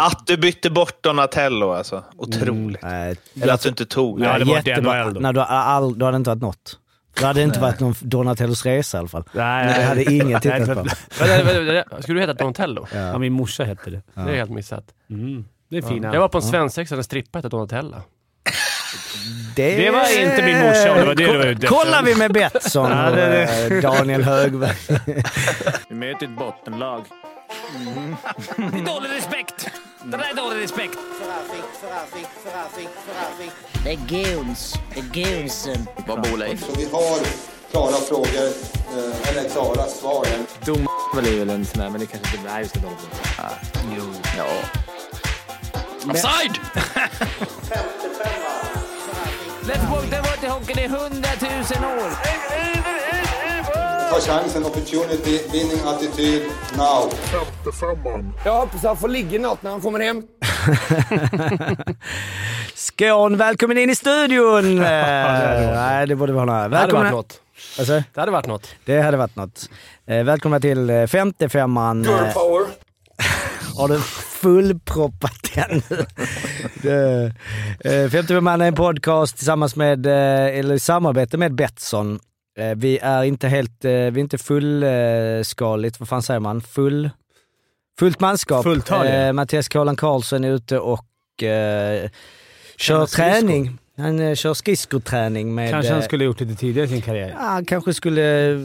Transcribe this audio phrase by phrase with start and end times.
[0.00, 2.04] Att du bytte bort Donatello alltså.
[2.16, 2.82] Otroligt.
[2.82, 4.38] Nej, Eller att du inte tog Ja, det.
[4.38, 5.04] det var inte jättebra.
[5.04, 5.20] NHL då.
[5.20, 6.78] Nej, du, har all, du hade inte varit något.
[7.20, 9.24] Du hade inte varit någon Donatellos resa i alla fall.
[9.32, 10.84] Nej, Det hade ingen tittat på.
[12.02, 12.86] Skulle du heta Donatello?
[12.94, 14.02] Ja, min morsa hette det.
[14.14, 14.84] Det är helt missat.
[15.10, 15.44] Mm.
[15.70, 16.12] Det är fina.
[16.14, 18.02] Jag var på en svensexa där en strippa hette Donatella.
[19.56, 21.66] Det var inte min morsa, om det var det du var ute.
[21.66, 24.76] Kollar vi med Betsson Ja, och det eh, Daniel Högberg.
[25.88, 27.04] Vi möter ett bottenlag.
[28.56, 29.70] Det är dålig respekt!
[30.04, 30.98] Det där är dålig respekt.
[33.84, 34.74] Det är goons.
[34.94, 35.86] Det är goonsen.
[36.06, 36.66] Vad bor Leif?
[36.66, 37.18] Så vi har
[37.70, 38.46] klara frågor,
[38.96, 40.26] eh, eller klara svar.
[40.64, 42.52] Dom är väl en sån där, men det kanske inte...
[42.52, 42.80] Nej, just det.
[42.80, 42.90] De.
[43.96, 44.02] Jo.
[44.38, 44.46] Ja.
[46.10, 46.60] Offside!
[49.66, 52.10] Lättbock, det har varit i hockeyn i hundratusen år.
[54.10, 56.42] Ta chansen, opportunity, winning attityd,
[56.76, 57.12] now.
[58.44, 60.22] Jag hoppas han får ligga något när han kommer hem.
[62.74, 64.76] Skån, välkommen in i studion!
[64.80, 66.68] Nej, det borde vi ha några.
[66.68, 67.10] Det hade varit Välkomna.
[67.10, 67.40] något.
[67.78, 68.74] Alltså, Det hade varit något.
[68.84, 69.68] det hade varit något.
[70.06, 72.04] Eh, välkomna till eh, 55an.
[72.06, 72.66] Eh, Power.
[73.76, 74.00] har du
[74.40, 77.32] fullproppat den nu?
[77.84, 82.20] Eh, 55an är en podcast tillsammans med, eller i samarbete med Betsson.
[82.60, 86.60] Eh, vi är inte helt, eh, vi är inte fullskaligt, vad fan säger man?
[86.60, 87.10] Full,
[87.98, 88.62] fullt manskap.
[88.62, 89.26] Fulltaliga.
[89.26, 92.10] Eh, Mattias Kolan Karlsson är ute och eh,
[92.76, 93.78] kör träning.
[93.96, 95.70] Han eh, kör skridskoträning med...
[95.70, 97.28] Kanske han skulle gjort lite tidigare i sin karriär.
[97.28, 98.58] Ja, han kanske skulle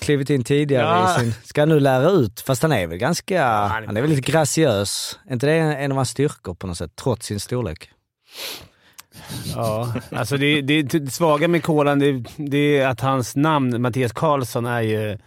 [0.00, 1.16] klivit in tidigare Ja.
[1.16, 1.34] i sin...
[1.44, 2.40] Ska han nu lära ut?
[2.40, 3.44] Fast han är väl ganska...
[3.46, 5.18] han är han är väl lite graciös.
[5.28, 7.90] Är inte det en av hans styrkor på något sätt, trots sin storlek?
[9.54, 14.12] Ja, alltså det, det, det svaga med Kolan det, det är att hans namn, Mattias
[14.12, 15.18] Karlsson, är ju...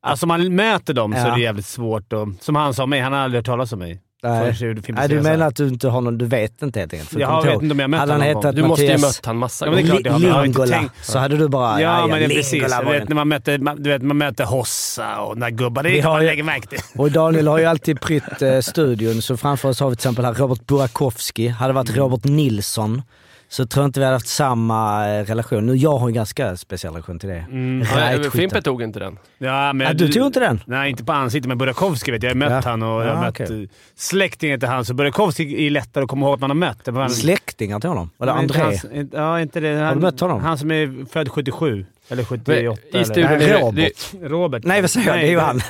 [0.00, 1.26] Alltså man möter dem så Ja.
[1.26, 2.12] är det jävligt svårt.
[2.12, 4.00] Och, som han sa mig, han har aldrig hört talas om mig.
[4.22, 4.54] Nej,
[4.88, 6.18] Nej du menar att du inte har någon...
[6.18, 7.12] Du vet inte helt enkelt?
[7.12, 9.26] Jag vet inte om jag mött hade han honom någon Du måste ju Mattias mött
[9.26, 10.28] han massa Ja, men det är gånger.
[10.30, 11.80] har, har inte Lingola, så hade du bara...
[11.80, 12.62] Ja, men det är precis.
[12.62, 15.82] Var vet, när man möter, man, du vet, man möter Hossa och den där gubbar.
[15.82, 16.78] Det Vi är har man ju- lägga märke till.
[16.96, 20.24] Och Daniel har ju alltid prytt eh, studion, så framför oss har vi till exempel
[20.24, 21.48] här Robert Burakovsky.
[21.48, 22.00] Hade det varit Mm.
[22.00, 23.02] Robert Nilsson
[23.50, 25.66] så tror jag inte vi hade haft samma eh, relation.
[25.66, 27.44] Nu, jag har en ganska speciell relation till det.
[27.50, 27.86] Mm.
[27.94, 28.62] Ja, Right Fimpe skytte.
[28.62, 29.18] tog inte den.
[29.38, 30.60] Ja, men Ja, du tog inte den?
[30.66, 32.30] Nej, inte på ansiktet, men Burakovsky vet jag.
[32.30, 32.70] Jag har mött Ja.
[32.70, 33.56] han och jag Ja, har mött eh,
[33.96, 34.84] släktingen till han.
[34.84, 36.86] Så Burakovsky är lättare att komma ihåg att man har mött.
[36.86, 38.10] Han- Släktingar till honom?
[38.20, 38.60] Inte André?
[38.62, 39.74] hans- Ja, inte det.
[39.76, 40.40] Han, du mött honom?
[40.40, 41.86] Han som är född 77.
[42.08, 42.80] Eller 78.
[42.98, 44.12] I studion Nej, det, Robert.
[44.12, 44.62] det, Robert.
[44.64, 45.16] Nej, vad säger jag?
[45.16, 45.60] Det är ju han.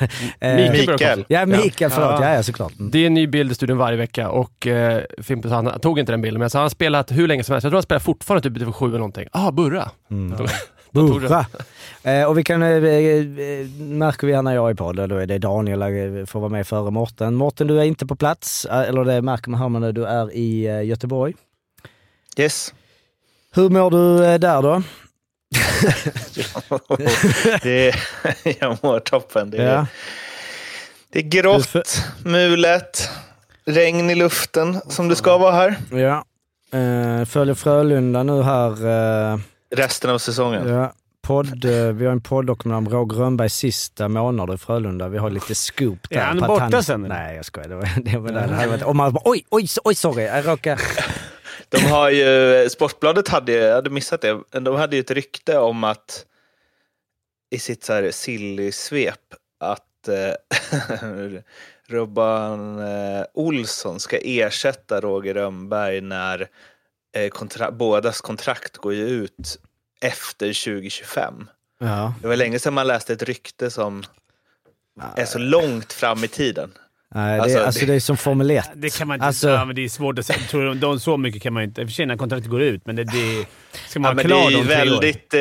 [0.41, 1.25] Eh, Mikael.
[1.28, 1.91] Ja, Mikael.
[1.91, 2.21] Förlåt.
[2.21, 2.34] Ja.
[2.34, 2.78] Ja, såklart.
[2.78, 2.91] Mm.
[2.91, 5.81] det är en ny bild i studion varje vecka och eh, Fimpe sa han, han
[5.81, 7.65] tog inte den bilden, men så har han spelat hur länge som helst.
[7.65, 9.28] Jag tror han spelar fortfarande typ division 7 eller någonting.
[9.32, 9.91] Ah, Burra!
[10.91, 11.00] Det.
[11.00, 11.47] Burra.
[12.03, 13.25] Eh, och vi kan, eh, eh,
[13.78, 16.66] märker vi när jag är på det, då är det Daniel eh, får vara med
[16.66, 17.34] före Mårten.
[17.34, 20.32] Mårten, du är inte på plats, eh, eller det märker man här, men du är
[20.32, 21.34] i eh, Göteborg.
[22.38, 22.75] Yes.
[23.54, 24.82] Hur mår du eh, där då?
[27.62, 27.94] det är,
[28.61, 29.50] jag mår toppen.
[29.50, 29.87] Det är, Ja.
[31.12, 33.11] det är grått, mulet,
[33.65, 35.77] regn i luften som det ska vara här.
[35.91, 36.25] Ja.
[36.78, 38.87] Eh, följer Frölunda nu här.
[39.33, 39.39] Eh,
[39.77, 40.69] Resten av säsongen.
[40.69, 40.93] ja.
[41.22, 45.09] Podd, eh, vi har en podd-dokumentär om Roger Rönnbergs sista månader i Frölunda.
[45.09, 46.16] Vi har lite scoop där.
[46.16, 47.15] Är han borta sen, eller?
[47.15, 47.69] Nej, jag skojar.
[47.69, 50.25] Det var, det var, det hade varit, om man bara, oj, oj, oj, sorry.
[50.25, 50.81] Jag råkade...
[51.68, 55.58] De har ju, Sportbladet hade, jag hade missat det, men de hade ju ett rykte
[55.58, 56.26] om att
[57.50, 60.32] i sitt så här silly-svep att eh,
[61.86, 66.48] Robban eh, Olsson ska ersätta Roger Rönnberg när
[67.16, 69.58] eh, kontra- bådas kontrakt går ju ut
[70.00, 71.48] efter 2025.
[71.80, 72.14] Ja.
[72.22, 74.04] Det var länge sedan man läste ett rykte som
[75.16, 76.72] är så långt fram i tiden.
[77.14, 78.70] Nej, det, Alltså, alltså, det- det är som Formel 1.
[78.74, 80.38] Det kan man inte Alltså- ja, men det är svårt att säga.
[80.50, 81.80] Tror de, så mycket kan man inte...
[81.80, 83.46] I och för sig när kontraktet går ut, men det, det
[83.88, 84.64] ska man Ja, men det är år.
[84.64, 85.41] väldigt, eh,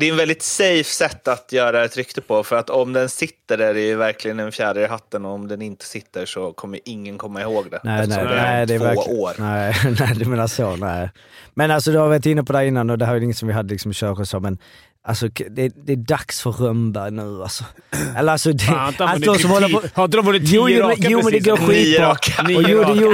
[0.00, 2.44] det är en väldigt safe sätt att göra ett rykte på.
[2.44, 5.48] För att om den sitter är det ju verkligen en fjäder i hatten och om
[5.48, 7.80] den inte sitter så kommer ingen komma ihåg det.
[7.84, 9.32] Nej, nej, det nej, är det är två verkligen, år.
[9.38, 10.76] Nej, nej, du menar så.
[10.76, 11.10] Nej.
[11.54, 13.48] Men alltså, du har varit inne på det innan och det här är inget som
[13.48, 14.58] vi hade liksom kört och så, men
[15.08, 17.64] alltså, det, det är dags för Rönnberg nu alltså.
[18.16, 20.00] Eller alltså, det, Fan, inte alltså de som vunnit håller på...
[20.00, 21.46] Har inte de vunnit Jo, tio jo, raka jo men det precis?
[21.46, 22.16] går skitbra.
[22.48, 22.94] Nio jo, raka.
[23.00, 23.10] jo,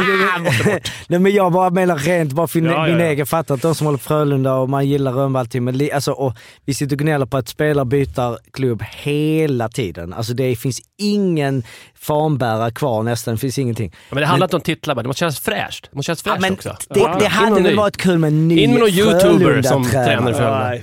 [0.65, 3.07] det, nej, men jag bara menar rent bara för Ja, min ja.
[3.07, 3.27] egen.
[3.27, 5.65] Fattar att de som håller på Frölunda och man gillar Rönnberg allting.
[5.65, 10.13] Men alltså, och vi sitter och gnäller på att spelare byter klubb hela tiden.
[10.13, 11.63] Alltså det finns ingen
[12.05, 13.35] fanbärare kvar nästan.
[13.35, 13.93] Det finns ingenting.
[14.11, 15.89] Men det handlar inte om titlar bara, det måste kännas fräscht.
[15.91, 16.77] Det måste kännas Ja, fräscht men också.
[16.95, 17.17] det, Ja.
[17.21, 20.39] det hade väl varit kul med en ny In med någon youtuber som tränar för
[20.39, 20.75] Frölunda.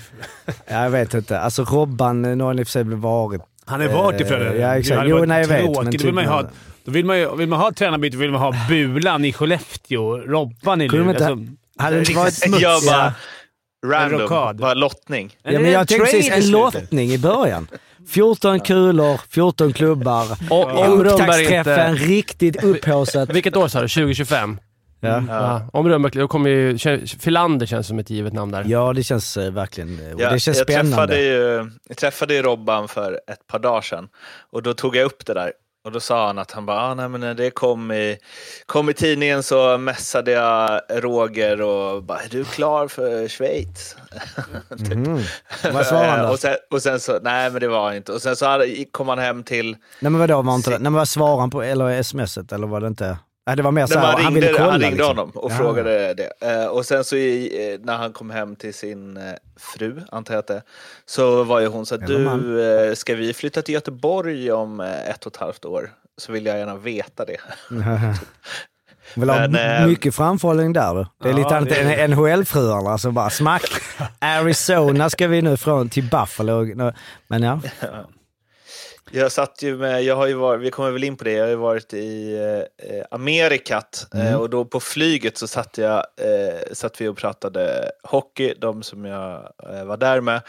[0.67, 1.39] Ja, jag vet inte.
[1.39, 3.41] Alltså Robban, nu har han i och för sig varit.
[3.65, 4.55] Han har varit i Eh, Frölunda.
[4.57, 5.01] ja, exakt.
[5.05, 6.43] Jo, nej, jag vet, men Då vill man ju typ- ha
[6.85, 10.81] Då vill man, ju, vill man ha tränarbyte vill man ha Bulan i Skellefteå, Robban
[10.81, 11.09] i Luleå.
[11.09, 11.47] inte-
[11.77, 12.91] Hade det inte varit Jag smutsiga...
[12.91, 13.13] bara,
[13.93, 15.35] random, bara lottning.
[15.43, 17.67] Ja, men jag tänkte precis en lottning i början.
[18.11, 20.25] 14 kulor, 14 klubbar.
[20.49, 22.05] Och Rönnberg Upptaktsträffen, inte...
[22.05, 23.29] riktigt upphaussat.
[23.29, 23.87] Vilket år sa du?
[23.87, 24.59] 2025?
[24.99, 25.23] Ja.
[25.27, 25.69] Ja.
[25.73, 26.77] Om Rönnberg, då kommer ju...
[27.19, 28.65] Filander känns som ett givet namn där.
[28.67, 30.13] ja, det känns eh, verkligen...
[30.13, 31.07] och Jag, det känns jag spännande.
[31.07, 34.07] Träffade ju, jag träffade ju Robban för ett par dagar sedan
[34.51, 35.51] och då tog jag upp det där.
[35.83, 38.17] Och då sa han att han bara, ah, nej, men när det kom i,
[38.65, 43.95] kom i tidningen så messade jag Roger och bara, är du klar för Schweiz?
[44.77, 44.95] typ.
[44.95, 45.19] Mhm.
[45.73, 46.31] Vad svarade han då?
[46.31, 48.11] och, sen, och sen så, nej men det var inte.
[48.11, 50.69] Och sen så hade, kom han hem till, Nej men vadå, var inte?
[50.69, 53.17] Nej men vad svarade han på, eller smset, eller var det inte?
[53.47, 55.17] Nej det var mer såhär, men han, han ville ringde, kolla han ringde liksom.
[55.17, 55.55] honom och Ja.
[55.55, 56.31] frågade det.
[56.41, 60.33] Eh, och sen så i, eh, när han kom hem till sin eh, fru, antar
[60.33, 60.61] jag att det
[61.05, 62.05] så var ju hon så man.
[62.07, 65.91] du, ska vi flytta till Göteborg om ett och ett halvt år?
[66.17, 67.37] Så vill jag gärna veta det.
[69.15, 71.05] Vill ha Men, mycket framförhållning där du.
[71.23, 73.63] Det är Ja, lite annat är än NHL-fruarna som bara smack.
[74.19, 76.91] Arizona ska vi nu från till Buffalo.
[77.27, 77.59] Men ja.
[79.13, 81.43] Jag satt ju med, jag har ju varit, vi kommer väl in på det, jag
[81.43, 82.35] har ju varit i
[82.77, 87.91] eh, Amerikat eh, och då på flyget så satt, jag, eh, satt vi och pratade
[88.03, 90.41] hockey, de som jag eh, var där med.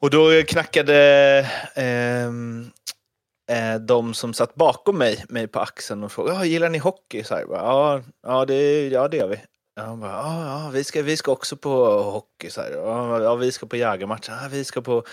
[0.00, 0.96] Och då knackade
[1.74, 2.70] ehm,
[3.50, 7.24] eh, de som satt bakom mig, mig på axeln och frågade, gillar ni hockey?
[7.24, 9.40] Så här, ja, ja, det, ja, det gör vi.
[9.76, 12.50] Ja, han bara, ja, ja, vi, ska, vi ska också på hockey.
[12.50, 12.70] Så här.
[13.22, 14.28] Ja, vi ska på jägarmatch.
[14.28, 15.04] Ja, vi ska på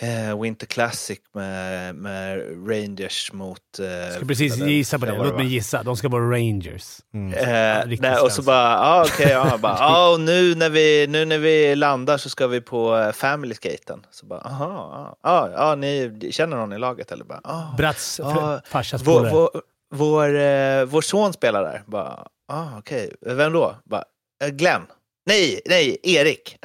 [0.00, 2.38] eh, Winter Classic med, med
[2.70, 3.58] Rangers mot...
[3.78, 5.16] Eh, Jag ska precis gissa på det.
[5.16, 5.82] Låt mig gissa.
[5.82, 6.98] De ska vara Rangers.
[7.36, 11.06] Eh, Riktigt nej, och så bara, ja okej, ja, bara, ja, och nu när, vi,
[11.06, 14.06] nu när vi landar så ska vi på eh, Family Skaten.
[14.10, 17.24] Så bara, aha, ja, ja, ni känner någon i laget eller?
[17.24, 19.50] Bara, ah, Bratts Ja, farsas vår, vår,
[19.94, 21.82] vår, eh, vår son spelar där.
[21.86, 23.74] Bara, ah, okej, vem då?
[23.84, 24.04] Bara,
[24.44, 24.82] "Eh, Glenn.
[25.28, 26.56] Nej, nej, Erik.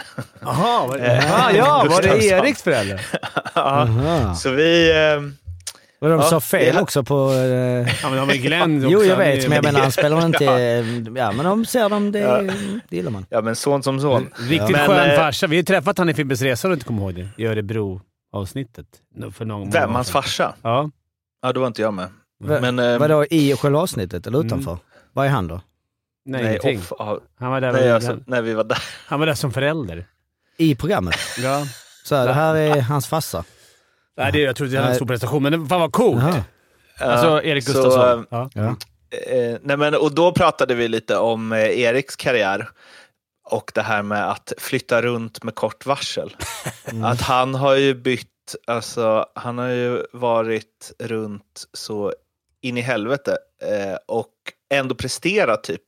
[0.42, 2.26] Jaha, var det, Eh, ah, ja, var det.
[2.26, 3.02] Eriks förälder?
[3.56, 4.36] ja, Aha.
[4.36, 4.92] så vi...
[4.92, 5.22] Eh,
[6.00, 7.32] Och de Ja, sa fel också på...
[7.34, 8.90] Eh, Ja, men de har Glenn också.
[8.92, 10.44] jo jag är- vet, men jag menar han spelar inte...
[11.16, 12.42] Ja men de ser dem, det, Ja.
[12.90, 13.26] det gillar man.
[13.30, 14.30] ja, men son som son.
[14.50, 15.48] Riktigt Men, skön eh, farsa.
[15.48, 17.28] Vi har ju träffat han i Fimpens Resa, om du inte kommer ihåg det.
[17.38, 18.88] I Örebro-avsnittet.
[19.18, 19.96] No- För någon Vem?
[19.96, 20.56] Hans farsa?
[20.62, 20.90] Ja.
[21.42, 22.08] Ja, då var inte jag med.
[22.44, 24.78] Va- Men, eh, Vadå, i själva avsnittet eller utanför?
[25.14, 25.62] Vad är han då?
[26.26, 26.80] Nej, nej, ingenting.
[26.80, 28.84] off, ja, Han var, där nej, alltså, när vi var där.
[29.08, 30.06] han var där som förälder.
[30.58, 31.16] I programmet?
[31.38, 31.66] Ja.
[32.04, 33.44] Så här, det här är hans farsa.
[34.18, 36.22] Nej, det, jag trodde det var en stor prestation, men det- fan vad coolt!
[36.24, 36.44] Jaha.
[37.00, 38.26] Alltså Erik Så, Gustafsson.
[38.30, 38.50] Ja.
[38.54, 38.76] Ja.
[39.28, 42.70] Eh, nej men, och då pratade vi lite om eh, Eriks karriär
[43.50, 46.36] och det här med att flytta runt med kort varsel.
[47.04, 48.28] Att han har ju bytt,
[48.68, 52.14] alltså han har ju varit runt så
[52.62, 54.28] in i helvete eh, och
[54.78, 55.82] ändå presterat typ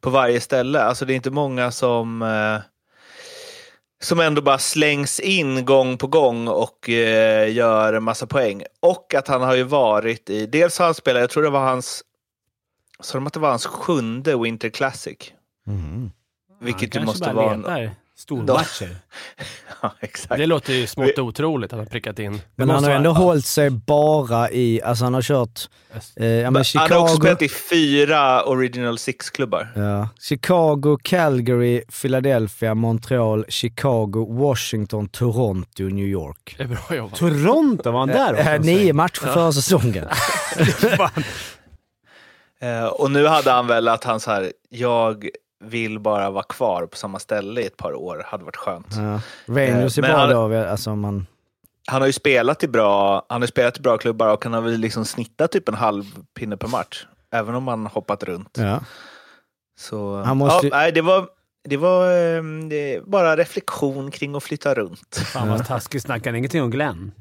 [0.00, 0.82] på varje ställe.
[0.82, 2.60] Alltså det är inte många som eh,
[4.00, 8.62] som ändå bara slängs in gång på gång och eh, gör en massa poäng.
[8.80, 11.64] Och att han har ju varit i, dels har han spelat, jag tror det var
[11.64, 12.02] hans,
[13.00, 15.32] så de att det var hans sjunde Winter Classic.
[15.66, 16.10] Mhm.
[16.60, 17.78] Vilket ju Han måste kanske bara vara...
[17.78, 18.96] letar stormatcher.
[19.82, 20.36] Ja, exakt.
[20.38, 22.40] Det låter ju smått otroligt att han prickat in.
[22.56, 25.60] Men han har ändå vara- hållit sig bara i, alltså han har kört,
[26.16, 29.68] eh, ja, men Han har också Chicago, spelat i fyra Original Six-klubbar.
[29.76, 36.54] ja, Chicago, Calgary, Philadelphia, Montreal, Chicago, Washington, Toronto, New York.
[36.58, 37.18] Det är bra jobbat.
[37.18, 38.44] Toronto, var han där också?
[38.44, 40.06] Eh, Nio matcher förra säsongen.
[42.60, 45.28] Eh, och nu hade han väl att han så här, jag
[45.64, 48.86] vill bara vara kvar på samma ställe i ett par år, hade varit skönt.
[48.90, 49.20] Ja.
[49.54, 51.26] Rangers är Men bra han- då, alltså man...
[51.90, 54.60] Han har ju spelat i bra, han har spelat i bra klubbar och han har
[54.60, 57.06] väl liksom snittat typ en halv pinne per match.
[57.32, 58.56] Även om han hoppat runt.
[58.58, 58.80] Ja.
[59.78, 61.28] Så, Han måste- ja, nej, det var,
[61.68, 62.04] det var
[62.36, 65.16] eh, det bara reflektion kring att flytta runt.
[65.32, 66.02] Fan vad taskigt.
[66.02, 67.12] Snackar han ingenting om Glenn?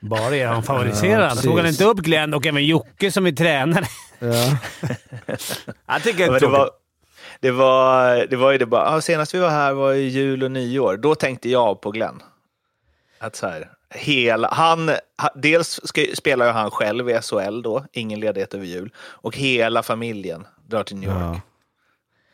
[0.00, 1.20] Bara er han favoriserar.
[1.20, 1.28] han.
[1.28, 1.44] precis.
[1.44, 3.84] Tog han inte upp Glenn och även Jocke som är tränare?
[4.18, 4.56] Ja.
[5.86, 6.70] Jag tycker Ja, det var.
[7.40, 10.42] Det, var, det var ju det bara, ah, senast vi var här var ju jul
[10.42, 10.96] och nyår.
[10.96, 12.22] Då tänkte jag på Glenn.
[13.18, 14.88] Att så här, hela, han,
[15.22, 18.92] ha, dels ska, spelar ju han själv i SHL då, ingen ledighet över jul.
[18.98, 21.20] Och hela familjen drar till New York.
[21.20, 21.40] Ja.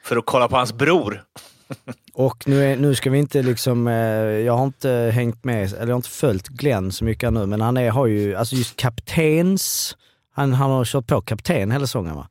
[0.02, 1.24] För att kolla på hans bror.
[2.14, 5.86] Och nu, är, nu ska vi inte liksom, eh, jag har inte hängt med, eller
[5.86, 8.76] jag har inte följt Glenn så mycket nu, men han är, har ju, alltså just
[8.76, 9.96] kaptens,
[10.34, 12.28] han, han har kört på kapten hela säsongen va?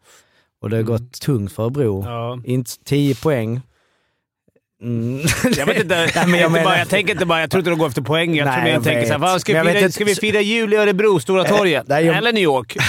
[0.62, 2.04] Och det har gått tungt för Örebro.
[2.06, 2.40] Ja.
[2.46, 3.62] Inte 10 poäng.
[4.84, 5.20] Mm.
[5.58, 5.96] Jag vet inte.
[6.16, 7.40] Nej, men jag, jag menar- bara, jag tänker inte bara...
[7.42, 8.36] Jag tror inte de går efter poäng.
[8.36, 10.16] Jag Nej, tror mer jag tänker såhär, "Vad, ska, jag vi fira, inte- ska vi
[10.16, 11.84] fira jul i Örebro, Stora torget?
[11.88, 12.78] nej, jag- Eller New York?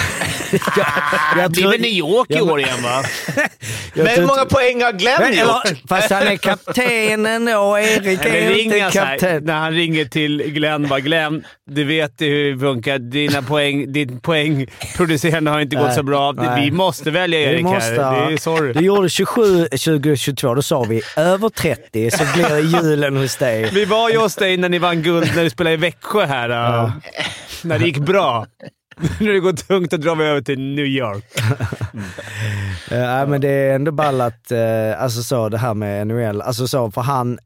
[1.37, 3.03] jag Det är väl New York i år igen va?
[3.93, 5.87] jag Men hur många poäng har Glenn Men, gjort?
[5.89, 9.43] fast han är kaptenen och Erik är ringer inte kapten.
[9.43, 12.97] när han ringer till Glenn bara “Glenn, du vet hur det funkar.
[12.99, 16.31] Dina poäng, din poängproducerande har inte gått så bra.
[16.31, 16.65] nej.
[16.65, 18.27] Vi måste välja Vi Erik måste här.
[18.27, 18.73] Det är sorry.
[18.73, 23.69] Du gjorde 27 2022, då sa vi över 30 så blir julen hos dig.
[23.73, 26.49] Vi var ju hos dig när ni vann guld när du spelade i Växjö här.
[26.49, 26.91] äh,
[27.61, 28.45] När det gick bra.
[29.19, 31.25] När det går tungt, då drar vi över till New York.
[32.91, 36.67] Eh, nej, men det är ändå ballat, eh, alltså så det här med NHL, alltså
[36.67, 37.39] så för han,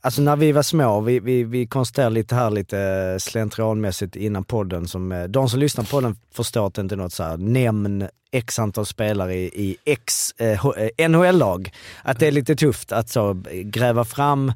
[0.00, 4.44] alltså när vi var små, vi, vi, vi konstaterade lite här lite eh, slentrianmässigt innan
[4.44, 7.22] podden, som, eh, de som lyssnar på podden förstår att det inte är något så
[7.22, 11.72] här, nämn x antal spelare i, i x eh, NHL-lag.
[12.02, 14.52] Att det är lite tufft att så gräva fram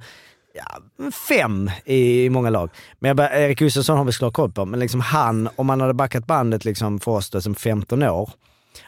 [0.55, 2.71] ja, fem i, i många lag.
[2.99, 5.81] Men jag bara, Erik Gustafsson har vi såklart koll på, men liksom han, om man
[5.81, 8.31] hade backat bandet liksom för oss då som 15 år,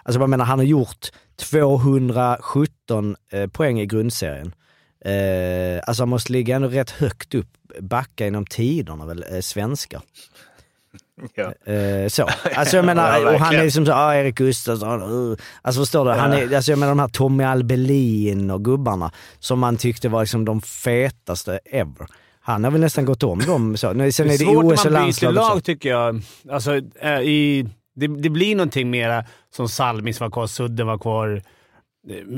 [0.02, 4.54] Alltså jag menar, han har gjort 217 eh, poäng i grundserien.
[5.04, 7.48] Eh, alltså han måste ligga ändå rätt högt upp,
[7.80, 10.02] backa inom tiderna väl, eh, svenskar.
[11.34, 11.72] Ja.
[11.72, 12.28] Eh, så.
[12.54, 13.64] Alltså jag menar, Ja, och han är verkligen.
[13.64, 15.36] liksom så, ah, Erik Gustafsson, uh.
[15.62, 16.10] Alltså förstår du?
[16.10, 20.20] Han är, alltså jag menar de här Tommy Albelin och gubbarna som man tyckte var
[20.20, 22.06] liksom de fetaste ever.
[22.40, 23.76] Han har väl nästan gått om dem.
[23.76, 23.92] Så.
[23.92, 26.22] Nu- Sen Det är det svårt OS när man byter lag tycker jag.
[26.50, 29.24] Alltså, äh, i, det, det blir någonting mera
[29.56, 31.42] som Salmis var kvar, Sudden var kvar.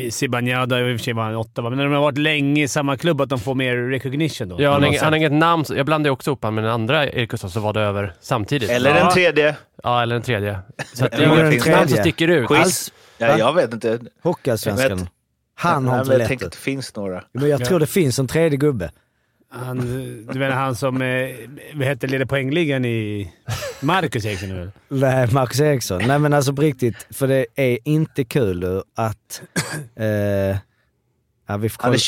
[0.01, 1.69] Eh, Zibanejad i och för sig var han åtta, va?
[1.71, 4.57] men när de har varit länge i samma klubb, att de får mer recognition då.
[4.63, 5.21] Ja, han, har inget- han har sätt.
[5.21, 5.65] inget namn.
[5.65, 8.13] så- Jag blandade också upp honom med den andra Erik Gustafsson som var det över
[8.21, 8.71] samtidigt.
[8.71, 8.97] Eller Ja.
[9.05, 9.57] den tredje.
[9.83, 10.59] Ja, eller den tredje.
[10.95, 12.49] Så att det är inget namn som sticker ut.
[12.49, 12.93] Quiz.
[13.19, 13.99] Ja, jag vet inte.
[14.23, 15.09] Hockeyallsvenskan.
[15.59, 17.25] Han har inte men jag lätt tänker att det finns några.
[17.33, 18.91] Men jag tror det finns en tredje gubbe.
[19.65, 19.79] Han,
[20.33, 21.29] du menar han som eh,
[22.01, 23.33] leder poängligan i...
[23.81, 26.03] Marcus Eriksson nu Nej, Marcus Eriksson.
[26.07, 29.43] Nej men alltså på riktigt, för det är inte kul att...
[29.97, 30.07] Eh,
[31.47, 32.01] ja, vi får Han är,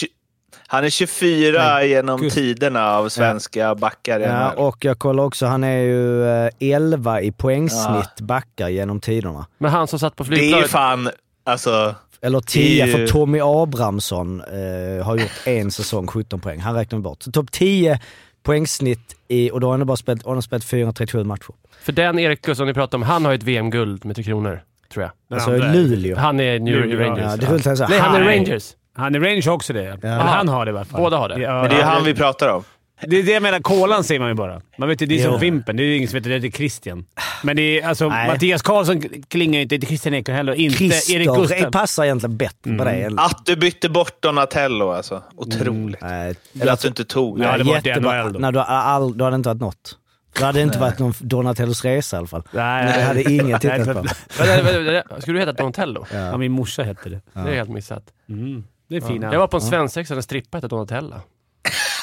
[0.66, 2.32] han är 24 genom gud.
[2.32, 4.20] tiderna av svenska backar.
[4.20, 9.00] i Ja, och jag kollar också, han är ju eh, 11 i poängsnitt backar genom
[9.00, 9.46] tiderna.
[9.58, 10.70] Men han som satt på det är ju flygplanet.
[10.70, 11.10] fan...
[11.44, 16.40] Alltså, Eller 10, Det är ju- för Tommy Abrahamsson eh, har gjort en säsong, 17
[16.40, 16.60] poäng.
[16.60, 17.22] Han räknar vi bort.
[17.22, 18.00] Så topp 10
[18.42, 21.54] poängsnitt i, och då har han bara spelat, han har spelat 437 matcher.
[21.82, 24.62] För den Erik Gustafsson ni pratar om, han har ju ett VM-guld med Tre Kronor,
[24.92, 25.12] tror jag.
[25.28, 26.16] Den Alltså andra är- Luleå.
[26.18, 27.42] Han är New Luleå, Rangers.
[27.42, 27.88] Ja, det är säga.
[27.88, 28.24] Nej, han är.
[28.24, 28.74] Rangers.
[28.94, 29.84] Han är Rangers också det.
[30.02, 31.00] Eller han har det i alla fall.
[31.02, 31.40] Båda har det.
[31.40, 32.64] Ja, men det är ja, han vi pratar om.
[33.06, 33.60] Det är det jag menar.
[33.60, 34.60] Kolan ser man ju bara.
[34.78, 35.30] Man vet ju, det är Jo.
[35.30, 35.76] som Fimpen.
[35.76, 37.04] Det är ju ingen som vet att det är Christian.
[37.42, 38.08] Men det är alltså...
[38.08, 38.28] Nej.
[38.28, 39.74] Mattias Karlsson klingar ju inte.
[39.74, 40.52] Inte Christian Eklund heller.
[40.54, 41.72] Inte Erik Christer Gustaf.
[41.72, 42.90] passar egentligen bättre på det.
[42.90, 45.22] än- Att du bytte bort Donatello alltså.
[45.36, 46.00] Otroligt.
[46.00, 47.58] Nej, Eller att du inte tog Ja, det.
[47.58, 48.22] det var jättebra.
[48.24, 48.38] NHL då.
[48.38, 49.96] Nej, du, har all, du hade inte varit något.
[50.38, 52.42] Du hade inte varit någon Donatellos resa i alla fall.
[52.50, 54.04] Nej, Det hade ingen tittat på.
[55.20, 56.06] Skulle du heta Donatello?
[56.12, 57.20] Ja, min morsa hette det.
[57.32, 58.02] Det är helt missat.
[58.28, 58.64] Mm.
[58.88, 59.32] Det är fina.
[59.32, 61.20] Jag var på en svensexa där en strippa hette Donatella.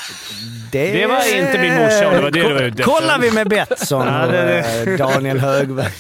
[0.72, 2.84] Det var inte min morsa, om det var det du var ute.
[2.84, 5.92] Kollar vi med Betsson Ja, och det eh, Daniel Högberg.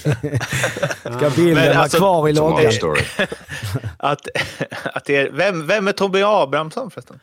[1.01, 2.71] Ska bilden Men vara alltså, kvar i loggan?
[3.97, 4.27] Att,
[4.93, 7.19] att det är, vem, vem är Tobbe Abrahamsson förresten?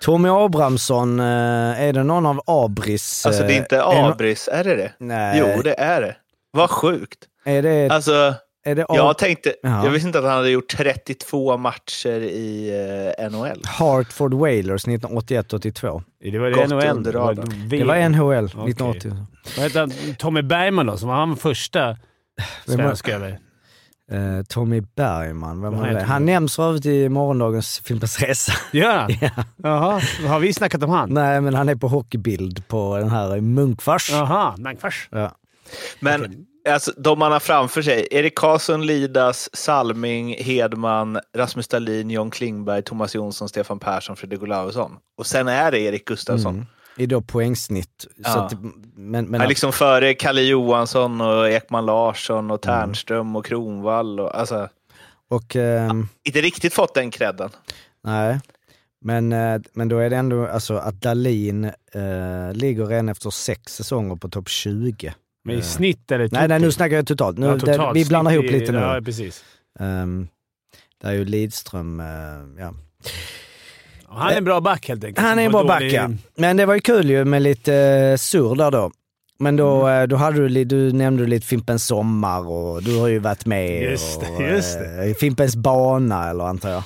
[0.00, 3.26] Tommy Abrahamsson, eh, är det någon av Abris?
[3.26, 4.92] Alltså det är eh, inte det Abris, är det det?
[4.98, 5.38] Nej.
[5.38, 6.16] Jo, det är det.
[6.50, 7.18] Vad sjukt.
[7.44, 8.34] Är det, Alltså, det
[8.88, 9.84] jag tänkte, Jaha.
[9.84, 12.70] jag visste inte att han hade gjort 32 matcher i
[13.18, 13.62] eh, NHL.
[13.64, 16.02] Hartford Whalers 1981-82?
[16.20, 16.96] Det var det NHL.
[16.96, 17.68] under radarn.
[17.68, 19.12] Det var NHL 1980.
[19.56, 19.92] Vad hette han?
[20.18, 21.86] Tommy Bergman då, som var han första
[22.66, 23.38] var- svensk över.
[24.12, 26.02] Eh, Tommy Bergman, vem var det?
[26.02, 28.52] Han nämns för övrigt i morgondagens Fimpens Resa.
[28.72, 29.10] Gör han?
[29.20, 29.30] Ja.
[29.62, 30.00] Jaha.
[30.26, 31.14] Har vi snackat om han?
[31.14, 34.10] Nej, men han är på hockeybild på den här i Munkfors.
[34.10, 35.08] Jaha, Mankfors.
[35.12, 35.32] Ja.
[36.00, 42.30] Men alltså, de man har framför sig, Erik Karlsson, Lidas, Salming, Hedman, Rasmus Dahlin, John
[42.30, 44.96] Klingberg, Thomas Jonsson, Stefan Persson, Fredrik Olausson.
[45.18, 46.54] Och sen är det Erik Gustafsson.
[46.54, 46.66] Mm.
[46.96, 48.00] I då poängsnitt.
[48.00, 48.44] Så Ja.
[48.44, 48.52] att,
[48.96, 52.80] men, men är liksom före Kalle Johansson och Ekman Larsson och Mm.
[52.80, 54.20] Ternström och Kronvall.
[54.20, 54.68] Och, alltså,
[55.30, 57.50] och, ehm, inte riktigt fått den credden.
[58.04, 58.40] nej.
[59.00, 63.74] Men, eh, men då är det ändå alltså att Dalin eh, ligger redan efter sex
[63.76, 65.14] säsonger på topp 20.
[65.44, 67.38] Men i snitt eller Nej, nej, nu snackar jag totalt.
[67.38, 67.96] Nu, Ja, det, totalt.
[67.96, 68.78] vi blandar ihop i- lite nu.
[68.78, 69.44] Ja, precis.
[69.80, 70.28] Um,
[71.02, 72.06] där är ju Lidström, eh,
[72.62, 72.74] ja.
[74.08, 75.26] Han är en bra back helt enkelt.
[75.26, 76.10] Han är en bra back ja.
[76.34, 77.72] Men det var ju kul ju med lite
[78.12, 78.90] uh, surr där då.
[79.38, 80.02] Men då, Mm.
[80.02, 83.82] eh, då hade du, du nämnde lite Fimpens Sommar och du har ju varit med.
[83.82, 85.04] Just det, och, just det.
[85.08, 86.82] eh, Fimpens Bana eller antar jag.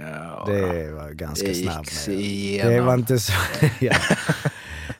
[0.00, 2.06] Ja, Det var ganska det snabbt.
[2.62, 3.32] Det var inte så...
[3.80, 3.94] ja.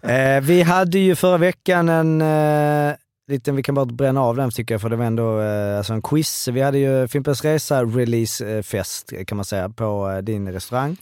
[0.11, 2.97] eh, vi hade ju förra veckan en eh,
[3.29, 5.93] liten, vi kan bara bränna av den tycker jag, för det var ändå eh, alltså
[5.93, 6.49] en quiz.
[6.49, 10.97] Vi hade ju Fimpens Resa releasefest kan man säga på eh, din restaurang.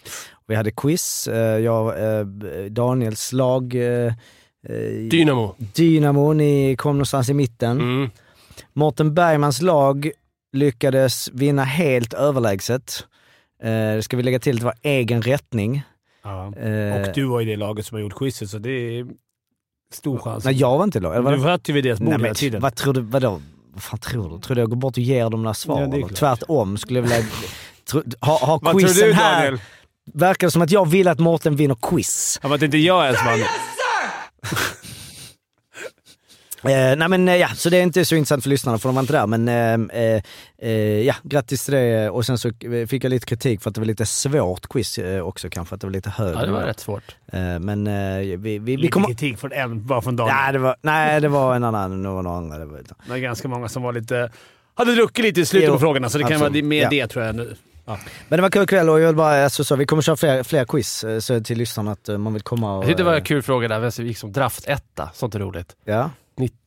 [0.47, 2.27] Vi hade quiz, eh, jag, eh,
[2.71, 4.13] Daniels lag, eh,
[4.69, 5.55] eh, Dynamo.
[5.59, 7.81] Dynamo, ni kom någonstans i mitten.
[7.81, 8.11] Mm.
[8.73, 10.11] Mårten Bergmans lag
[10.53, 13.07] lyckades vinna helt överlägset.
[13.63, 15.83] Eh, det ska vi lägga till, det var egen rättning.
[16.27, 16.57] Ja.
[16.61, 19.07] Eh, Och du var i det laget som har gjort quizet, så det är
[19.93, 20.45] stor chans.
[20.45, 21.13] Nej, jag var inte lag.
[21.13, 22.61] eller var du det- satt ju vid deras bord hela tiden.
[22.63, 23.41] vad tror du, vadå?
[23.73, 24.41] Vad fan tror du?
[24.41, 25.99] Tror du jag går bort och ger dem några svar?
[26.01, 26.09] Ja.
[26.09, 27.27] Tvärtom skulle jag vilja...
[27.91, 29.43] Tro, ha, ha Vad tror du här.
[29.45, 29.61] Daniel?
[30.15, 32.39] Verkar det som att jag vill att Mårten vinner quiz.
[32.43, 33.39] Ja, men att inte jag ens vann.
[36.71, 38.95] Eh, nej men eh, ja, så det är inte så intressant för lyssnarna för de
[38.95, 39.27] var inte där.
[39.27, 40.23] Men eh, eh,
[40.59, 40.71] eh,
[41.01, 42.11] ja, grattis till det.
[42.11, 44.99] Och sen så eh, fick jag lite kritik för att det var lite svårt quiz
[44.99, 46.41] eh, också kanske, att det var lite högre.
[46.41, 47.17] Ja, det var rätt svårt.
[47.33, 50.37] Eh, men eh, vi, vi, vi Lite kritik från en, bara från Daniel.
[50.47, 52.59] Ja, det var, nej, det var en annan, det var några andra.
[52.59, 54.31] Det var, Det var ganska många som var lite...
[54.75, 56.53] Hade druckit lite i slutet Jo, på frågorna, så det kan absolut.
[56.53, 56.89] vara mer Ja.
[56.91, 57.57] det tror jag nu.
[57.85, 57.99] Ja.
[58.29, 60.43] Men det var kul kväll och jag vill bara, alltså, så, vi kommer köra fler,
[60.43, 62.83] fler quiz så till lyssnarna att man vill komma och...
[62.83, 65.11] Jag tyckte det var en kul fråga där, vem som gick som draftetta.
[65.15, 65.77] Sånt är roligt.
[65.85, 66.11] Ja,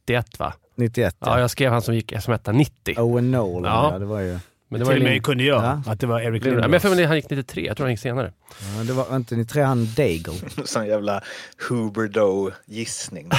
[0.09, 0.53] 91 va?
[0.75, 2.99] 91 Ja, jag skrev han som gick som etta 90.
[2.99, 3.89] Owen Nolan, Ja.
[3.93, 3.99] ja.
[3.99, 4.39] det var ju...
[4.71, 5.81] Men det Till och med kunde jag Ja.
[5.91, 6.71] att det var Eric Ja, Lindros.
[6.71, 8.31] men för mig han gick 93, jag tror han gick senare.
[8.77, 10.33] Ja, det var inte 93 han Daigle.
[10.65, 11.21] Sån jävla
[11.69, 13.29] Huberdo-gissning.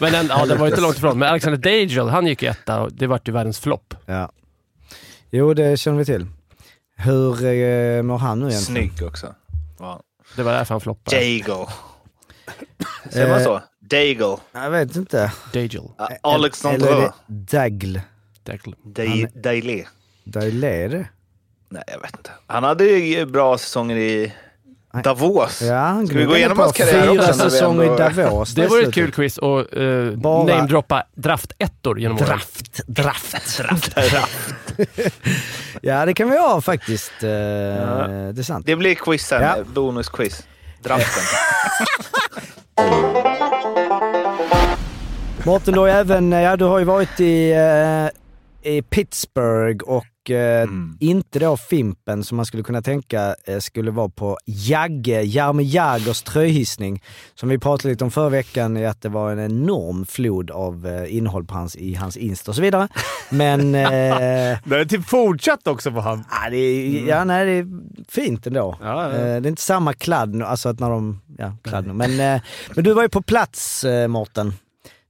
[0.00, 1.18] Men den, ja, det var ju inte långt ifrån.
[1.18, 3.94] Men Alexander Dagel, han gick etta och det vart ju världens flopp.
[4.06, 4.32] Ja.
[5.30, 6.26] Jo, det känner vi till.
[6.96, 8.90] Hur eh, mår han nu egentligen?
[8.90, 9.34] Snygg också.
[9.78, 10.00] Ja.
[10.36, 11.16] Det var därför han floppade.
[11.16, 11.66] Daigle.
[13.10, 13.60] Säger man Eh, så?
[13.90, 14.36] Daigle.
[14.52, 15.32] Jag vet inte.
[15.52, 15.82] Dagel.
[15.98, 17.12] Ja, Eller är Alexandre.
[17.26, 17.44] det
[19.34, 19.84] Dailé.
[20.24, 21.08] Daile är det?
[21.68, 22.30] Nej, jag vet inte.
[22.46, 24.32] Han hade ju bra säsonger i
[25.04, 25.62] Davos.
[25.62, 28.54] Ja, han Ska vi gå igenom hans karriär Fyra också säsonger ändå- i Davos.
[28.54, 32.26] Det i ett kul quiz och uh, Bara- namedroppa draftettor genom åren.
[32.28, 33.96] Draft, draft, draft.
[35.82, 37.12] ja, det kan vi ha faktiskt.
[37.22, 38.66] Eh, Det är sant.
[38.66, 39.42] Det blir quizen.
[39.42, 39.56] Ja.
[39.74, 40.46] Bonusquiz.
[40.82, 41.22] Draften.
[45.46, 50.30] Mårten, du har ju även, ja du har ju varit i, eh, i Pittsburgh och
[50.30, 50.96] eh, Mm.
[51.00, 56.22] inte då Fimpen som man skulle kunna tänka eh, skulle vara på Jagge, Jaromir Jagers
[56.22, 57.02] tröjhissning.
[57.34, 60.86] Som vi pratade lite om förra veckan i att det var en enorm flod av
[60.86, 62.88] eh, innehåll på hans, i hans Insta och så vidare.
[63.30, 63.80] Men eh,
[64.64, 66.24] Det är typ fortsatt också på han.
[66.30, 67.66] ja, det är, ja, nej, det är
[68.08, 68.78] fint ändå.
[68.82, 69.10] Ja, ja.
[69.12, 71.86] Eh, det är inte samma kladd, alltså att när de, ja, kladd.
[71.86, 72.40] Men, eh,
[72.74, 74.52] men du var ju på plats eh, Mårten.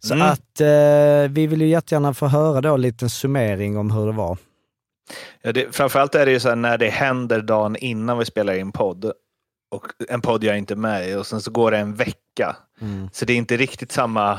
[0.05, 0.27] Så Mm.
[0.29, 4.13] att eh, vi vill ju jättegärna få höra då en liten summering om hur det
[4.13, 4.39] var.
[5.43, 8.55] Ja, det, framförallt är det ju så här när det händer dagen innan vi spelar
[8.55, 9.13] in podd.
[9.71, 12.57] Och en podd jag är inte med i och sen så går det en vecka.
[12.81, 13.09] Mm.
[13.13, 14.39] Så det är inte riktigt samma...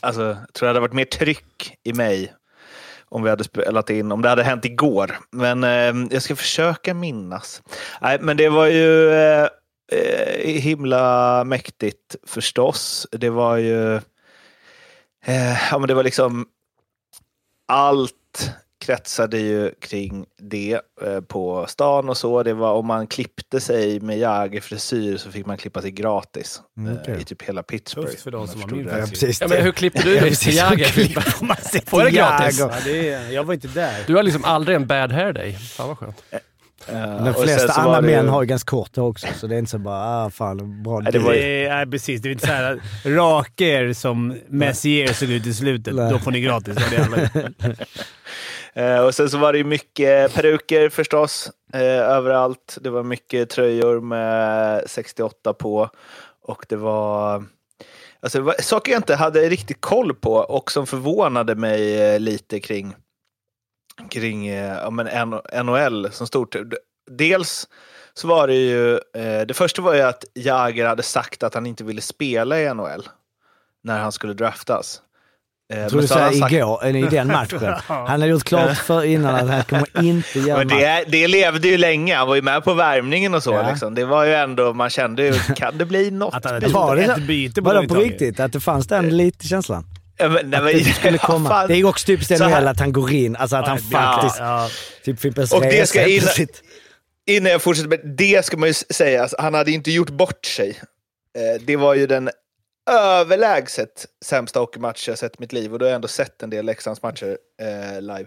[0.00, 2.32] Alltså, jag tror det hade varit mer tryck i mig
[3.08, 5.18] om vi hade spelat in, om det hade hänt igår.
[5.30, 7.62] Men eh, jag ska försöka minnas.
[8.00, 9.48] Nej, men det var ju eh,
[9.92, 13.06] eh, himla mäktigt förstås.
[13.10, 14.00] Det var ju...
[15.26, 16.46] Eh, ja, men det var liksom...
[17.68, 18.14] Allt
[18.80, 22.42] kretsade ju kring det eh, på stan och så.
[22.42, 26.92] Det var om man klippte sig med Jagger-frisyr så fick man klippa sig gratis Mm,
[26.92, 27.20] eh, okej.
[27.20, 28.08] i typ hela Pittsburgh.
[28.10, 29.06] Tufft för de om som har min frisyr.
[29.06, 29.40] precis.
[29.40, 30.84] Ja, men hur klippte du dig till Jagger?
[31.86, 32.58] Får det gratis?
[32.58, 34.04] Ja, det är, jag var inte där.
[34.06, 35.52] Du har liksom aldrig en bad hair day.
[35.52, 36.22] Fan vad skönt.
[36.88, 39.58] Eh, De flesta andra det män har ju ganska kort hår också, så det är
[39.58, 41.00] inte så bara, ah fan, bra.
[41.00, 42.22] Nej, det var ju- är, precis.
[42.22, 42.80] Det är inte så här
[43.16, 45.94] raker som Messier såg ut i slutet.
[45.94, 46.10] Nej.
[46.12, 46.76] Då får ni gratis.
[48.74, 52.78] Eh, och sen så var det ju mycket peruker förstås, eh, överallt.
[52.80, 55.88] Det var mycket tröjor med 68 på.
[56.42, 57.44] Och det var...
[58.22, 62.94] Alltså, saker jag inte hade riktigt koll på och som förvånade mig lite kring,
[64.10, 65.06] kring eh, ja, men
[65.66, 66.56] NHL som stort.
[67.10, 67.68] Dels
[68.14, 68.94] så var det ju...
[68.94, 72.74] Eh, det första var ju att Jagger hade sagt att han inte ville spela i
[72.74, 73.08] NHL
[73.84, 75.00] när han skulle draftas.
[75.72, 77.74] Eh, Jag tror du säger sagt- igår, eller i den matchen.
[77.86, 80.76] Han hade gjort klart för innan att han kommer inte göra Men match.
[80.78, 82.16] det, det levde ju länge.
[82.16, 83.52] Han var ju med på värmningen och så.
[83.52, 83.70] Ja.
[83.70, 83.94] Liksom.
[83.94, 86.72] Det var ju ändå, man kände ju, kan det bli något Att han byte?
[86.72, 88.40] Var det ett byte Vadå det på riktigt?
[88.40, 89.84] Att det fanns den lite känslan?
[90.16, 91.48] Ja, men, nej, men, det skulle ja, komma.
[91.50, 91.68] fan.
[91.68, 94.38] Det är också typiskt NHL att han går in, alltså att han Ja, faktiskt...
[94.40, 94.68] Ja,
[95.04, 96.62] Typ Fimpens Och det ska helt in- plötsligt.
[97.26, 100.46] Innan jag fortsätter, med det ska man ju säga, alltså, han hade inte gjort bort
[100.46, 100.70] sig.
[101.38, 102.30] Eh, det var ju den
[102.90, 106.50] överlägset sämsta hockeymatch jag sett i mitt liv och då har jag ändå sett en
[106.50, 108.26] del Leksandsmatcher eh, live.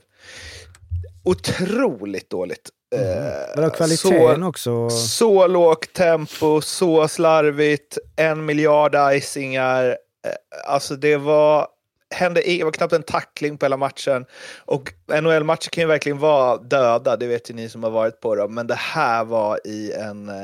[1.23, 2.69] Otroligt dåligt.
[2.95, 4.89] Eh, Vadå kvaliteten så- också?
[4.89, 9.85] Så lågt tempo, så slarvigt, en miljard icingar.
[9.87, 9.95] Eh,
[10.67, 11.67] Alltså det var
[12.15, 14.25] hände det var knappt en tackling på hela matchen.
[14.65, 18.35] Och NHL-matcher kan ju verkligen vara döda, det vet ju ni som har varit på
[18.35, 18.53] dem.
[18.53, 20.35] Men det här var i en eh,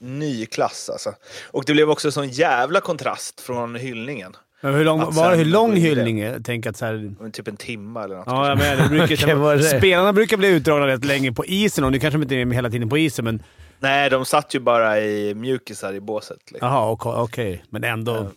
[0.00, 1.14] ny klass alltså.
[1.50, 4.36] Och det blev också en sån jävla kontrast från hyllningen.
[4.60, 6.42] Men hur lång, Att var hur lång hyllning?
[6.42, 8.26] Tänker att så här, Typ en timme eller något.
[8.26, 9.78] Ja, jag menar, det brukar, är det?
[9.78, 12.70] Spelarna brukar bli utdragna rätt länge på isen och nu kanske de inte är hela
[12.70, 13.42] tiden på isen, men...
[13.78, 16.38] Nej, de satt ju bara i mjukisar i båset.
[16.50, 16.68] Liksom.
[16.68, 17.12] Jaha, okej.
[17.16, 17.64] okej.
[17.70, 18.14] Men ändå.
[18.14, 18.30] Ja.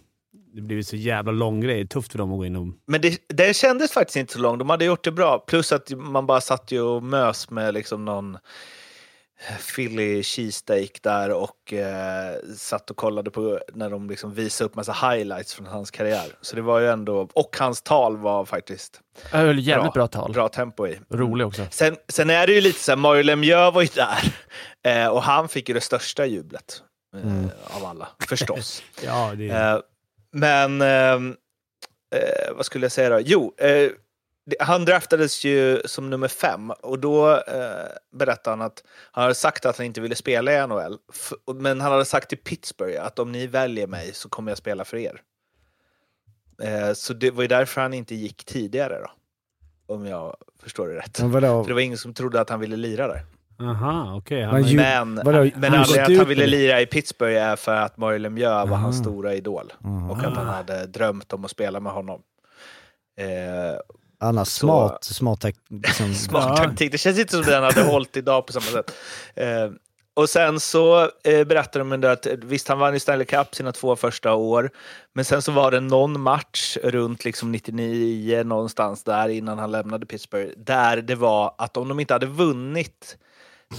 [0.58, 1.88] Det blir ju så jävla lång grej.
[1.88, 2.68] Tufft för dem att gå in och...
[2.88, 4.60] Men det, det kändes faktiskt inte så långt.
[4.60, 5.40] De hade gjort det bra.
[5.40, 8.38] Plus att man bara satt ju och mös med liksom någon
[9.76, 14.94] Philly cheesesteak där och eh, satt och kollade på när de liksom visade upp massa
[14.94, 16.36] highlights från hans karriär.
[16.42, 17.30] Så det var ju ändå...
[17.34, 20.34] Och hans tal var faktiskt Jag höll jävligt bra, tal.
[20.34, 21.00] bra tempo i.
[21.10, 21.66] Rolig också.
[21.72, 24.34] Sen, sen är det ju lite så här, Mario Lemieux var ju där
[24.84, 26.82] eh, och han fick ju det största jublet
[27.16, 28.84] eh, av alla, förstås.
[29.06, 29.80] Ja, det Eh,
[30.40, 31.36] men ehm,
[32.16, 33.20] eh, vad skulle jag säga då?
[33.20, 33.92] Jo, eh,
[34.60, 39.66] han draftades ju som nummer fem och då eh, berättade han att han hade sagt
[39.66, 40.98] att han inte ville spela i NHL.
[41.56, 44.86] Men han hade sagt till Pittsburgh att om ni väljer mig så kommer jag spela
[44.86, 45.22] för er.
[46.64, 49.12] Eh, så det var ju därför han inte gick tidigare då.
[49.94, 51.18] Om jag förstår det rätt.
[51.64, 53.26] För det var ingen som trodde att han ville lira där.
[53.60, 54.42] Aha, okej.
[54.42, 57.56] Men Han- ju- Men, vadå, men han anledningen att han ville lira i Pittsburgh är
[57.56, 59.04] för att Mario Lemieux var hans Aha.
[59.04, 59.74] stora idol.
[60.12, 62.22] Och att han hade drömt om att spela med honom.
[63.20, 63.80] Eh,
[64.20, 66.92] Annars Så- smart, smart tak- liksom, smart taktik.
[66.92, 68.96] Det känns inte som den hade hållit idag på samma sätt.
[69.36, 69.70] Eh,
[70.14, 73.56] och sen så eh, berättade de ändå att eh, visst, han vann ju Stanley Cup
[73.56, 74.70] sina två första år.
[75.14, 80.06] Men sen så var det någon match runt liksom 99 någonstans där innan han lämnade
[80.06, 80.52] Pittsburgh.
[80.58, 83.18] Där det var att om de inte hade vunnit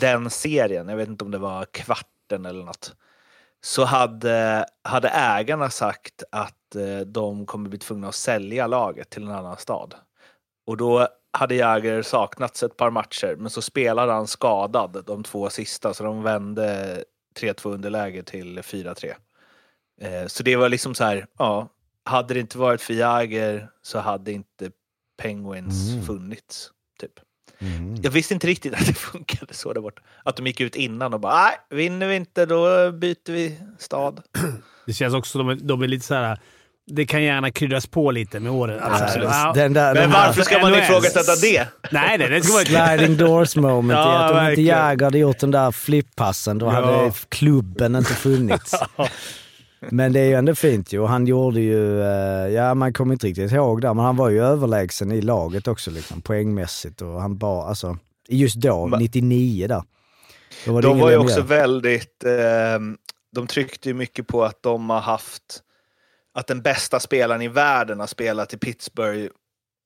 [0.01, 2.95] den serien, jag vet inte om det var kvarten eller något,
[3.61, 9.23] så hade, hade ägarna sagt att eh, de kommer bli tvungna att sälja laget till
[9.23, 9.95] en annan stad.
[10.67, 15.51] Och då hade Jäger saknats ett par matcher, men så spelade han skadad de två
[15.51, 17.05] sista, så de vände
[17.41, 19.15] 3-2 underläge till 4-3.
[20.01, 21.69] Eh, så det var liksom så här, ja,
[22.05, 24.71] hade det inte varit för Jäger så hade inte
[25.17, 26.05] Penguins Mm.
[26.07, 26.71] funnits.
[27.01, 27.21] Typ.
[27.61, 27.97] Mm.
[28.03, 30.03] Jag visste inte riktigt att det funkade så där borta.
[30.25, 34.21] Att de gick ut innan och bara, nej, vinner vi inte då byter vi stad.
[34.87, 36.39] Det känns också som de, de är lite så här.
[36.91, 38.81] Det kan gärna kryddas på lite med åren.
[38.83, 39.29] Alltså, Absolut.
[39.31, 39.53] ja.
[39.55, 41.69] Den där, Men varför ska man ifrågasätta det?
[41.93, 42.65] Nej, nej, det ska vara...
[42.97, 44.63] sliding doors moment Ja, att om inte.
[44.63, 46.71] Jäger hade gjort den där flippassen, då Ja.
[46.71, 48.75] hade klubben inte funnits.
[49.81, 51.01] Men det är ju ändå fint ju.
[51.01, 54.29] Och Han gjorde ju, eh, ja man kommer inte riktigt ihåg där, men han var
[54.29, 57.03] ju överlägsen i laget också liksom, poängmässigt.
[57.03, 57.97] Och han bara, alltså,
[58.29, 59.83] just då, Men- 99 där.
[60.67, 62.25] Då var det De var ju också väldigt...
[62.25, 62.79] Eh,
[63.33, 65.63] de tryckte ju mycket på att de har haft...
[66.35, 69.33] Att den bästa spelaren i världen har spelat i Pittsburgh.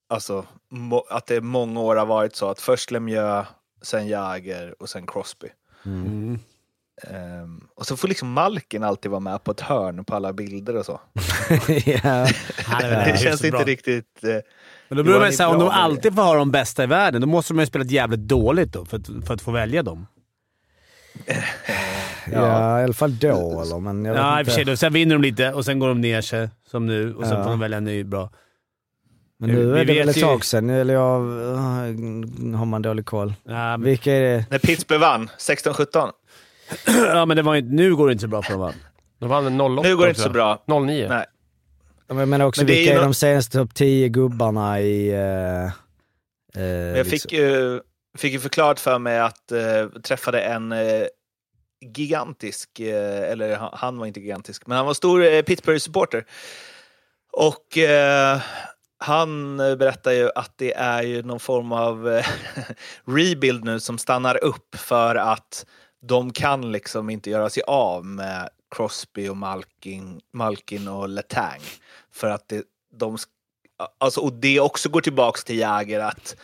[0.08, 3.48] Alltså, må, att det många år har varit så att först Lemieux,
[3.82, 5.48] sen Jagr och sen Crosby.
[5.86, 6.38] Mm.
[7.10, 10.76] Ehm, och så får liksom Malkin alltid vara med på ett hörn på alla bilder
[10.76, 11.00] och så.
[11.86, 12.26] ja.
[13.04, 13.48] Det känns bra.
[13.48, 14.24] inte riktigt...
[14.24, 14.28] Eh,
[14.88, 17.26] Men då Johan man säga, om de alltid får ha de bästa i världen, då
[17.26, 20.06] måste de ju ha spelat jävligt dåligt då för att, för att få välja dem.
[22.32, 23.80] ja, i alla fall då eller?
[23.80, 24.64] Men jag Ja, i och för sig.
[24.64, 24.76] Då.
[24.76, 27.42] Sen vinner de lite och sen går de ner sig, som nu, och sen Ja.
[27.44, 28.30] får de välja en ny bra.
[29.38, 31.18] Men nu Vi är det väl vet ett tag sedan, eller jag,
[32.56, 33.34] har man dålig koll.
[33.44, 34.46] Ja, men, Vilka är det?
[34.50, 36.10] när Pittsburgh vann, 16-17.
[36.86, 38.72] Ja, men det var ju, nu går det inte så bra för dem va?
[39.18, 40.62] De vann 08 Nu går det inte så bra.
[40.66, 41.06] 09.
[41.08, 41.26] Nej.
[42.08, 44.08] Men jag menar också, Men det är vilka ju är nå- de senaste topp 10
[44.08, 45.08] gubbarna i...
[45.12, 45.70] eh, eh,
[46.54, 46.64] Men
[46.96, 47.80] jag liksom- fick ju,
[48.18, 51.04] fick ju förklarat för mig att eh, träffade en eh,
[51.96, 56.24] gigantisk, eh, eller han, han var inte gigantisk, men han var stor eh, Pittsburgh-supporter.
[57.32, 58.40] Och eh,
[58.98, 62.20] han berättar ju att det är ju någon form av
[63.06, 65.66] rebuild nu som stannar upp för att
[66.02, 71.60] de kan liksom inte göra sig av med Crosby och Malkin, Malkin och Letang.
[72.12, 73.18] För att det, de,
[73.98, 76.36] alltså, och det också går tillbaks till Jäger att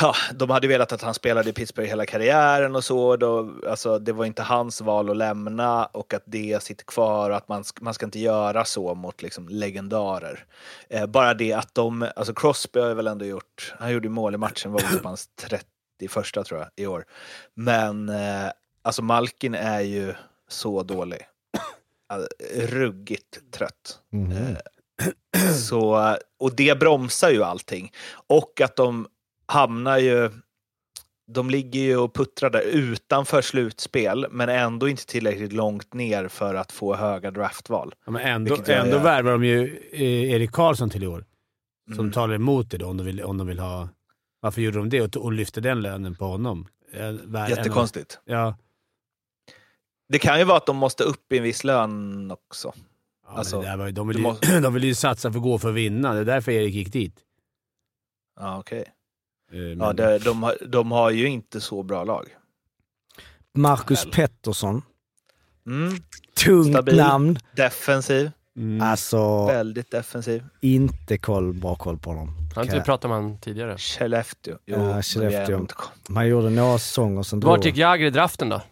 [0.00, 3.16] Ja, de hade velat att han spelade i Pittsburgh hela karriären och så.
[3.16, 7.36] Då, alltså, det var inte hans val att lämna och att det sitter kvar och
[7.36, 10.44] att man, man ska inte göra så mot liksom, legendarer.
[10.88, 14.38] Eh, bara det att de, alltså Crosby har väl ändå gjort, han gjorde mål i
[14.38, 15.66] matchen, var väl typ hans 31
[16.46, 17.04] tror jag i år.
[17.54, 18.50] Men eh,
[18.86, 20.14] alltså Malkin är ju
[20.48, 21.18] så dålig.
[22.08, 24.00] Alltså, ruggigt trött.
[24.12, 24.56] Mhm.
[25.68, 27.92] Så, och det bromsar ju allting.
[28.26, 29.06] Och att de
[29.46, 30.30] hamnar ju...
[31.32, 36.54] De ligger ju och puttrar där utanför slutspel, men ändå inte tillräckligt långt ner för
[36.54, 37.94] att få höga draftval.
[38.04, 41.24] Ja, men ändå, ändå värvar de ju eh, Erik Karlsson till i år.
[41.96, 43.88] som talar emot det då, om de vill, om de vill ha...
[44.40, 46.68] Varför gjorde de det och, och lyfte den lönen på honom?
[46.92, 48.20] Eh, Jättekonstigt.
[48.24, 48.54] Ja.
[50.08, 52.72] Det kan ju vara att de måste upp i en viss lön också.
[53.26, 55.68] ja Alltså, var, de, vill ju, måste- de vill ju satsa för att gå för
[55.68, 56.12] att vinna.
[56.14, 57.16] Det är därför Erik gick dit.
[58.40, 58.84] Ja, okej.
[59.52, 62.26] Eh, men- Ja, det, de, har, de har ju inte så bra lag.
[63.54, 64.82] Marcus Pettersson.
[65.66, 65.92] Mm.
[66.44, 66.96] Tungt Stabil.
[66.96, 67.38] namn.
[67.52, 68.30] Defensiv.
[68.56, 68.82] Mm.
[68.82, 70.44] Alltså, Väldigt defensiv.
[70.60, 72.30] inte koll, bra koll på honom.
[72.54, 73.78] Har inte vi pratat om han tidigare?
[73.78, 74.56] Skellefteå.
[74.66, 75.58] Jo, Ja, Skellefteå.
[75.60, 75.74] inte-
[76.08, 78.62] Man gjorde några säsonger, sen Vart gick Jagr i draften då?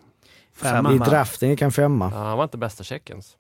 [0.55, 0.95] Femma.
[0.95, 2.11] I draften gick han femma.
[2.15, 3.37] Ja, han var inte bästa checkens.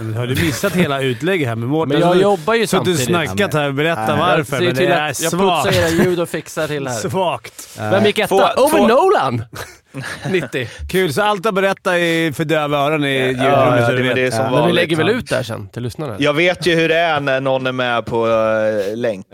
[0.00, 1.88] Men Har du missat hela utlägget här med Mårten?
[2.00, 3.00] Men jag jobbar ju Suttit samtidigt.
[3.00, 5.76] snackat här och berättat Ja, varför, jag men det är att jag putsar svagt.
[5.76, 6.94] era ljud och fixar till här.
[6.94, 7.68] Svagt.
[7.78, 8.34] Vem gick etta?
[8.34, 9.44] Over två- Nolan!
[10.30, 10.68] 90.
[10.90, 14.02] Kul, så allt att berätta är för döva öron i Ja, ljudrummet ja, så det,
[14.02, 14.50] men det är som Ja.
[14.50, 16.16] Men vi lägger väl ut det här sen till lyssnarna?
[16.18, 19.26] Jag vet ju hur det är när någon är med på eh, länk.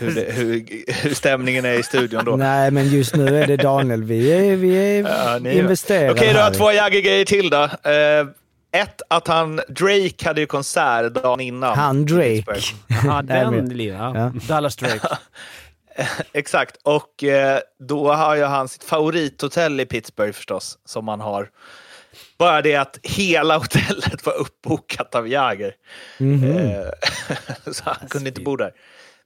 [0.00, 0.64] Hur, det, hur,
[1.02, 2.36] hur stämningen är i studion då.
[2.36, 4.04] Nej, men just nu är det Daniel.
[4.04, 5.08] Vi är, vi är
[5.44, 6.54] Ja, investerade Okej, du har här.
[6.54, 7.62] två Jagger-grejer till då.
[7.62, 8.26] Eh,
[8.78, 11.78] ett, att han, Drake hade ju konsert dagen innan.
[11.78, 12.44] Han Drake.
[13.04, 14.14] Nej, den liran.
[14.14, 14.32] Ja.
[14.48, 15.08] Dallas Drake.
[16.32, 21.50] Exakt, och eh, då har ju han sitt favorithotell i Pittsburgh förstås, som han har.
[22.38, 25.74] Bara det att hela hotellet var uppbokat av Jagger.
[26.18, 26.58] Mhm.
[26.58, 26.86] Eh,
[27.72, 28.72] så han kunde inte bo där.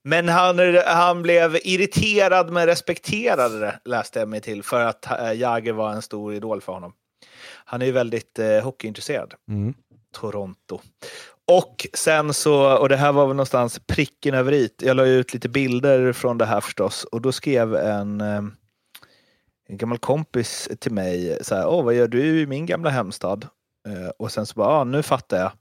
[0.04, 5.32] Men han, han blev irriterad men respekterade det, läste jag mig till, för att eh,
[5.32, 6.92] Jagger var en stor idol för honom.
[7.72, 9.34] Han är ju väldigt eh, hockeyintresserad.
[9.48, 9.74] Mm.
[10.14, 10.80] Toronto.
[11.52, 14.70] Och sen så, och det här var väl någonstans pricken över i.
[14.78, 18.42] Jag la ut lite bilder från det här förstås och då skrev en, eh,
[19.68, 23.48] en gammal kompis till mig så här, åh vad gör du i min gamla hemstad?
[23.88, 25.52] Eh, och sen så bara, nu fattar jag.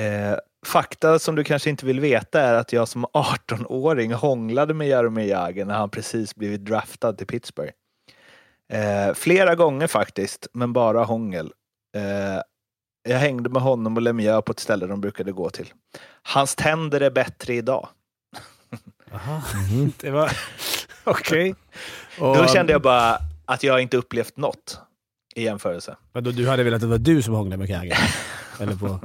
[0.00, 4.88] Eh, fakta som du kanske inte vill veta är att jag som 18-åring hånglade med
[4.88, 7.72] Jaromir Jagr när han precis blivit draftad till Pittsburgh.
[8.72, 11.52] Eh, flera gånger faktiskt, men bara hångel.
[11.96, 12.42] Eh,
[13.08, 15.72] jag hängde med honom och Lemieux på ett ställe de brukade gå till.
[16.22, 17.88] Hans tänder är bättre idag.
[20.00, 20.32] Det var...
[21.04, 21.54] Okej.
[22.18, 24.80] Och- Då kände jag bara att jag inte upplevt något
[25.34, 25.96] i jämförelse.
[26.12, 27.96] Vadå, du hade velat att det var du som hånglade med Kagge?
[28.60, 29.00] Eller på...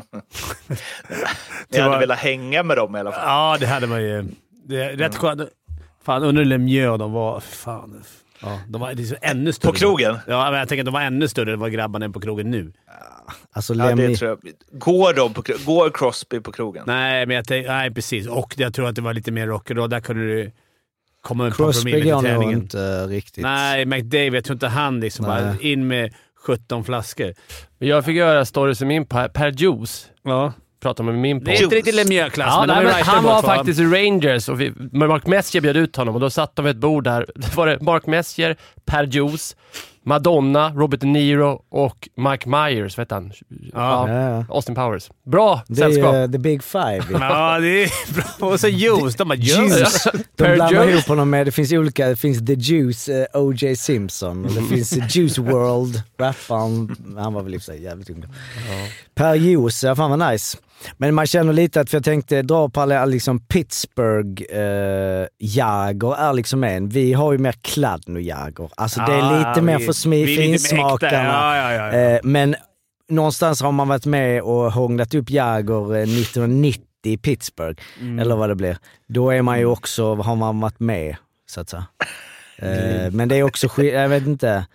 [1.69, 3.21] Jag hade velat hänga med dem i alla fall.
[3.25, 4.25] Ja, det hade man ju.
[4.65, 5.41] Det är rätt skönt.
[6.03, 7.39] Fan, under Lemieux de var...
[7.39, 8.03] Fan.
[8.41, 9.71] Ja, de var det är så ännu större.
[9.71, 10.17] På krogen?
[10.27, 12.51] Ja, men jag tänker att de var ännu större än vad grabbarna är på krogen
[12.51, 12.73] nu.
[13.51, 14.39] Alltså, Ja, det Lemmy, tror jag.
[14.79, 16.83] Går, de på, går Crosby på krogen?
[16.87, 18.27] Nej, men jag tänk, nej, precis.
[18.27, 19.87] Och jag tror att det var lite mer rock'n'roll.
[19.87, 20.51] Där kunde du
[21.21, 22.61] komma med ett par Crosby promille till nog träningen.
[22.61, 23.43] inte riktigt.
[23.43, 24.33] Nej, McDavid.
[24.35, 25.41] Jag tror inte han liksom Nej.
[25.43, 26.13] bara in med
[26.45, 27.33] 17 flaskor.
[27.77, 30.07] Jag fick göra stories i min Per, per Juice.
[30.23, 30.53] Ja.
[30.81, 33.23] Prata med min Det är inte riktigt Lemieux-klass, Ja, men nej, är men rightade han
[33.23, 36.65] var faktiskt i Rangers och vi, Mark Messier bjöd ut honom och då satt de
[36.65, 37.25] vid ett bord där.
[37.35, 39.55] Det var det Mark Messier, Per Juice,
[40.05, 43.31] Madonna, Robert De Niro och Mike Myers, vet han?
[43.73, 44.09] Ja.
[44.09, 44.45] Ja, ja.
[44.49, 45.09] Austin Powers.
[45.25, 46.15] Bra Det är sällskap.
[46.15, 47.01] uh, the big five.
[47.11, 48.49] Ja, det är bra.
[48.49, 49.15] Och så juice.
[49.15, 49.77] De bara Juice.
[49.79, 50.07] juice.
[50.35, 53.75] De blandar ihop honom med, det finns olika, det finns The Juice, eh, O.J.
[53.75, 57.83] Simpson, och det finns eh, Juice World, rapparen, han var väl i och för sig
[57.83, 58.27] jävligt ung då.
[59.15, 60.57] Per Juice, ja fan vad nice.
[60.97, 66.33] Men man känner lite att, för jag tänkte dra parallell, liksom Pittsburgh, eh, Jagr är
[66.33, 66.89] liksom en.
[66.89, 68.69] Vi har ju mer Kladno Jagr.
[68.77, 71.23] Alltså det är lite Ah, mer vi- för smi- lite mer finsmakarna.
[71.23, 71.91] Ja, ja, ja.
[71.93, 72.55] Eh, men
[73.09, 78.19] någonstans har man varit med och hånglat upp Jagr eh, 1990 i Pittsburgh, Mm.
[78.19, 78.77] eller vad det blir.
[79.07, 81.15] Då är man ju också, har man varit med,
[81.49, 81.85] så att säga.
[82.63, 84.65] Eh, men det är också jag vet inte.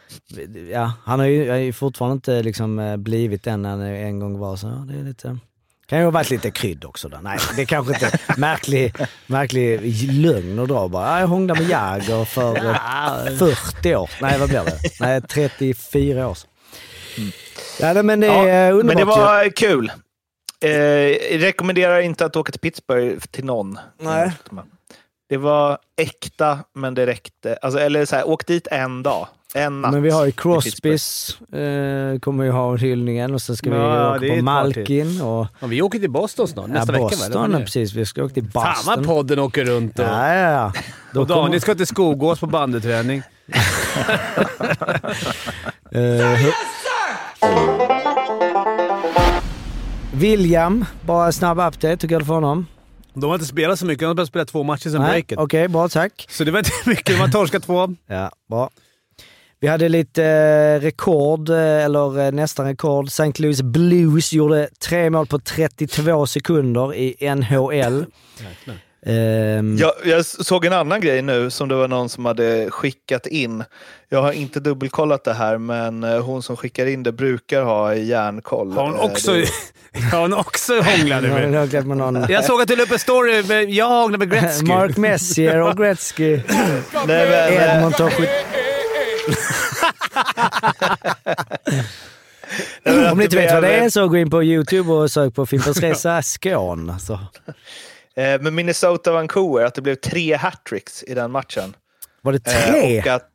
[0.72, 4.66] Ja, han har ju, fortfarande inte liksom eh, blivit den han en gång var, så
[4.66, 5.38] det är lite...
[5.88, 7.18] Kan ju ha varit lite krydd också då.
[7.22, 8.94] Nej, det är kanske inte märklig,
[9.26, 9.80] märklig
[10.12, 11.06] lögn att dra bara.
[11.08, 14.10] Ja, Jag hånglade med Jagr för eh, 40 år.
[14.20, 14.78] Nej, vad blir det?
[15.00, 16.50] Nej, 34 år sedan.
[17.80, 19.06] Ja, men det är Ja, underbart men det ju.
[19.06, 19.92] var kul.
[20.60, 23.78] Eh, rekommenderar inte att åka till Pittsburgh till någon.
[24.00, 24.32] Nej.
[25.28, 27.58] Det var äkta, men det räckte.
[27.62, 29.28] Alltså, eller så här, åk dit en dag.
[29.56, 29.92] En natt.
[29.92, 30.32] Men vi har ju.
[30.32, 34.42] Crosbys, eh, kommer ju ha hyllningen och sen ska vi Ja, åka det är på
[34.44, 36.64] Malkin och Ja, vi åker till Boston snart.
[36.68, 37.08] ja, Nästa vecka, va?
[37.10, 37.32] Boston.
[37.52, 39.04] Ja, vad precis, vi ska åka till Fan vad Boston.
[39.04, 39.98] podden åker runt.
[39.98, 40.72] Och, Ja, ja, ja.
[41.12, 43.22] Då och Daniel kommer- ska till Skogås på bandeträning.
[45.90, 46.52] Eh, hur-
[50.12, 51.96] William, bara en snabb update.
[51.96, 52.66] Tycker jag för honom?
[53.14, 54.00] De har inte spelat så mycket.
[54.00, 55.38] De har bara spelat två matcher sedan Nej, breaket.
[55.38, 56.26] Okej, bra tack.
[56.30, 57.06] Så det var inte mycket.
[57.06, 57.94] De har torskat två.
[58.06, 58.70] Ja, bra.
[59.60, 63.06] Vi hade lite eh, rekord, eh, eller eh, nästan rekord.
[63.06, 63.32] St.
[63.42, 68.04] Louis Blues gjorde tre mål på 32 sekunder i NHL.
[69.06, 73.26] Ehm, Jag, jag såg en annan grej nu som det var någon som hade skickat
[73.26, 73.64] in.
[74.08, 78.72] Jag har inte dubbelkollat det här, men hon som skickar in det brukar ha järnkoll.
[78.72, 79.48] Har hon också, det-
[80.12, 81.86] har hon också hånglat med?
[81.86, 82.26] med någon.
[82.28, 84.66] Jag såg att du la upp en story med jag hånglade med Gretzky.
[84.74, 86.40] Mark Messier och Gretzky.
[87.06, 88.10] Nej, men, Edmonton.
[93.10, 95.46] Om ni inte vet vad det är så gå in på YouTube och sök på
[95.46, 96.92] Fimpens Resa Skåne.
[96.92, 97.12] Alltså.
[98.16, 101.76] Eh, Men Minnesota-Vancouver, att det blev tre hattricks i den matchen.
[102.22, 103.00] Var det Eh, tre?
[103.00, 103.30] Och, att,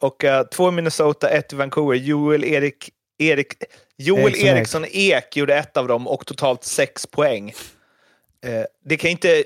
[0.00, 1.94] och eh, två i Minnesota, ett i Vancouver.
[1.96, 3.52] Joel, Erik, Erik,
[3.96, 4.56] Joel Eriksson Ek.
[4.56, 7.48] Eriksson Ek gjorde ett av dem och totalt sex poäng.
[8.46, 9.44] Eh, Det kan, inte,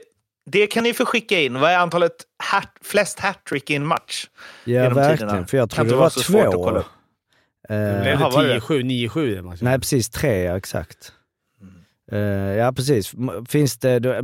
[0.50, 1.61] det kan ni få skicka in.
[1.61, 2.12] Vad är antalet
[2.52, 4.26] hat, flest hattrick i en match?
[4.64, 5.16] Ja, verkligen.
[5.18, 5.46] tiderna?
[5.46, 6.82] För jag Kan tror det vara var att två.
[7.68, 9.58] Eh, var det det 10-7, 9-7 den matchen?
[9.62, 10.11] nej, precis.
[10.11, 11.12] Tre, ja, exakt.
[12.12, 13.12] Eh, ja, precis.
[13.48, 14.14] Finns det, då,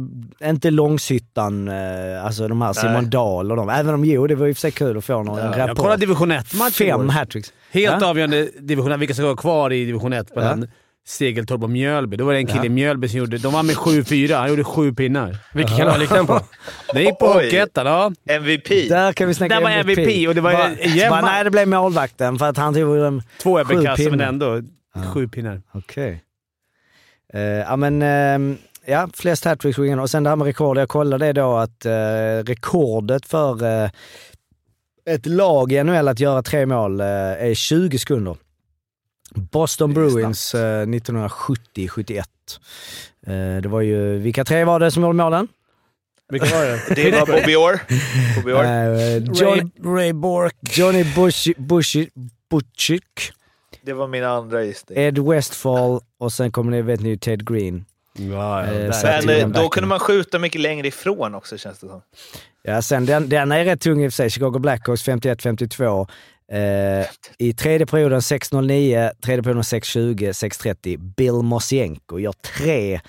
[0.45, 3.07] inte Långshyttan, uh, alltså de här Simon Nej.
[3.11, 3.69] Dahl och de.
[3.69, 5.45] Även om, jo, det var i och för sig kul att få någon Ja.
[5.45, 5.59] rapport.
[5.69, 7.53] Jag kollade division 1-match Fem hattricks.
[7.71, 8.09] Helt Ja.
[8.11, 10.69] avgörande division 1, vilka ska vara kvar i division 1 mellan
[11.07, 12.17] Segeltorp och Mjölby.
[12.17, 12.65] Då var det en kille Ja.
[12.65, 13.39] i Mjölby som gjorde...
[13.39, 14.35] De var med 7-4.
[14.35, 15.37] Han gjorde sju pinnar.
[15.55, 16.41] Vilken kanal gick den på?
[16.95, 17.27] Det gick på.
[17.27, 18.13] Hockeyettan, ja.
[18.29, 18.69] MVP.
[18.89, 20.53] Där kan vi snacka Där var MVP och det var
[21.11, 21.23] bara.
[21.23, 23.23] Nej, det blev målvakten för att han tog en...
[23.43, 24.25] Två överkast, men pinnar.
[24.27, 24.63] ändå
[25.15, 25.63] sju pinnar.
[25.73, 26.23] Okej.
[27.35, 28.03] Eh, ja, men...
[28.03, 30.79] ehm, ja, flest hattricks och Och sen det här med rekord.
[30.79, 31.91] Jag kollade det då att eh,
[32.47, 33.91] rekordet för eh,
[35.07, 38.37] ett lag i NHL att göra tre mål eh, är 20 sekunder.
[39.35, 42.19] Boston Bruins eh, 1970-71.
[43.27, 44.19] Eh, det var ju...
[44.19, 45.49] Vilka tre var det som gjorde målen?
[46.33, 46.95] Vilka var det?
[46.95, 47.81] Det var Bobby Orr.
[48.37, 48.65] Bobby Orr.
[48.65, 50.55] Eh, John, Ray Bork.
[50.61, 51.97] Johnny Bush, Bush,
[52.51, 53.33] Butchick,
[53.83, 54.99] Det var min andra gissning.
[54.99, 57.85] Ed Westfall och sen kommer ni, vet ni Ted Green.
[58.19, 61.89] Ja, ja, Eh, Men eh, då kunde man skjuta mycket längre ifrån också känns det
[61.89, 62.03] som.
[62.63, 64.31] Ja, sen den, den är rätt tung i och för sig.
[64.31, 66.09] Chicago Blackhawks 51-52.
[66.53, 67.07] Eh,
[67.39, 70.97] I tredje perioden 6.09, tredje perioden 6.20, 6.30.
[71.17, 73.01] Bill Mosienko gör tre.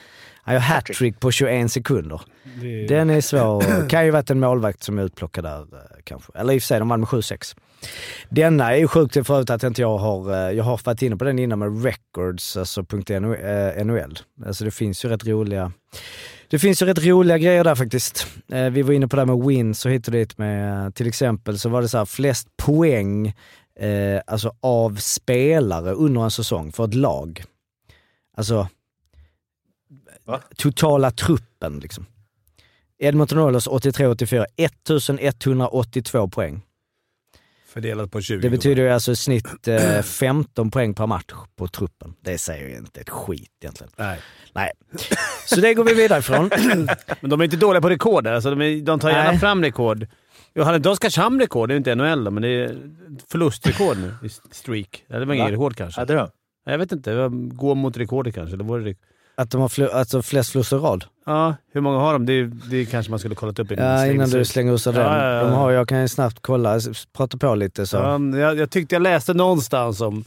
[0.43, 2.21] Han gör hattrick på 21 sekunder.
[2.61, 3.89] Det- Den är svår.
[3.89, 5.65] Kan ju varit en målvakt som är utplockad där eh,
[6.03, 6.31] kanske.
[6.35, 7.55] Eller i och för sig, de vann med 7-6.
[8.29, 11.23] Denna är ju sjukt förut att inte jag har, eh, jag har varit inne på
[11.25, 13.35] den innan med records, alltså .no,
[13.83, 14.19] .nol.
[14.45, 15.71] Alltså det finns ju rätt roliga,
[16.49, 18.27] det finns ju rätt roliga grejer där faktiskt.
[18.51, 20.91] Eh, vi var inne på det här med wins och hit och dit med, eh,
[20.91, 23.27] till exempel så var det så här flest poäng
[23.79, 27.43] eh, alltså av spelare under en säsong för ett lag.
[28.37, 28.67] Alltså
[30.25, 30.41] Va?
[30.57, 32.05] totala truppen liksom.
[32.97, 36.61] Edmonton Oilers 83-84, 1182 poäng.
[37.75, 38.39] Fördelat på 20.
[38.41, 42.13] Det betyder ju alltså i snitt eh, 15 poäng per match på truppen.
[42.21, 43.91] Det säger ju inte ett skit egentligen.
[43.95, 44.19] Nej.
[44.53, 44.71] Nej.
[45.45, 46.49] Så det går vi vidare ifrån.
[47.21, 48.27] Men de är inte dåliga på rekord.
[48.27, 49.39] Alltså de, är, de tar gärna Nej.
[49.39, 50.07] fram rekord.
[50.53, 51.69] Jo, hade inte Oskarshamn rekord?
[51.69, 52.77] Det är inte NHL då, men det är
[53.31, 55.03] förlustrekord nu i streak.
[55.07, 56.01] Det var inget rekord kanske.
[56.01, 56.29] Hade de?
[56.65, 57.29] Jag vet inte.
[57.53, 58.53] Gå mot rekordet kanske.
[58.55, 58.97] Eller var det rek-
[59.37, 61.05] Att de har fl- alltså flest förluster i rad.
[61.25, 62.25] Ja, hur många har de?
[62.25, 65.01] Det, det kanske man skulle kollat upp innan Ja, innan du slänger ur sig den.
[65.01, 65.43] Ja, ja, ja.
[65.43, 66.79] De har, jag kan ju snabbt kolla,
[67.17, 67.97] prata på lite så.
[67.97, 70.23] Ja, jag, jag tyckte jag läste någonstans om,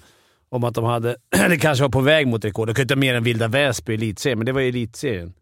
[0.48, 1.16] om att de hade...
[1.48, 2.68] det kanske var på väg mot rekord.
[2.68, 5.32] De kunde inte ha mer än Vilda Väsby i elitserien, men det var ju elitserien.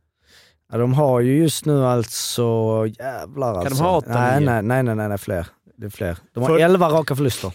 [0.72, 2.42] Ja, de har ju just nu alltså,
[2.98, 3.82] jävlar de alltså.
[3.84, 4.08] ha åtta,
[4.40, 5.46] nej, nej, nej, nej, nej, fler.
[5.76, 6.16] Det är fler.
[6.34, 7.52] De har För- 11 raka förluster.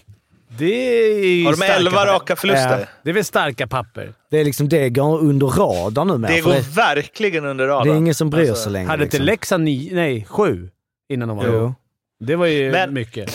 [0.58, 2.06] Det är Har de starka 11 papper.
[2.12, 2.78] raka förluster?
[2.80, 2.86] Ja.
[3.02, 4.12] Det är väl starka papper.
[4.30, 6.30] Det är liksom, det går under radarn nu med.
[6.30, 7.88] Det går det, verkligen under radarn.
[7.88, 8.86] det är ingen som bryr Alltså, sig längre.
[8.88, 9.26] Hade inte liksom.
[9.26, 10.68] Leksand nio, nej, sju
[11.08, 11.74] innan de var Jo.
[12.20, 13.30] Det var ju Men- mycket.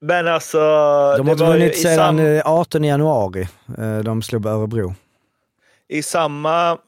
[0.00, 0.58] Men alltså...
[1.16, 3.48] De det har vunnit i sedan sam- eh, 18 januari.
[3.78, 4.94] Eh, De slog Örebro.
[5.88, 6.78] I samma eh,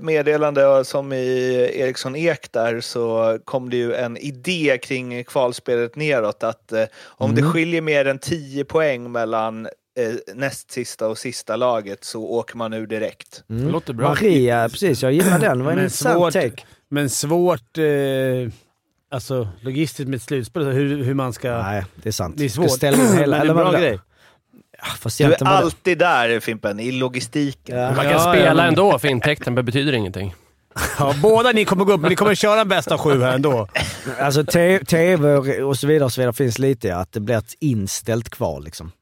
[0.00, 6.42] meddelande som i Eriksson Ek där så kom det ju en idé kring kvalspelet neråt
[6.42, 7.42] att eh, om Mm.
[7.42, 12.56] det skiljer mer än 10 poäng mellan eh, näst sista och sista laget så åker
[12.56, 13.44] man ur direkt.
[13.50, 13.66] Mm.
[13.66, 14.08] Det låter bra.
[14.08, 15.02] Maria, precis.
[15.02, 15.58] Jag gillar den.
[15.58, 16.62] Det var en Men intressant svårt- take.
[16.88, 17.78] Men svårt...
[17.78, 17.84] Eh,
[19.10, 21.62] alltså logistiskt med ett slutspel, hur, hur man ska...
[21.62, 22.34] Nej, det är sant.
[22.38, 23.98] Det är Ska svårt, ställa men det är en bra grej.
[24.88, 27.78] Ja, Fast Du är alltid där Fimpen, i logistiken.
[27.78, 27.86] Ja.
[27.86, 30.34] Man kan Ja, spela ja, men- ändå för intäkten, men det betyder ingenting.
[30.98, 33.68] Ja, båda ni kommer gå upp, men ni kommer köra en bästa sju här ändå.
[34.20, 34.44] Alltså
[34.86, 38.30] tv och så vidare, och så vidare finns lite ja, att det blir ett inställt
[38.30, 38.92] kval liksom.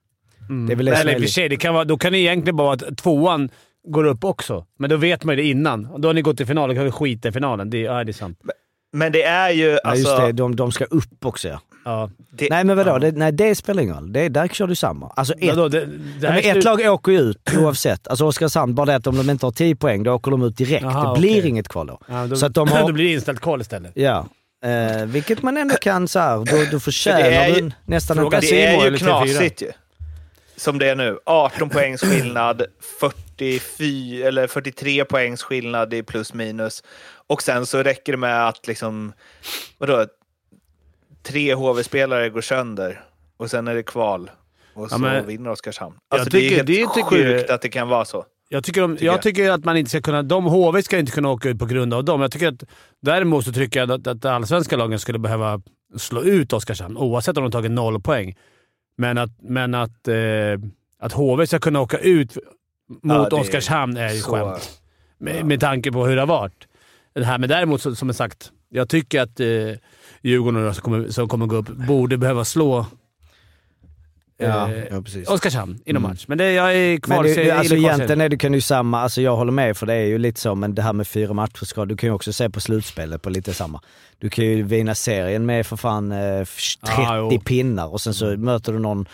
[0.66, 2.18] Det är väl det Eller i och för sig, det kan vara, då kan det
[2.18, 3.50] egentligen bara vara att tvåan
[3.88, 4.66] går upp också.
[4.78, 5.86] Men då vet man ju det innan.
[5.86, 7.70] Och då har ni gått till final, vi skita i finalen.
[7.70, 8.38] Det, ja, det är sant.
[8.94, 9.66] Men det är ju...
[9.70, 11.60] Ja, Alltså, just det, de, de ska upp också ja.
[11.84, 12.10] Ja.
[12.30, 14.12] det, Nej men vadå, det, nej, det spelar ingen roll.
[14.12, 15.08] Det, där kör du samma.
[15.16, 18.08] Alltså ett, Vadå, det, det ja, ett slut- lag åker ju ut oavsett.
[18.08, 20.56] Alltså Oskarshamn, bara det att om de inte har 10 poäng, då åker de ut
[20.56, 20.82] direkt.
[20.82, 21.48] Jaha, det blir okej.
[21.48, 22.00] inget kval då.
[22.08, 23.92] Ja, då, Så att de har- då blir det inställt kval istället.
[23.94, 24.26] Ja.
[24.64, 28.66] Eh, vilket man ändå kan så här, då, då förtjänar du nästan en sig- det
[28.66, 29.04] är ju eller TV4.
[29.26, 29.70] knasigt ju.
[30.56, 31.18] Som det är nu.
[31.26, 32.62] 18 poängs skillnad,
[33.00, 36.82] 44, eller 43 poängs skillnad i plus minus.
[37.26, 39.12] Och sen så räcker det med att liksom,
[39.78, 40.06] vadå,
[41.22, 43.00] tre HV-spelare går sönder
[43.36, 44.30] och sen är det kval.
[44.74, 45.96] Och så Ja, men- vinner Oskarshamn.
[46.10, 48.24] Alltså, det är tycker- helt det sjukt att det kan vara så.
[48.48, 49.22] Jag tycker, de, Tycker jag jag.
[49.22, 50.22] tycker att man inte ska kunna...
[50.22, 52.20] De HV ska inte kunna åka ut på grund av dem.
[52.20, 52.64] Jag tycker att,
[53.02, 55.60] däremot så tycker jag att, att allsvenska lagen skulle behöva
[55.96, 58.34] slå ut Oskarshamn, oavsett om de tagit noll poäng.
[58.96, 60.14] Men att, men att, eh,
[60.98, 62.36] att HV ska kunna åka ut
[63.02, 64.80] mot är Oskarshamn är ju så- skämt.
[65.18, 66.66] Med, med tanke på hur det har varit.
[67.14, 69.46] Det här, men däremot, så, som jag sagt, jag tycker att eh,
[70.22, 72.86] Djurgården som, kommer, som kommer gå upp borde behöva slå
[74.36, 75.28] Ja, eh, ja, precis.
[75.28, 76.24] Oskarshamn i någon match.
[76.28, 77.16] Men det, jag är kvar.
[77.16, 79.86] Men det, det, alltså egentligen är det kan ju samma, alltså jag håller med för
[79.86, 82.14] det är ju lite så, men det här med fyra matcher ska, du kan ju
[82.14, 83.80] också se på slutspelet på lite samma.
[84.18, 88.36] Du kan ju vinna serien med för fan eh, 30 Ah, pinnar och sen så
[88.36, 89.06] möter du någon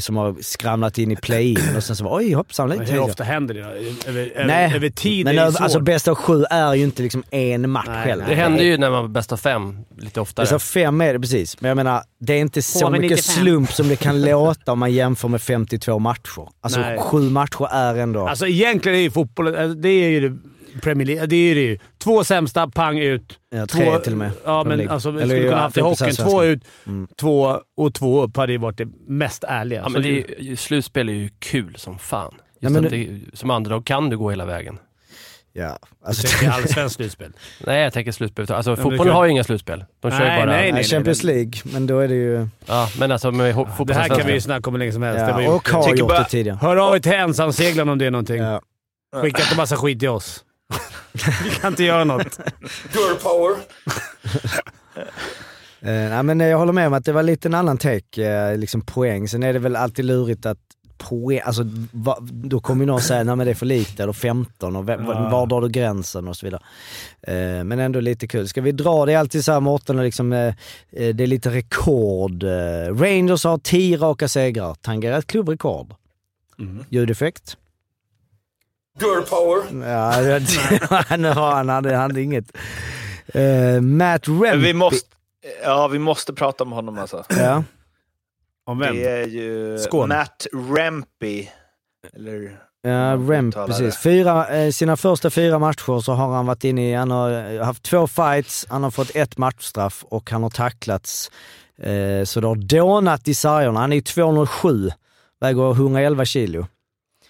[0.00, 2.92] som har skramlat in i play-in och sen så bara, oj hoppsan lite.
[2.92, 3.60] hur ofta händer det?
[3.60, 6.82] Över, över, Nej, över tid men är det över, alltså bäst av sju är ju
[6.84, 8.24] inte liksom en match Nej, heller.
[8.26, 8.34] nej.
[8.36, 10.44] Det händer ju när man var bäst av fem lite oftare.
[10.44, 13.22] är så fem är det precis, men jag menar det är inte så mycket 95.
[13.44, 16.48] slump som det kan låta om man jämför med 52 matcher.
[16.60, 16.98] Alltså Nej.
[16.98, 18.28] sju matcher är ändå...
[18.28, 20.38] Alltså egentligen är ju fotboll, alltså, det är ju det
[20.82, 21.78] Premier League, det är ju det ju.
[21.98, 23.38] Två sämsta, pang ut.
[23.50, 24.30] Ja, tre två, till och med.
[24.44, 26.14] Ja, men alltså vi skulle ja, kunna haft i hockeyn.
[26.14, 27.08] Två ut, Mm.
[27.20, 29.80] två och två upp hade ju varit det mest ärliga.
[29.82, 32.34] Ja, men det är, ju- slutspel är ju kul som fan.
[32.60, 34.78] Ja, Just men det- som underdog kan du gå hela vägen.
[35.52, 37.32] Ja, alltså, tänker allsvenskt slutspel.
[37.66, 38.52] Nej, jag tänker slutspel.
[38.52, 39.84] Alltså, men fotbollen kan- har ju inga slutspel.
[40.00, 40.46] De kör Nej, bara...
[40.56, 42.48] nej, nej, Champions League, men då är det ju...
[42.66, 45.02] Ja, men alltså med ho- Det här kan vi ju snacka om hur länge som
[45.02, 45.20] helst.
[45.20, 46.58] Ja, och har gjort bara- det tidigare.
[46.62, 48.36] Hör av er till ensamseglaren om det är någonting.
[48.42, 48.60] Ja.
[49.22, 50.44] Skicka inte massa skit till oss.
[51.44, 52.38] vi kan inte göra något.
[52.94, 53.56] Girl power.
[55.82, 58.58] Eh, nej, men jag håller med om att det var lite en annan take, eh,
[58.58, 59.28] liksom poäng.
[59.28, 60.58] Sen är det väl alltid lurigt att
[60.98, 61.62] poäng, alltså
[61.92, 65.04] va, då kommer någon säga nej men det är för likt eller 15 och vem,
[65.06, 65.28] Ja.
[65.30, 66.62] var drar du gränsen och så vidare.
[67.22, 68.48] Eh, men ändå lite kul.
[68.48, 70.46] Ska vi dra det är alltid så här Mårten, och liksom, eh,
[70.92, 72.42] eh, det är lite rekord.
[72.42, 75.94] Eh, Rangers har 10 raka segrar, tangerar ett klubbrekord.
[76.58, 76.84] Mm.
[76.88, 77.56] Ljudeffekt?
[79.00, 79.88] Girl power.
[79.90, 80.42] Ja, det,
[81.08, 82.56] han, han, han hade inget.
[83.34, 84.56] Eh, Matt Rempe.
[84.56, 85.08] vi måste,
[85.62, 87.24] ja, vi måste prata om honom alltså.
[87.28, 87.64] Ja.
[88.66, 88.96] Om vem?
[88.96, 90.08] Det är ju Skål.
[90.08, 90.46] Matt
[90.76, 91.46] Rempy.
[92.16, 93.98] Eller Ja, Remp, precis.
[94.02, 97.64] Fyra, eh, sina första fyra matcher så har han varit inne i, han har eh,
[97.64, 101.30] haft två fights, han har fått ett matchstraff och han har tacklats.
[101.82, 103.80] Eh, så det har dånat i sargerna.
[103.80, 104.90] Han är ju 207,
[105.40, 106.66] väger 111 kilo.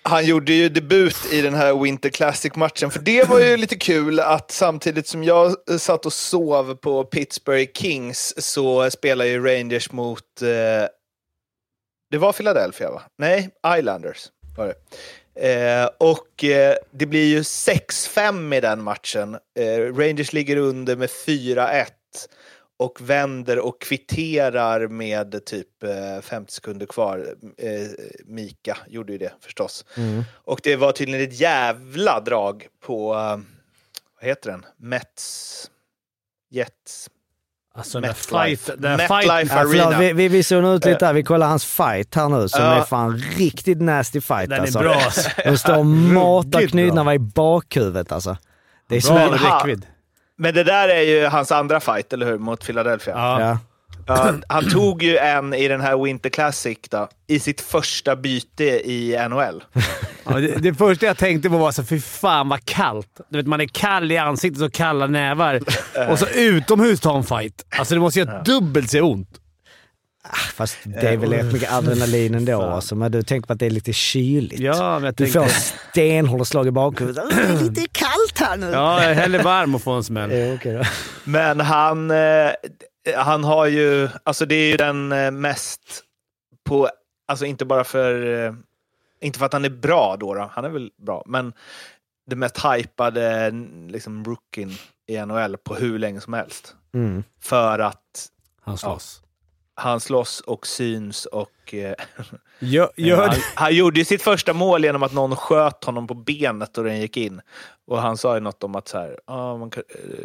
[0.03, 4.21] Han gjorde ju debut i den här Winter Classic-matchen, för det var ju lite kul
[4.21, 10.43] att samtidigt som jag satt och sov på Pittsburgh Kings så spelar ju Rangers mot...
[10.43, 10.89] Eh,
[12.11, 13.03] det var Philadelphia, va?
[13.19, 14.75] Nej, Islanders var det.
[15.35, 19.35] Eh, och eh, det blir ju 6-5 i den matchen.
[19.59, 21.87] Eh, Rangers ligger under med 4-1
[22.81, 27.35] och vänder och kvitterar med typ eh, 50 sekunder kvar.
[27.59, 27.69] Eh,
[28.25, 29.85] Mika gjorde ju det förstås.
[30.33, 33.19] Och det var tydligen ett jävla drag på, eh,
[34.21, 34.65] vad heter den?
[34.77, 35.71] Mets...
[36.51, 37.11] Jets...
[37.75, 39.99] Alltså den fight, den fight, Ja, förlåt, Arena.
[39.99, 41.13] vi, vi, vi zonar ut lite här.
[41.13, 42.75] Vi kollar hans fight här nu som Ja.
[42.75, 44.79] är fan riktigt nasty fight den är alltså.
[44.79, 45.31] bra alltså.
[45.45, 48.37] De står och matar knytlarna i bakhuvudet alltså.
[48.89, 49.03] Det är.
[49.15, 49.87] Bra Men ha- räckvidd.
[50.41, 52.39] Men det där är ju hans andra fight, eller hur?
[52.39, 53.15] Mot Philadelphia.
[53.17, 53.41] Ja.
[53.41, 53.59] Ja.
[54.07, 58.65] Ja, han tog ju en i den här Winter Classic då, i sitt första byte
[58.65, 59.65] i NHL.
[60.25, 63.21] Ja, det, det första jag tänkte på var så fy fan vad kallt.
[63.29, 65.61] Du vet, man är kall i ansiktet och kalla nävar.
[66.11, 67.67] Och så utomhus ta en fight.
[67.79, 69.29] Alltså det måste göra dubbelt så ont.
[70.55, 72.95] Fast det är väl rätt mycket adrenalin ändå alltså.
[72.95, 74.61] Men du tänker på att det är lite kyligt.
[74.61, 75.41] Ja, men jag Du tänkte...
[75.41, 75.49] får
[75.91, 77.25] stenhårda slag i bakhuvudet.
[77.31, 78.67] "Åh, Det är lite kallt här nu.
[78.71, 80.31] Ja, jag är hellre varm och få en smäll.
[80.51, 80.83] Eh, okej då.
[81.25, 82.51] Men han, eh,
[83.17, 85.81] han har ju, alltså det är ju den eh, mest
[86.65, 86.89] på,
[87.29, 88.55] alltså inte bara för, eh,
[89.21, 91.53] inte för att han är bra då, då han är väl bra, men
[92.31, 93.51] det mest hypade
[93.89, 94.73] liksom rookien
[95.09, 96.75] i NHL på hur länge som helst.
[96.95, 97.25] Mm.
[97.43, 98.27] För att
[98.63, 99.23] Han slåss.
[99.81, 101.95] Han slåss och syns och eh,
[102.59, 106.15] Gör, gör han, han gjorde ju sitt första mål genom att någon sköt honom på
[106.15, 107.41] benet och den gick in.
[107.87, 109.83] Och han sa ju något om att så här, ah, man eh,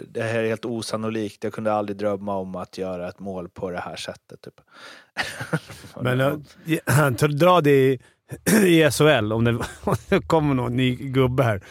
[0.08, 3.72] det här är helt osannolikt, jag kunde aldrig drömma om att göra ett mål på
[3.72, 4.42] det här sättet.
[4.42, 4.62] Typ.
[6.02, 6.38] Men uh,
[6.86, 8.00] han dra det i,
[8.66, 9.52] i SHL, om det,
[9.84, 11.62] om det kommer någon ny gubbe här.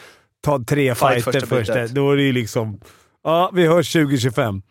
[0.41, 1.72] Ta tre Fight fighter först.
[1.72, 1.91] bytet.
[1.91, 2.80] Då är det ju liksom...
[3.24, 4.62] Ja, vi hörs 2025.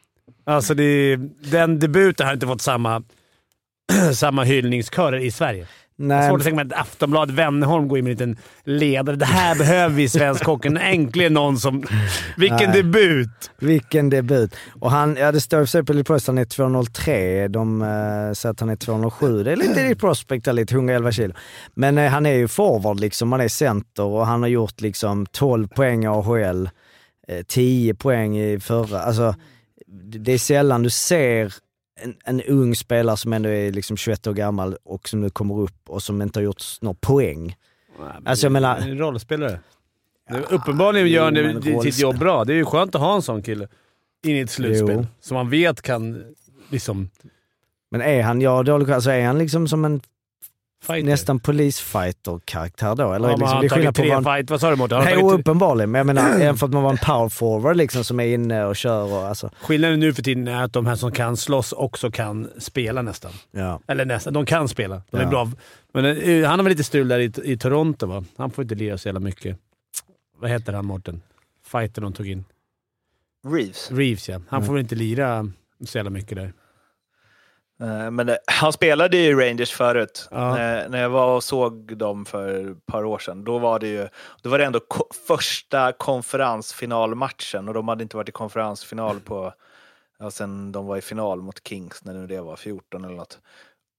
[0.46, 1.16] Alltså, det,
[1.52, 3.04] den debuten har inte fått samma,
[4.14, 5.68] samma hyllningskörer i Sverige.
[5.96, 9.16] Nej, svårt att tänka mig att Aftonbladet Wennerholm går in med en liten ledare.
[9.16, 10.78] Det här behöver vi i svensk hockey.
[10.82, 11.84] Äntligen någon som...
[12.38, 12.84] Vilken Nej.
[12.84, 13.52] debut!
[13.60, 14.56] vilken debut.
[14.80, 17.48] Och han, ja det står i och för sig på Elite Prospect han är 203.
[17.48, 17.88] De eh,
[18.34, 19.44] säger att han är 207.
[19.44, 21.34] Det är lite Elite Prospect, lite 111 kilo.
[21.74, 25.26] Men eh, han är ju forward liksom, han är center och han har gjort liksom
[25.26, 26.70] 12 poäng i AHL.
[27.28, 29.02] Eh, 10 poäng i förra.
[29.02, 29.36] Alltså,
[29.94, 31.54] det är sällan du ser
[32.02, 35.60] en, en ung spelare som ändå är liksom 21 år gammal och som nu kommer
[35.60, 37.56] upp och som inte har gjort några poäng.
[38.26, 39.60] Alltså jag menar, En rollspelare.
[40.50, 42.46] Uppenbarligen gör han sitt jobb bra.
[42.46, 43.68] Det är ju skönt att ha en sån kille
[44.26, 44.96] in i ett slutspel.
[44.96, 45.06] Jo.
[45.20, 46.24] Som man vet kan
[46.70, 47.10] liksom...
[47.92, 50.02] men är han, har dålig alltså är han liksom som en
[50.88, 51.04] Fighter.
[51.10, 53.14] nästan polisfighter-karaktär då?
[53.14, 54.24] Eller Ja, liksom, det är skillnad på tre han...
[54.24, 54.50] fight.
[54.50, 55.00] Vad sa du Mårten?
[55.04, 55.92] Nej, tagit- uppenbarligen.
[55.92, 58.66] Men jag menar, även för att man var en power forward liksom som är inne
[58.66, 59.50] och kör och alltså.
[59.62, 63.32] Skillnaden nu för tiden är att de här som kan slåss också kan spela nästan.
[63.52, 63.80] Ja.
[63.88, 64.34] Eller nästan.
[64.34, 65.02] De kan spela.
[65.12, 65.30] De är Ja.
[65.30, 65.52] bra.
[65.94, 68.24] Men eh, han har väl lite strul där i, i Toronto va?
[68.38, 69.58] Han får inte lira så jävla mycket.
[70.40, 71.22] Vad heter han Mårten?
[71.72, 72.46] Fighter de tog in.
[73.48, 73.92] Reeves.
[73.92, 74.42] Reeves ja.
[74.50, 74.68] Han Mm.
[74.68, 75.48] får väl inte lira
[75.86, 76.54] så jävla mycket där.
[77.84, 80.28] Eh, Men eh, han spelade ju i Rangers förut.
[80.32, 80.56] Ja.
[80.56, 83.88] När, när jag var och såg dem för ett par år sedan, då var det
[83.88, 84.08] ju
[84.42, 89.54] då var det ändå ko- första konferensfinalmatchen och de hade inte varit i konferensfinal på,
[90.20, 93.40] ja, sen de var i final mot Kings, när det var 14 eller något.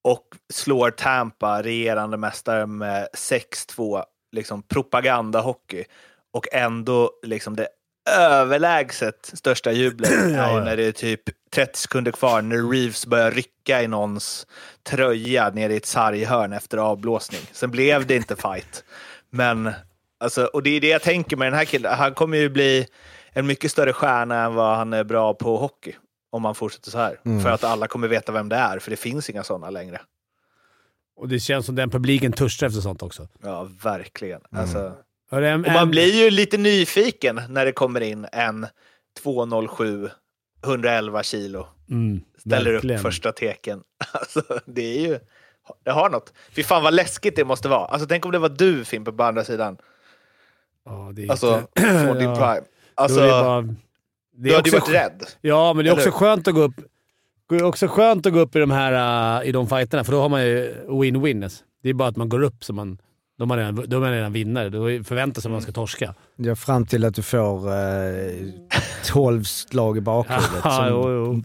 [0.05, 5.85] Och slår Tampa, regerande mästare, med 6-2, liksom propagandahockey.
[6.33, 7.69] Och ändå liksom det
[8.11, 13.83] överlägset största jublet är när det är typ 30 sekunder kvar när Reeves börjar rycka
[13.83, 14.47] i någons
[14.83, 17.41] tröja nere i ett sarghörn efter avblåsning.
[17.53, 18.85] Sen blev det inte fight.
[19.31, 19.73] Men,
[20.21, 21.95] alltså, och det är det jag tänker med den här killen.
[21.95, 22.87] Han kommer ju bli
[23.33, 25.93] en mycket större stjärna än vad han är bra på hockey.
[26.31, 27.21] Om han fortsätter så här.
[27.25, 27.43] Mm.
[27.43, 30.01] För att alla kommer veta vem det är, för det finns inga sådana längre.
[31.17, 33.29] Och det känns som den publiken törstar efter sånt också.
[33.43, 34.41] Ja, verkligen.
[34.51, 34.93] Alltså, det är
[35.43, 38.67] en, och man en- blir ju lite nyfiken när det kommer in en
[39.23, 40.09] 207,
[40.65, 41.67] 111 kilo.
[41.91, 42.97] Mm, ställer verkligen.
[42.97, 43.81] upp första teken.
[44.13, 45.19] Alltså, det är ju...
[45.85, 46.33] Det har något.
[46.53, 47.85] Fy fan vad läskigt det måste vara.
[47.87, 49.77] Alltså, tänk om det var du Fimpen på andra sidan.
[50.85, 52.37] Ja, det är Alltså, inte- från din Ja.
[52.37, 52.61] prime.
[52.61, 53.75] Då Alltså, är det bara, det
[54.33, 55.25] du är hade ju varit rädd.
[55.41, 56.11] Ja, men det är också Eller?
[56.13, 56.75] skönt att gå upp
[57.49, 60.13] det är också skönt att gå upp i de här uh, i de fighterna, för
[60.13, 61.45] då har man ju win-win.
[61.45, 61.65] alltså.
[61.83, 62.99] Det är bara att man går upp så man...
[63.39, 64.69] Då är redan, då är redan vinnare.
[64.69, 66.15] Då förväntar sig att man ska torska.
[66.37, 68.49] Ja, fram till att du får eh,
[69.07, 70.51] 12 slag i bakhuvudet.
[70.65, 71.43] Ja, som- jo, jo.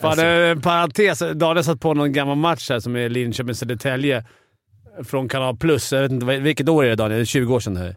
[0.00, 0.24] Fan, Alltså.
[0.26, 1.22] eh, en parentes.
[1.34, 4.24] Daniel satt på någon gammal match här som är Linköping-Södertälje
[5.04, 5.92] från Kanal Plus.
[5.92, 7.18] Jag vet inte, vilket år är det Daniel?
[7.18, 7.76] Det är 20 år sedan.
[7.78, 7.94] Lock-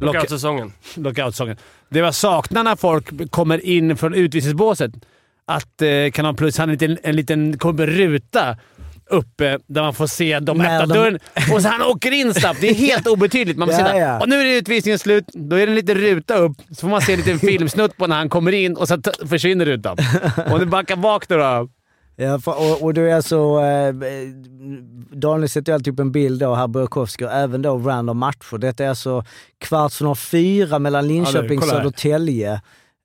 [0.00, 0.72] Lockout-säsongen.
[0.96, 1.56] Lockout-säsongen.
[1.88, 4.90] Det var saknar när folk kommer in från utvisningsbåset.
[5.44, 8.56] Att eh, Kanal Plus hade en liten, en liten ruta
[9.10, 11.18] uppe där man får se dem När öppna de- dörren.
[11.54, 12.60] Och så han åker in snabbt.
[12.60, 13.58] Det är helt obetydligt.
[13.58, 14.20] Man får Ja, ja.
[14.20, 15.24] Och nu är utvisningen slut.
[15.34, 16.56] Då är det en liten ruta upp.
[16.68, 19.64] Så får man se en liten filmsnutt på när han kommer in och så försvinner
[19.64, 19.96] rutan.
[20.52, 21.68] Om du backar bak då.
[22.20, 23.36] Ja, och, och du är alltså...
[23.60, 23.94] Eh,
[25.12, 28.58] Daniel sätter alltid upp en bild då, här Burakovsky, och även då random matcher.
[28.58, 29.24] Detta är alltså
[29.60, 31.70] kvartsfinal fyra mellan Linköping och här.
[31.72, 32.60] Södertälje.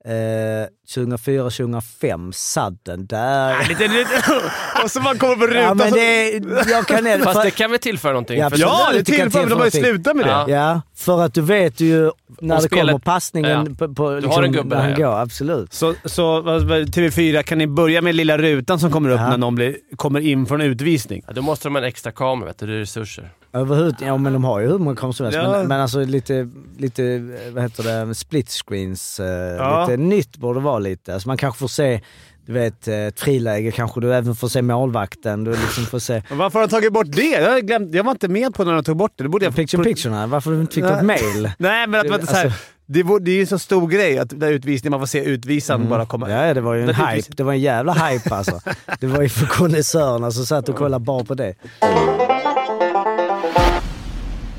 [0.06, 3.06] Eh, 2004-2005, sadden.
[3.08, 3.68] Där...
[3.70, 4.10] Lite, lite.
[4.84, 5.62] Och så man kommer på rutan.
[5.64, 6.30] Ja, men det,
[6.72, 7.22] jag kan...
[7.24, 8.40] Fast för, det kan väl tillföra någonting?
[8.40, 8.50] Ja.
[8.56, 10.52] Ja, det det kan tillför, men de har ju tillföra slutat med det.
[10.54, 10.82] Ja.
[10.96, 13.88] för att du vet ju när Om det kommer spelet- passningen Ja.
[13.88, 15.08] på, på Du liksom, har en gubbe han där, ja.
[15.10, 15.20] går.
[15.20, 15.74] Absolut.
[15.74, 19.30] Så, så vad- vad- TV4, kan ni börja med lilla rutan som kommer upp Ja.
[19.30, 21.24] när någon blir, kommer in från utvisning?
[21.28, 22.66] Ja, då måste de ha en extra kamera, vet du.
[22.68, 23.30] Det är resurser.
[23.54, 25.40] Överhuvud, ja men de har ju hur många kameror som helst.
[25.44, 25.52] Ja.
[25.52, 27.20] Men, men alltså lite, lite,
[27.54, 29.20] vad heter det, split screens.
[29.20, 29.26] Eh,
[29.58, 29.82] Ja.
[29.82, 31.14] Lite nytt borde vara lite.
[31.14, 32.02] Alltså man kanske får se,
[32.46, 35.44] du vet, eh, ett friläge kanske du även får se målvakten.
[35.44, 37.22] Du liksom får se Men varför har de tagit bort det?
[37.42, 39.24] Jag, glömt, jag var inte med på när de tog bort det.
[39.24, 41.52] det borde jag picture picture varför du inte fick något mail.
[41.58, 43.60] Nej, men att man inte så här, Alltså- det, var- det är ju en så
[43.60, 46.30] stor grej att där utvisning, man får se utvisaren bara komma.
[46.30, 46.48] Mm.
[46.48, 47.34] Ja, det var ju en hype.
[47.38, 48.60] Det var en jävla hype alltså.
[49.00, 51.54] Det var ju för konnässörerna som satt och kollade bara på det.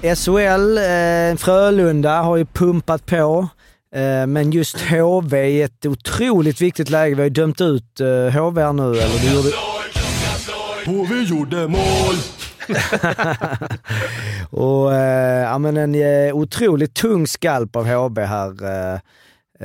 [0.04, 3.48] SHL, eh, Frölunda har ju pumpat på.
[3.94, 7.14] Eh, men just HV i ett otroligt viktigt läge.
[7.14, 9.48] Vi har ju dömt ut eh, HV här nu, eller det gjorde...
[10.86, 12.14] HV gjorde mål!
[14.50, 18.48] Och eh, ja, men en eh, otroligt tung skalp av HB här.
[18.64, 18.94] Eh,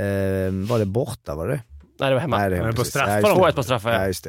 [0.03, 1.35] eh, var det borta?
[1.35, 1.59] Var det
[1.99, 2.37] Nej, det var hemma.
[2.37, 3.41] Nej, det Men på straffar Ja, just det.
[3.41, 3.99] 2-1 på straffar, ja.
[3.99, 4.27] Ja, just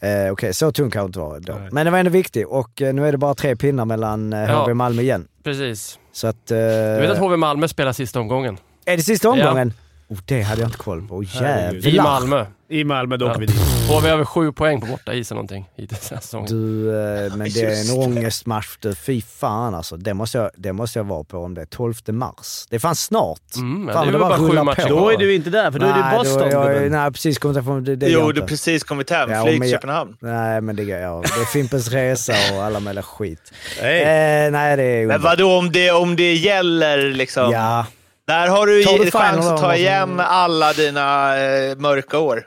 [0.00, 0.24] det.
[0.26, 1.52] Eh, Okej, så tung kan det inte vara då.
[1.52, 1.68] Nej.
[1.72, 4.40] Men det var ändå viktigt och eh, nu är det bara tre pinnar mellan eh,
[4.40, 4.62] Ja.
[4.62, 5.28] HV och Malmö igen.
[5.44, 5.98] Precis.
[6.12, 6.50] Så att...
[6.50, 8.58] Eh, Du vet att HV Malmö spelar sista omgången?
[8.84, 9.72] är det sista omgången?
[10.10, 11.14] Oh, det hade jag inte koll på.
[11.16, 11.86] Oh, Herregud.
[11.86, 12.02] I jävlar!
[12.20, 12.46] Malmö.
[12.68, 13.30] I Malmö, då Ja.
[13.30, 13.56] åker vi dit.
[13.88, 16.46] HV har över sju poäng på borta is eller någonting hittills den här säsongen.
[16.48, 16.88] Du,
[17.26, 18.94] eh, men det är en ångestmatch du.
[18.94, 19.96] Fy fan alltså.
[19.96, 22.66] Det måste, jag, det måste jag vara på om det är 12 mars.
[22.70, 23.40] Det är fan snart.
[23.56, 24.88] Mm, Fan, det är det bara bara sju matcher på.
[24.88, 26.50] Då är du inte där, för då är det Boston.
[26.50, 27.38] då jag, nej, precis.
[27.38, 29.30] Kommit ifrån, det, det Jo, du precis kommit hem.
[29.30, 30.16] Ja, Flyg till Köpenhamn.
[30.20, 33.52] Nej, men det, ja, det är Fimpens Resa och alla möjliga skit.
[33.80, 34.00] Hej.
[34.02, 37.52] Eh, nej, det är Men vadå om det, om det gäller liksom?
[37.52, 37.86] Ja,
[38.30, 42.42] Där har du, chans att ta igen alla dina eh, mörka år.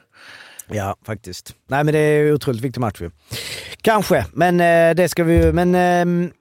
[0.67, 1.55] ja, faktiskt.
[1.69, 3.11] Nej, men det är ju otroligt viktig match ju.
[3.81, 5.51] Kanske, men eh, det ska vi ju...
[5.53, 6.31] Men, ehm,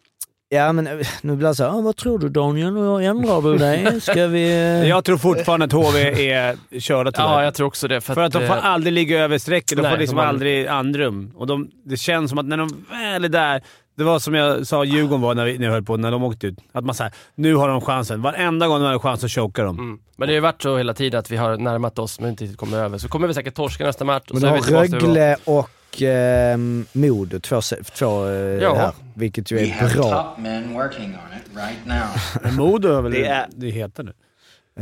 [0.49, 2.77] ja, men eh, nu blir det så här, "Ah, vad tror du Daniel?
[2.77, 4.01] Och Ändrar du dig?
[4.01, 4.45] Ska vi...
[4.53, 7.29] eh, Jag tror fortfarande att HV är körda tyvärr.
[7.29, 8.01] Ja, jag tror också det.
[8.01, 9.77] För, För att de får eh, aldrig ligga över strecket.
[9.77, 11.33] De Nej, får liksom de aldrig andrum.
[11.37, 13.63] Och de, det känns som att när de väl är där...
[14.03, 16.23] Det var som jag sa Djurgården var när, vi, när jag höll på, när de
[16.25, 16.59] åkte ut.
[16.73, 18.23] Att man säger nu har de chansen.
[18.23, 19.79] Varenda gång de har en chans så chokar de.
[19.79, 19.99] Mm.
[20.17, 22.45] Men det har ju varit så hela tiden att vi har närmat oss men inte
[22.45, 22.99] riktigt kommer över.
[22.99, 24.85] Så kommer vi säkert torska nästa match och Men så du har.
[24.87, 26.59] Rögle och eh,
[26.93, 27.61] Modo, två,
[27.95, 28.75] två eh, Ja.
[28.75, 28.93] här.
[29.15, 30.23] Vilket ju We är have bra.
[30.23, 32.07] top men working on it right now.
[32.43, 34.13] Men Modo är väl Det det, är- det heter nu.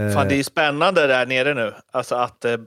[0.04, 1.72] Eh, Fan, det är ju spännande där nere nu.
[1.92, 2.58] Alltså att eh, eh,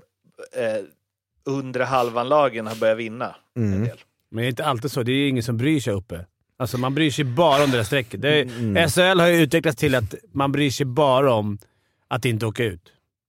[1.46, 3.84] undre halvan-lagen har börjat vinna en Mm.
[3.88, 3.98] del.
[4.32, 5.04] Men det är inte alltid så.
[5.04, 6.26] Det är ingen som bryr sig uppe.
[6.64, 8.22] Alltså man bryr sig bara om det där strecket.
[8.22, 8.90] Det Mm.
[8.90, 11.58] SHL har ju utvecklats till att man bryr sig bara om
[12.10, 12.82] att inte åka ut.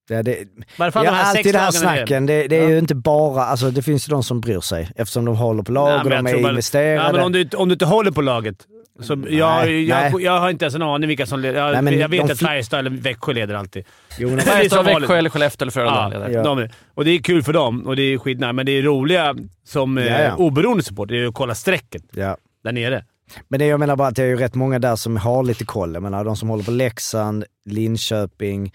[0.08, 0.38] Ja, det,
[0.78, 2.26] Varför har ja, de här alltid det här snacken.
[2.26, 2.68] Det, det är Ja.
[2.70, 3.44] ju inte bara...
[3.44, 6.10] Alltså det finns ju de som bryr sig eftersom de håller på lag Nej, och
[6.10, 6.94] de jag är bara- investerade.
[7.06, 8.56] Ja, men om, du, om du inte håller på laget.
[9.00, 10.24] Så jag, har ju- jag, nej.
[10.24, 11.60] jag har inte ens en aning vilka som leder.
[11.74, 13.84] Jag, Nej, jag vet att Färjestad eller Växjö leder alltid.
[14.18, 14.84] Jo, Färjestad.
[14.84, 16.08] Växjö eller Skellefteå eller Frölunda.
[16.08, 16.28] Leder.
[16.30, 16.42] Ja.
[16.42, 19.34] de, och det är kul för dem och det är skitnära, men det är roliga
[19.66, 20.34] som Ja, eh, ja.
[20.36, 22.36] oberoende supporter är att kolla strecket ja.
[22.64, 23.04] där nere.
[23.48, 25.64] Men det jag menar bara att det är ju rätt många där som har lite
[25.64, 25.94] koll.
[25.94, 28.72] Jag menar de som håller på Leksand, Linköping.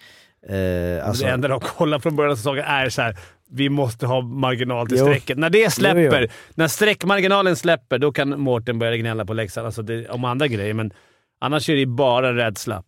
[0.48, 3.16] Eh, alltså, det enda de kollar från början av säsongen är så här.
[3.52, 5.04] Vi måste ha marginal till Jo.
[5.06, 5.38] strecket.
[5.38, 9.82] När det släpper, Jo, när streckmarginalen släpper, då kan Mårten börja gnälla på Leksand alltså
[9.82, 10.92] det, om andra grejer, men
[11.40, 12.82] annars är det bara rädsla.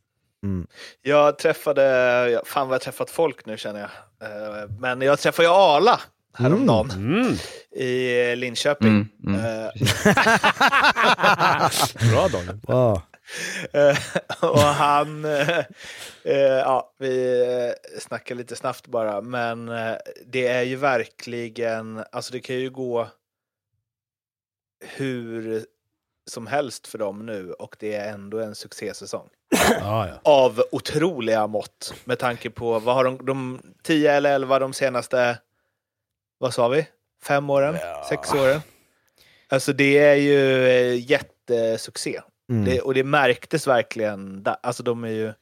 [1.02, 3.90] Jag träffade, fan vad jag träffat folk nu känner jag.
[4.22, 6.00] Eh, Men jag träffade ju Arla
[6.34, 7.36] häromdagen Mm.
[7.76, 9.08] i Linköping.
[9.28, 9.68] Eh,
[12.10, 12.58] Bra Daniel.
[12.68, 13.02] ja.
[13.72, 13.98] Eh,
[14.50, 15.24] och han...
[15.24, 15.58] eh,
[16.24, 19.94] eh, ja, vi eh, snackar lite snabbt bara, men eh,
[20.26, 22.04] det är ju verkligen...
[22.12, 23.08] Alltså det kan ju gå
[24.96, 25.64] hur
[26.30, 29.28] som helst för dem nu och det är ändå en succésäsong.
[29.80, 30.14] Ja, ja.
[30.22, 35.38] Av otroliga mått med tanke på vad har de, de 10 eller 11 de senaste,
[36.42, 36.86] vad sa vi,
[37.24, 37.76] fem åren,
[38.08, 38.60] sex åren?
[39.48, 42.20] Alltså det är ju eh, jättesuccé.
[42.50, 42.64] Mm.
[42.64, 44.42] Det, och det märktes verkligen.
[44.42, 44.56] Där.
[44.62, 45.32] Alltså de är ju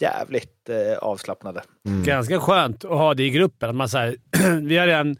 [0.00, 1.62] jävligt eh, avslappnade.
[1.86, 2.02] Mm.
[2.02, 3.70] Ganska skönt att ha det i gruppen.
[3.70, 4.16] Att man så här,
[4.60, 5.16] vi har redan,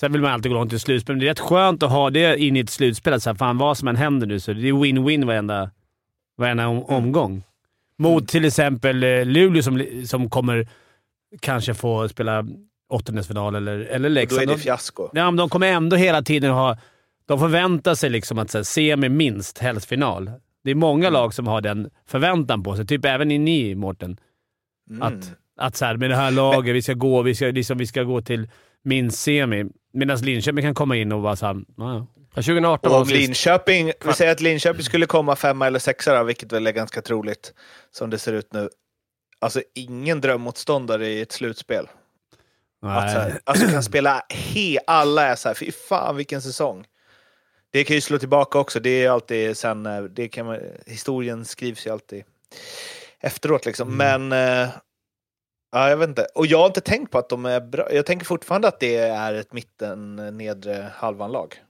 [0.00, 2.10] sen vill man alltid gå långt i slutspel, men det är rätt skönt att ha
[2.10, 3.12] det in i ett slutspel.
[3.12, 5.70] Att så här, fan, vad som än händer nu så det är win-win varenda,
[6.36, 7.42] varenda om, omgång.
[7.98, 10.68] Mot till exempel eh, Luleå som, som kommer
[11.40, 12.44] kanske få spela
[12.90, 14.42] åttondelsfinal eller, eller Och då Leksand.
[14.42, 15.08] är det De- fiasko.
[15.12, 16.78] Ja, men de kommer ändå hela tiden ha...
[17.26, 20.30] De förväntar sig liksom att så här, semi minst, helst final.
[20.64, 22.86] Det är många lag som har den förväntan på sig.
[22.86, 24.16] Typ även ni, Mårten.
[24.90, 25.02] Mm.
[25.02, 27.86] Att, att så här, med det här laget, vi ska gå, vi ska, liksom, vi
[27.86, 28.48] ska gå till
[28.84, 29.64] minst semi.
[29.92, 31.56] Medan Linköping kan komma in och vara såhär...
[31.76, 33.20] Ja, Ja, 2018 var Och de sist.
[33.26, 37.02] Linköping, vi säger att Linköping skulle komma femma eller sexa, då, vilket väl är ganska
[37.02, 37.54] troligt
[37.90, 38.68] som det ser ut nu.
[39.40, 41.86] Alltså ingen drömmotståndare i ett slutspel.
[42.82, 43.30] Att, så nej.
[43.30, 46.86] här, alltså kan spela he, alla är så här, fy fan vilken säsong.
[47.70, 51.44] Det kan ju slå tillbaka också, det är alltid sen, eh, det kan man, historien
[51.44, 52.24] skrivs ju alltid
[53.20, 53.96] efteråt liksom.
[53.96, 54.68] Men, eh,
[55.72, 56.26] ja jag vet inte.
[56.34, 58.96] Och jag har inte tänkt på att de är bra, jag tänker fortfarande att det
[58.96, 61.60] är ett mitten eh, nedre halvan-lag.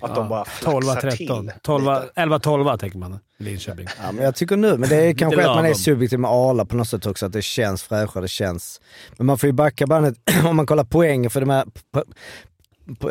[0.00, 1.26] Att de bara flaxar 12 till.
[1.26, 1.50] 13.
[1.62, 2.10] 12, lite.
[2.14, 3.18] 11 12 tänker man.
[3.38, 3.86] Linköping.
[4.02, 6.64] Ja, men jag tycker nu, men det är kanske att man är subjektiv med Arla
[6.64, 8.80] på något sätt också, att det känns fräschare, det känns...
[9.16, 11.64] Men man får ju backa bandet om man kollar poängen för de här...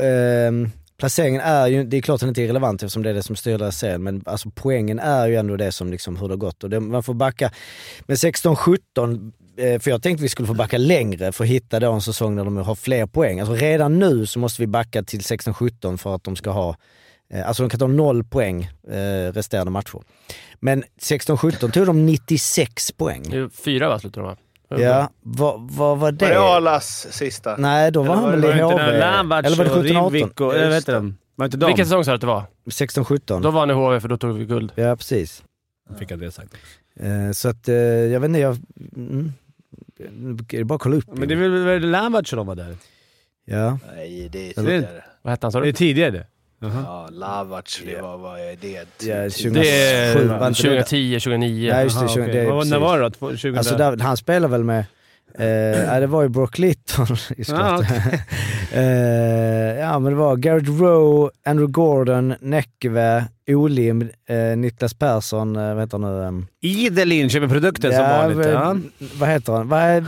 [0.02, 3.24] Ehm, placeringen är ju, det är klart den inte är irrelevant eftersom det är det
[3.24, 6.34] som styr deras serien, men alltså poängen är ju ändå det som liksom hur det
[6.34, 6.64] har gått.
[6.64, 7.52] Och det, man får backa
[8.06, 11.92] med 16-17, eh, för jag tänkte vi skulle få backa längre för att hitta då
[11.92, 13.40] en säsong där de har fler poäng.
[13.40, 16.76] Alltså redan nu så måste vi backa till 16-17 för att de ska ha
[17.34, 20.02] Eh, Alltså de kan ta noll poäng eh, resterande matcher.
[20.60, 23.24] Men 16-17 tog de 96 poäng.
[23.30, 24.38] Det är Fyra va, slutade de va?
[24.82, 26.26] Ja, vad, vad var det?
[26.26, 27.56] Var det Arlas sista?
[27.58, 28.84] Nej, då var han var väl i Var HV?
[28.84, 30.12] Eller var det och 17-18?
[30.12, 30.56] Rivik och...
[30.56, 30.92] Jag vet inte.
[30.92, 31.18] de.
[31.36, 31.58] Var inte?
[31.58, 32.44] Vilken säsong sa du att det var?
[32.66, 33.42] 16-17.
[33.42, 34.72] Då vann ni HV för då tog vi guld.
[34.76, 35.44] Ja, precis.
[36.00, 36.54] Fick jag det sagt.
[37.00, 38.58] Eh, så att, eh, jag vet inte, jag...
[38.96, 39.34] Mm,
[39.98, 41.06] det är bara att kolla upp.
[41.08, 42.76] Men det är väl Lamberts som var där?
[43.46, 43.80] Ja.
[43.96, 45.04] Nej, det är tidigare.
[45.22, 45.74] Vad hette han sa Är det du?
[45.74, 46.26] tidigare?
[46.60, 48.88] Ja, Lavac, det var, vad är det?
[49.08, 50.70] Ja, 2007 Det är- var inte det?
[50.70, 51.68] 2010, 2009.
[51.70, 52.06] Ja, just det.
[52.06, 52.34] Jaha, 20, okej.
[52.34, 52.66] det är.
[52.66, 53.10] När var det då?
[53.10, 53.58] 2000?
[53.58, 54.86] Alltså där, han spelar väl med,
[55.40, 55.46] eh,
[55.84, 57.08] ja, det var ju Brock Litton
[57.38, 57.86] i skott.
[58.72, 58.82] eh,
[59.80, 65.80] ja men det var Garrett Rowe, Andrew Gordon, Näckve, Olim, eh, Niklas Persson, eh, vad
[65.84, 66.24] heter han nu?
[66.24, 68.38] ehm, I den Linköping-produkten som vanligt.
[68.38, 68.76] v- Ja.
[69.20, 69.68] Vad heter han?
[69.68, 70.06] Vad är,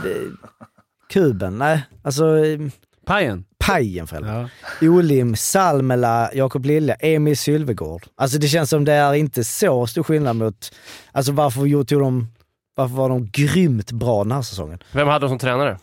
[1.12, 1.58] kuben?
[1.58, 2.58] Nej, alltså eh,
[3.06, 3.44] Pajen.
[3.58, 4.48] pajen för.
[4.80, 4.88] Ja.
[4.88, 8.02] Olim, Salmela, Jakob Lilja, Emil Sylvegård.
[8.16, 10.72] Alltså det känns som det är inte så stor skillnad mot,
[11.12, 12.28] alltså varför gjorde- tog de,
[12.74, 14.82] varför var de grymt bra den här säsongen?
[14.92, 15.78] Vem hade de som tränare?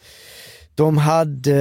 [0.76, 1.56] De hade,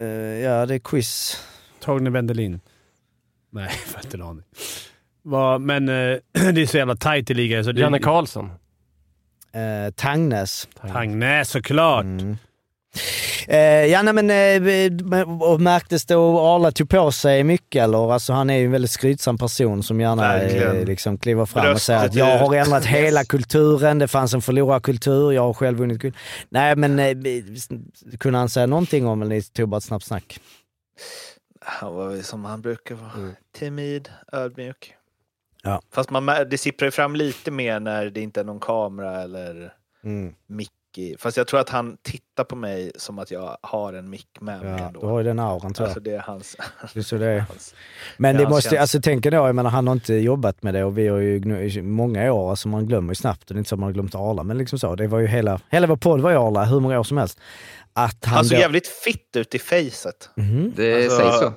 [0.00, 1.40] eh, ja det är quiz.
[1.80, 2.60] Torgny Wendelin.
[3.50, 4.44] Nej, jag har inte en aning.
[5.22, 5.94] Vad- Men eh,
[6.52, 7.64] det är så jävla tajt i ligan.
[7.64, 8.50] Så det, Janne Karlsson.
[9.52, 10.68] Eh, Tangnäs.
[10.92, 12.04] Tangnäs såklart.
[12.04, 12.36] Mm.
[13.48, 18.12] Eh, ja nej, men eh, och märktes det och Arla tog på sig mycket eller?
[18.12, 21.70] Alltså han är ju en väldigt skrytsam person som gärna eh, liksom kliver fram och
[21.70, 25.78] Bröstet säger att jag har ändrat hela kulturen, det fanns en förlorarkultur, jag har själv
[25.78, 26.14] vunnit guld.
[26.48, 27.16] Nej men eh,
[28.18, 30.40] kunde han säga någonting om eller ni tog bara ett snabbt snack?
[31.60, 33.30] Han var väl som han brukar vara.
[33.58, 34.94] Timid, ödmjuk.
[35.62, 35.82] Ja.
[35.92, 39.72] Fast man, det sipprar ju fram lite mer när det inte är någon kamera eller
[40.46, 41.16] mick i.
[41.18, 44.60] Fast jag tror att han tittar på mig som att jag har en mick med
[44.62, 45.00] mig Ja, ändå.
[45.00, 45.88] du har ju den auran tror jag.
[45.88, 46.56] Alltså det är hans...
[46.94, 47.38] Det är så det är.
[47.40, 47.74] hans
[48.16, 50.74] Men det han måste, känns- alltså tänk då, jag menar han har inte jobbat med
[50.74, 53.58] det och vi har ju många år, alltså man glömmer ju snabbt och det är
[53.58, 54.94] inte så att man har glömt Arla, men liksom så.
[54.94, 57.40] Det var ju hela, hela vår podd var ju Arla hur många år som helst.
[57.96, 60.28] Att han han såg då, jävligt fitt ut i facet.
[60.76, 61.52] Det Alltså- sägs så.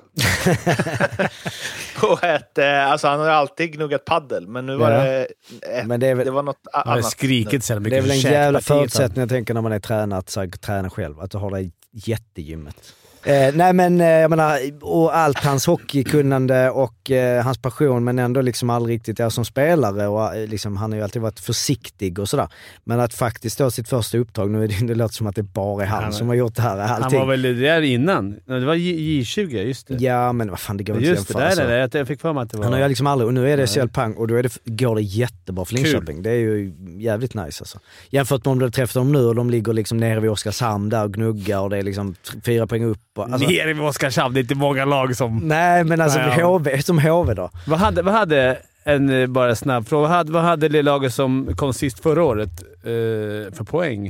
[1.99, 4.97] På ett, eh, alltså han har alltid gnuggat paddel, men nu var Ja.
[5.03, 5.27] det...
[5.61, 7.11] eh, Men det är väl- det var något a- Han har annat.
[7.11, 8.17] skrikit så jävla det är mycket.
[8.25, 10.89] väl en jävla käkpartiet, förutsättning jag tänker när man är tränare, att så här, träna
[10.89, 12.93] själv, att du har det jättegymmet.
[13.27, 18.19] Eh, nej men eh, jag menar, och allt hans hockeykunnande och eh, hans passion men
[18.19, 21.39] ändå liksom aldrig riktigt är som spelare och eh, liksom, han har ju alltid varit
[21.39, 22.47] försiktig och sådär.
[22.83, 25.43] Men att faktiskt då sitt första uppdrag, nu är det, det låter som att det
[25.43, 27.19] bara är han, Han- som har gjort det här Han allting.
[27.19, 28.35] var väl där innan?
[28.45, 29.93] Det var J- J20, just det.
[29.95, 31.73] Ja men vad fan det går inte just det, att där jämföra.
[31.75, 31.97] är alltså.
[31.97, 31.99] det.
[31.99, 32.63] Jag fick för mig att det var...
[32.63, 33.67] Han har ju liksom aldrig, och nu är det.
[33.67, 35.83] SHL pang och då är det, går det jättebra för Kul.
[35.83, 36.21] Linköping.
[36.21, 37.79] Det är ju jävligt nice alltså.
[38.09, 40.89] Jämfört med om du hade träffat dem nu och de ligger liksom nere vid Oskarshamn
[40.89, 42.15] där och gnuggar och det är liksom
[42.45, 42.99] fyra poäng upp.
[43.17, 45.37] Och, alltså, Nere vid Oskarshamn, det är inte många lag som...
[45.37, 46.45] nej men alltså Nej, ja.
[46.57, 47.49] HV, som HV då.
[47.67, 50.01] Vad hade, vad hade en eh, bara snabb fråga.
[50.01, 52.49] Vad hade, vad hade det laget som kom sist förra året
[52.83, 54.07] eh, för poäng?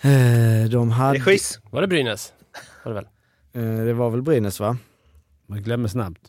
[0.00, 1.60] Eh, de Det hade, är quiz.
[1.70, 2.32] Var det Brynäs?
[2.84, 3.06] Var det väl?
[3.80, 4.76] eh, det var väl Brynäs va?
[5.46, 6.20] Man glömmer snabbt.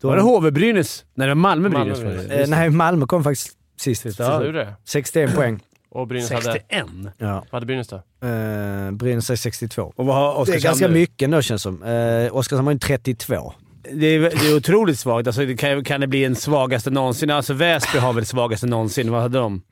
[0.00, 1.04] De, Var det HV-Brynäs?
[1.14, 2.02] Nej, det var Malmö-Brynäs.
[2.02, 4.04] Malmö eh, nej, Malmö kom faktiskt sist.
[4.18, 4.44] Ja.
[4.44, 4.52] Ja.
[4.52, 4.74] det?
[4.84, 5.60] 61 poäng.
[5.94, 6.42] Och Brynäs hade...
[6.42, 6.86] 61?
[7.18, 7.32] Ja.
[7.34, 7.96] Vad hade Brynäs då?
[7.96, 9.92] Eh, Brynäs är 62.
[9.96, 10.94] Och vad har Det är Oskarshamn ganska nu?
[10.94, 11.82] mycket ändå känns som.
[11.82, 13.52] Eh, Oskarshamn har ju 32.
[13.92, 15.26] Det är, det är otroligt svagt.
[15.26, 17.30] Alltså, det kan, kan det bli en svagaste någonsin?
[17.30, 19.10] Alltså Väsby har väl svagaste någonsin.
[19.10, 19.62] Vad hade de?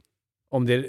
[0.51, 0.87] Om det är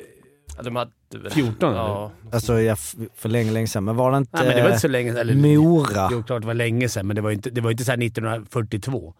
[0.58, 1.32] Ja, de hade väl...
[1.32, 2.12] 14 Ja.
[2.32, 2.78] Alltså jag,
[3.16, 3.84] för länge, länge sedan.
[3.84, 6.10] Men var det inte Nej, men det var inte så länge Eller, Mora?
[6.12, 8.04] Jo, klart det var länge sedan, men det var inte, det var inte så här
[8.04, 9.14] 1942.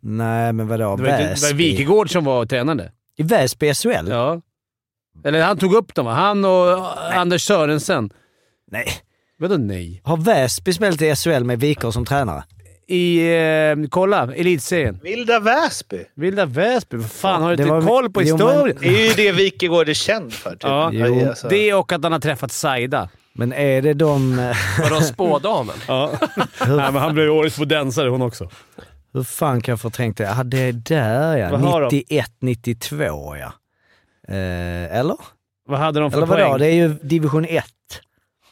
[0.00, 0.96] Nej, men vadå?
[0.96, 1.56] Det var, inte, det var Väsby?
[1.56, 2.92] Wikegård som var tränande.
[3.16, 4.08] I Väsby SHL?
[4.08, 4.40] Ja.
[5.24, 6.12] Eller han tog upp dem va?
[6.12, 6.78] Han och
[7.14, 8.10] Anders Sörensen.
[8.70, 8.86] Nej.
[9.38, 10.00] Vadå nej?
[10.04, 12.44] Har Väsby spelat i SHL med Wikor som tränare?
[12.88, 13.34] I...
[13.36, 15.00] Eh, kolla, Elitserien.
[15.02, 16.04] Vilda Väsby.
[16.16, 16.96] Vilda Väsby.
[16.96, 18.76] Vad fan, har du Det inte var- koll på Jo, men- historien?
[18.80, 20.50] Det är ju det Wikegård är känd för.
[20.50, 20.62] Typ.
[20.62, 21.28] Ja, Jo.
[21.28, 23.08] Alltså, Det och att han har träffat Saida.
[23.34, 24.38] Men är det de...
[24.38, 25.74] eh, Vadå spådamen?
[25.88, 26.10] Ja.
[26.60, 28.50] Nej, men han blev ju årets bodensare hon också.
[29.14, 30.24] Hur fan kan jag förträngt det?
[30.24, 31.50] Ja, det är där ja.
[31.50, 31.86] Vad har de?
[31.96, 33.52] 91, 92 ja.
[34.32, 35.16] Eh, eller?
[35.68, 36.48] Vad hade de för Eller vadå?
[36.48, 36.58] poäng?
[36.58, 37.64] Det är ju division 1.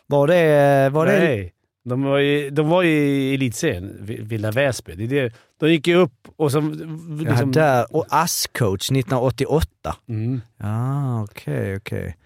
[0.06, 0.88] Var det...
[0.92, 1.52] Var det Nej.
[1.84, 4.94] De var, ju, de var ju i elitserien, Vi- Vilda Väsby.
[4.94, 5.32] Det är det.
[5.60, 6.58] De gick ju upp och så...
[6.58, 7.96] ja, Liksom, där.
[7.96, 9.96] Och ASS-coach 1988.
[10.08, 10.40] mm.
[10.58, 12.16] Ja, okej, okej.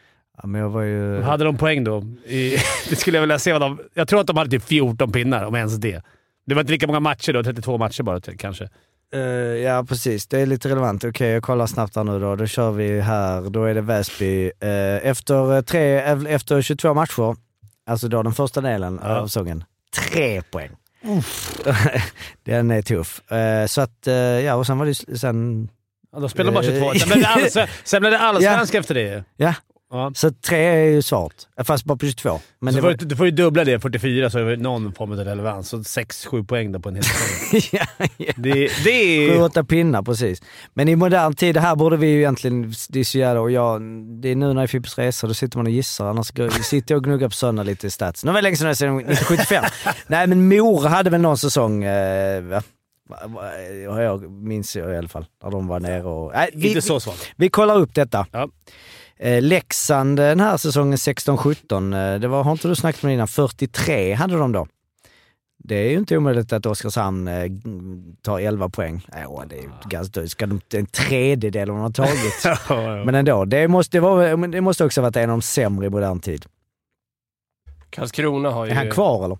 [0.43, 1.23] Ja, men jag var ju...
[1.23, 2.05] Hade de poäng då?
[2.27, 2.51] I,
[2.89, 3.53] det skulle jag vilja se.
[3.53, 6.03] Vad de, jag tror att de hade typ 14 pinnar, om ens det.
[6.47, 7.43] Det var inte lika många matcher då.
[7.43, 8.69] 32 matcher bara kanske.
[9.15, 9.21] Eh,
[9.63, 10.27] ja, precis.
[10.27, 11.05] Det är lite relevant.
[11.05, 12.37] Okej, jag kollar snabbt här nu då.
[12.37, 13.41] Då kör vi här.
[13.51, 14.47] Då är det Väsby.
[14.61, 15.99] Eh, efter, eh, tre,
[16.29, 17.37] efter 22 matcher,
[17.87, 19.09] alltså då den första delen Ja.
[19.19, 19.65] av säsongen,
[20.13, 20.71] tre poäng.
[22.45, 23.31] Den är tuff.
[23.33, 24.07] Eh, Så att,
[24.45, 25.69] ja och sen var det sen...
[26.13, 26.93] Ja, de bara 22.
[26.95, 29.25] Sen blev det allsven- sen blev det allsvenska efter det.
[29.37, 29.55] Ja,
[29.95, 30.13] Ja.
[30.15, 31.35] så tre är ju svårt.
[31.65, 32.41] Fast bara på 22.
[32.61, 34.93] Men Så det var, du, du får ju dubbla det, 44, så är det någon
[34.93, 35.69] form av relevans.
[35.69, 37.61] Så 6-7 poäng då på en hel säsong.
[37.99, 38.33] ja, ja.
[38.37, 38.53] Det,
[38.85, 39.43] det Sju, är...
[39.43, 40.43] åtta pinnar, precis.
[40.75, 43.51] Men i modern tid, det här borde vi ju egentligen, det är så jävla, och
[43.51, 43.83] jag,
[44.23, 46.27] det är nu när det är Fippes Resa, då sitter man och gissar, annars
[46.63, 48.25] sitter jag och gnuggar på sönder lite i stats.
[48.25, 49.65] Nu var det länge sedan jag sedan 1975.
[50.07, 52.61] Nej men Mora hade väl någon säsong, eh,
[53.87, 56.33] jag minns jag i alla fall, när de var nere och...
[56.35, 57.33] Nej, vi, Inte så svagt.
[57.37, 58.27] vi kollar upp detta.
[58.33, 58.49] Ja.
[59.17, 63.29] Eh, Leksand den här säsongen 16-17, eh, det var, har inte du snackat med innan,
[63.29, 64.67] 43 hade de då.
[65.59, 67.47] Det är ju inte omöjligt att Oskarshamn eh,
[68.23, 69.07] tar 11 poäng.
[69.13, 70.31] Ja, det är ju ganska dyrt.
[70.31, 72.45] Ska de en tredjedel de har tagit?
[72.45, 73.05] Ja, ja.
[73.05, 75.91] Men ändå, det måste, vara, men det måste också varit en av de sämre i
[75.91, 76.47] modern tid.
[77.91, 79.39] Karlskrona har ju Är han kvar eller?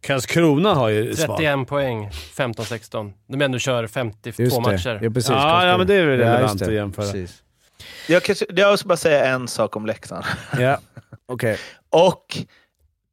[0.00, 1.38] Karlskrona har ju svagt.
[1.40, 3.12] 31 poäng, 15-16.
[3.26, 4.98] De ändå kör 52 matcher.
[5.02, 6.66] Ja, precis, Ja, ja, men det är väl Ja, relevant det.
[6.66, 7.04] att jämföra.
[7.06, 7.42] Precis.
[8.08, 10.24] Jag, kanske, jag ska bara säga en sak om Leksand.
[10.58, 10.78] Ja.
[11.26, 11.58] Okej.
[11.90, 12.36] Och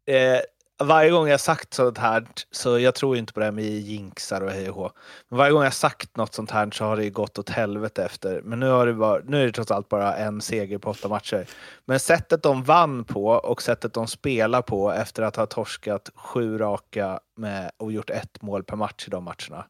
[0.06, 0.42] eh,
[0.80, 4.42] varje gång jag sagt sånt här, så jag tror inte på det här med jinxar
[4.42, 4.92] och hej och hå.
[5.30, 8.42] Men varje gång jag sagt något sånt här så har det gått åt helvete efter.
[8.42, 11.08] Men nu, har det bara, nu är det trots allt bara en seger på åtta
[11.08, 11.48] matcher.
[11.86, 16.58] Men sättet de vann på och sättet de spelar på efter att ha torskat sju
[16.58, 19.66] raka med, och gjort ett mål per match i de matcherna.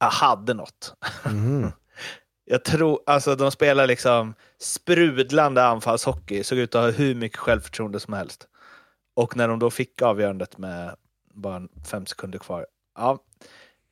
[0.00, 0.94] Jag hade något.
[1.24, 1.72] Mhm.
[2.50, 8.00] Jag tror, alltså de spelar liksom sprudlande anfallshockey, såg ut att ha hur mycket självförtroende
[8.00, 8.46] som helst.
[9.16, 10.94] Och när de då fick avgörandet med
[11.34, 12.66] bara fem sekunder kvar.
[12.98, 13.18] Ja,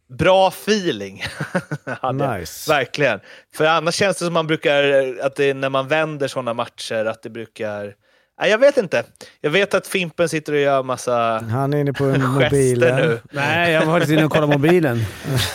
[0.09, 1.25] bra feeling.
[2.13, 2.73] Nice.
[2.73, 3.21] Verkligen.
[3.55, 4.83] För annars känns det som man brukar,
[5.23, 7.95] att det är när man vänder sådana matcher, att det brukar...
[8.41, 9.05] Nej, jag vet inte.
[9.41, 12.81] Jag vet att Fimpen sitter och gör massa Han är inne på en mobil.
[12.81, 13.21] gester nu.
[13.31, 15.05] Nej, jag var lite inne och kollade mobilen.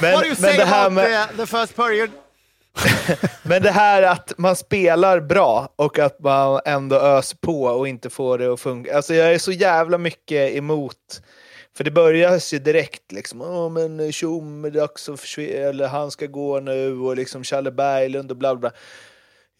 [0.01, 1.29] Men, men det här med...
[1.29, 2.09] the, the first period?
[3.43, 8.09] Men det här att man spelar bra och att man ändå öser på och inte
[8.09, 8.95] får det att funka.
[8.95, 11.21] Alltså jag är så jävla mycket emot.
[11.77, 15.87] För det börjar ju direkt liksom, åh men tjom, det är dags att försvinna, eller
[15.87, 18.71] han ska gå nu och liksom Challe Berglund och bla bla.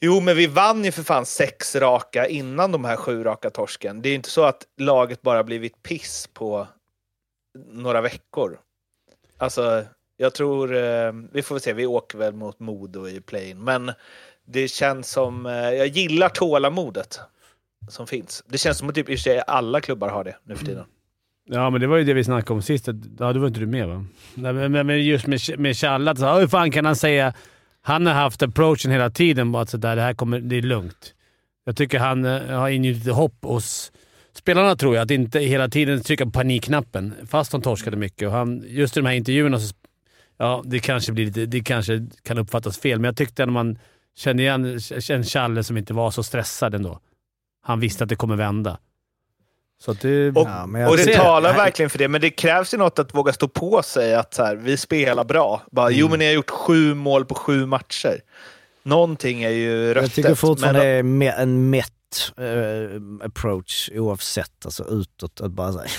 [0.01, 4.01] Jo, men vi vann ju för fan sex raka innan de här sju raka torsken.
[4.01, 6.67] Det är ju inte så att laget bara blivit piss på
[7.71, 8.59] några veckor.
[9.37, 9.83] Alltså,
[10.21, 13.63] jag tror, eh, vi får väl se, vi åker väl mot Modo i playin.
[13.63, 13.91] Men
[14.45, 17.19] det känns som, eh, jag gillar tålamodet
[17.89, 18.43] som finns.
[18.47, 20.65] Det känns som att typ i och för sig alla klubbar har det nu för
[20.65, 20.85] tiden.
[21.49, 22.87] Ja, men det var ju det vi snackade om sist.
[23.19, 24.05] Ja, då var inte du med va?
[24.33, 27.33] Nej, men, men- just med, med Challe, så, hur fan kan han säga...
[27.83, 31.13] Han har haft approachen hela tiden bara att sådär, det här kommer, det är lugnt.
[31.65, 33.91] Jag tycker han eh, har ingjutit hopp hos
[34.33, 35.03] spelarna, tror jag.
[35.03, 38.27] Att inte hela tiden trycka på panikknappen, fast de torskade mycket.
[38.27, 39.75] Och han, just i de här intervjuerna så...
[40.41, 43.77] Ja, det kanske, blir lite, det kanske kan uppfattas fel, men jag tyckte när man
[44.17, 44.79] kände igen
[45.09, 46.99] en Challe som inte var så stressad ändå.
[47.63, 48.77] Han visste att det kommer vända.
[49.81, 50.27] Så att det...
[50.29, 52.77] Och, Ja, men jag och det ser- talar verkligen för det, men det krävs ju
[52.77, 55.61] något att våga stå på sig att så här, vi spelar bra.
[55.71, 58.21] Bara, Jo, men ni har gjort sju mål på sju matcher.
[58.83, 60.01] Någonting är ju röstet.
[60.01, 61.93] Jag tycker fortfarande men- det är en mätt
[62.37, 65.41] eh, approach oavsett, alltså utåt.
[65.41, 65.89] Att bara säga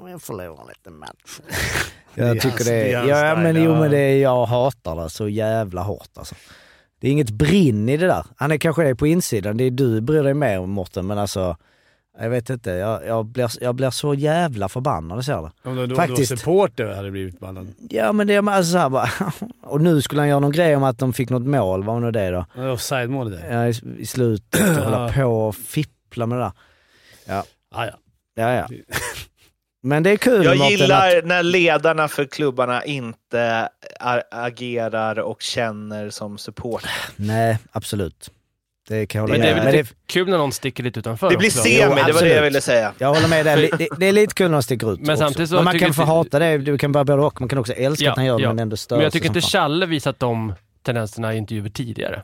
[0.10, 1.40] jag förlorar lite match.
[2.14, 5.82] Jag tycker det är ja, men jo men det är, jag hatar det så jävla
[5.82, 6.34] hårt alltså.
[7.00, 8.26] Det är inget brinn i det där.
[8.36, 11.18] Han är kanske det på insidan, det är du bryr dig mer om Mårten, men
[11.18, 11.56] alltså
[12.20, 15.70] jag vet inte, jag, jag, blir, jag blir så jävla förbannad när jag ser det.
[15.70, 16.28] Om du, Faktiskt.
[16.28, 17.74] du var supporter hade blivit bannad.
[17.90, 19.10] Ja men det är alltså så här bara,
[19.62, 22.00] och nu skulle han göra någon grej om att de fick något mål, vad var
[22.00, 22.46] nu det då?
[22.54, 23.50] Det offside-mål där.
[23.50, 27.42] Ja, i, i slutet, och hålla på och fippla med det där.
[27.74, 27.92] Ah, ja.
[28.34, 28.68] Ja, ja.
[29.82, 33.68] Men det är kul Jag gillar att, när ledarna för klubbarna inte
[34.30, 36.82] agerar och känner som support.
[37.16, 38.30] Nej, absolut.
[38.88, 40.82] Det kan jag hålla Men det är med väl Men lite kul när någon sticker
[40.82, 41.58] lite utanför Det blir också.
[41.62, 42.92] semi, Jo, det var det jag ville säga.
[42.98, 43.70] Jag håller med dig.
[43.78, 45.24] Det, det är lite kul när han sticker ut Men också.
[45.24, 47.40] samtidigt så Men man kan få hata det, du kan bara både och.
[47.40, 48.48] Man kan också älska Ja, att han gör det ja.
[48.48, 49.40] men ändå störa Men jag tycker inte.
[49.40, 52.22] Challe visat de tendenserna i intervjuer tidigare.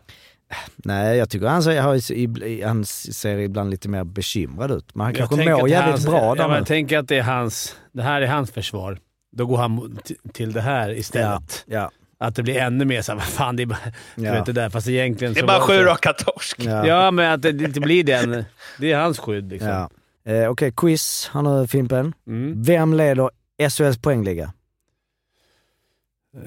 [0.76, 4.94] Nej, jag tycker han ser, han ser ibland lite mer bekymrad ut.
[4.94, 6.56] Men han kanske mår jävligt hans- bra ja, där.
[6.56, 8.98] Jag tänker att det är hans, det här är hans försvar.
[9.36, 9.98] Då går han
[10.32, 11.64] till det här Ja, istället.
[11.66, 13.78] ja, Att det blir ännu mer såhär, vad fan det är bara...
[14.14, 14.32] Ja.
[14.32, 16.56] vet det där, fast egentligen Det är bara sju raka torsk.
[16.60, 16.86] ja.
[16.86, 18.44] Ja, men att det inte blir den.
[18.78, 19.68] Det är hans skydd liksom.
[19.70, 19.90] ja.
[20.32, 21.28] Eh, Okej, quiz.
[21.32, 22.12] Han har Fimpen.
[22.26, 22.62] Mm.
[22.62, 23.30] Vem leder
[23.70, 24.52] SHLs poängliga?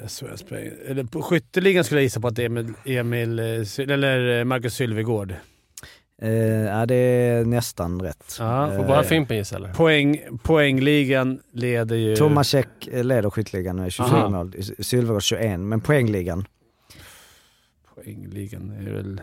[0.08, 0.72] SHLs poäng.
[0.88, 3.46] Eller på skytteligan skulle jag gissa på att det är Emil, Emil eh,
[3.94, 5.34] eller eh, Marcus Sylvegård.
[6.22, 8.36] Eh, ja, det är nästan rätt.
[8.40, 9.74] Ja, Eh, Får bara Fimpen gissa eller?
[9.74, 12.16] Poäng, poängligan leder ju...
[12.16, 14.30] Tomasek leder skytteligan med 24 Aha.
[14.30, 16.46] mål, Sylvegård 21, men poängligan,
[17.96, 19.22] Poängligan är väl...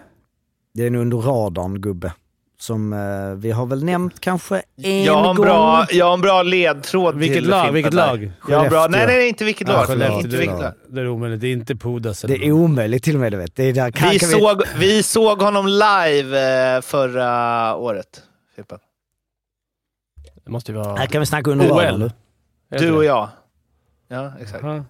[0.74, 2.12] det är en under radarn gubbe.
[2.59, 5.47] Som eh, vi har väl nämnt kanske en Jag har en gång.
[5.47, 7.73] bra, jag har en bra ledtråd Vilket till lag?
[7.73, 8.07] Vilket där.
[8.07, 8.33] lag?
[8.49, 9.87] Jag har bra, nej, nej, nej, inte vilket Ja, lag.
[9.87, 10.73] Skellefteå, inte det, vilket är, lag.
[10.89, 11.41] det är omöjligt.
[11.41, 12.21] Det är inte Pudas.
[12.23, 13.57] Det är omöjligt till och med, du vet.
[13.57, 18.23] Det är där, kan, Vi kan såg, vi såg honom live eh, förra året,
[18.57, 18.79] Fimpen.
[20.45, 20.97] Det måste ju vara...
[20.97, 22.11] Här kan vi snacka under OL.
[22.79, 23.29] Du och jag.
[24.09, 24.65] Ja, exakt.
[24.65, 24.85] Jaha.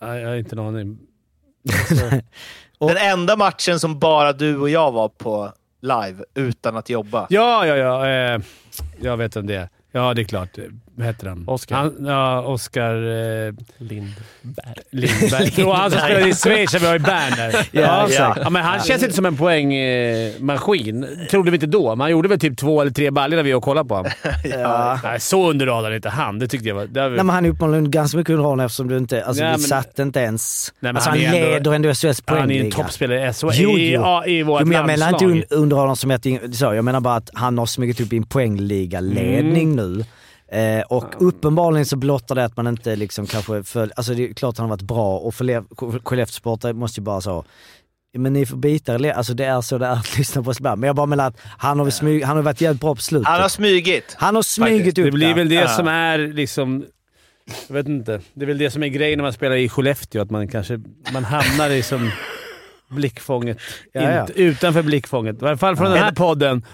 [0.00, 0.98] Nej, jag har inte en aning.
[2.78, 5.52] Den enda matchen som bara du och jag var på
[5.84, 7.26] live utan att jobba.
[7.30, 8.08] Ja, ja, ja.
[8.08, 8.40] Eh,
[9.00, 9.68] jag vet om det är.
[9.92, 10.58] Ja, det är klart.
[10.96, 11.44] Vad heter han?
[11.46, 11.76] Oscar.
[11.76, 14.74] Han, ja, Oskar eh, Lindberg.
[14.90, 15.52] Lindberg.
[15.56, 17.68] Jo, han som spelade i Schweiz vi var i Bern där.
[17.72, 18.36] Ja, ja.
[18.42, 21.06] ja, men han känns inte som en poängmaskin.
[21.30, 23.52] Trodde vi inte då, men han gjorde väl typ två eller tre baljor när vi
[23.52, 24.10] var och kollade på honom.
[24.44, 25.00] Ja.
[25.02, 26.38] Nej, så under radarn inte han.
[26.38, 26.86] Det tyckte jag var...
[26.86, 29.24] Det var Nej, men han är uppenbarligen ganska mycket under radarn eftersom du inte...
[29.24, 30.72] Alltså Nej, vi men- satt inte ens...
[30.80, 32.76] Nej, men alltså han leder ändå SHLs han är ju en poängliga.
[32.84, 33.46] toppspelare i SHL.
[33.52, 34.00] Jo, I, jo.
[34.00, 36.84] ja, i vårt Jo, men jag menar inte un- under radarn som det- så, jag
[36.84, 39.76] menar bara att han har smugit upp i en poängligaledning Mm.
[39.76, 40.04] nu.
[40.54, 44.34] Eh, och uppenbarligen så blottar det att man inte liksom kanske följer, alltså det är
[44.34, 45.62] klart att han har varit bra och för Le-
[46.04, 47.44] Skellefteå måste ju bara så,
[48.18, 50.80] men ni får bita er, alltså det är så det är att lyssna på ibland.
[50.80, 53.28] Men jag bara menar att han har, smyg, han har varit jävligt bra på slutet.
[53.28, 54.14] Han har smygit.
[54.18, 55.68] Han har smugit upp Det blir väl det Ja.
[55.68, 56.84] som är liksom...
[57.68, 58.20] Jag vet inte.
[58.34, 60.80] Det är väl det som är grejen när man spelar i Skellefteå, att man kanske
[61.12, 62.10] man hamnar i som
[62.90, 63.58] blickfånget.
[63.92, 64.20] Ja, ja.
[64.20, 65.42] Inte, utanför blickfånget.
[65.42, 66.64] I alla fall från den här podden.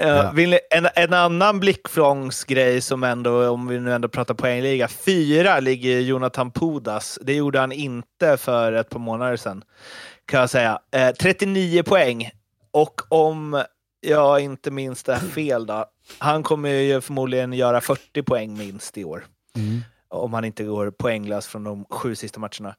[0.00, 0.32] Uh, Ja.
[0.32, 6.00] ni, en, en annan blickfångsgrej som ändå, om vi nu ändå pratar poängliga, fyra ligger
[6.00, 7.18] Jonathan Pudas.
[7.22, 9.64] Det gjorde han inte för ett par månader sedan,
[10.26, 10.78] kan jag säga.
[10.92, 12.30] Eh, 39 poäng.
[12.70, 13.62] Och om
[14.00, 15.86] jag inte minns det här fel då,
[16.18, 19.24] han kommer ju förmodligen göra 40 poäng minst i år.
[20.08, 22.74] Om han inte går poänglös från de sju sista matcherna.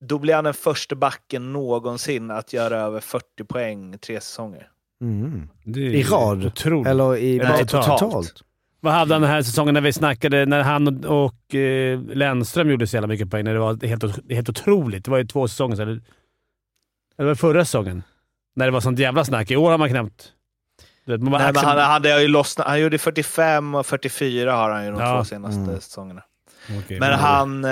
[0.00, 4.70] Då blir han den första backen någonsin att göra över 40 poäng tre säsonger.
[5.00, 5.48] Mm.
[5.64, 6.44] Det är I rad?
[6.46, 6.86] Otroligt.
[6.88, 7.86] Eller i Nej, totalt.
[8.00, 8.42] totalt.
[8.80, 12.70] Vad hade han den här säsongen när vi snackade, när han och, och eh, Lennström
[12.70, 13.44] gjorde så jävla mycket poäng?
[13.44, 15.04] När det var helt, helt otroligt.
[15.04, 15.88] Det var ju två säsonger sedan.
[15.88, 16.00] Eller,
[17.18, 18.02] eller var det förra säsongen?
[18.56, 19.50] När det var sånt jävla snack.
[19.50, 20.32] I år har man knappt...
[21.06, 22.66] Vet, man Nej, men accept- han, han, det har ju lossnat.
[22.66, 25.16] han gjorde 45 och 44 har han ju de Ja.
[25.18, 25.74] två senaste Mm.
[25.80, 26.22] säsongerna.
[26.84, 27.70] Okej, Men han, eh,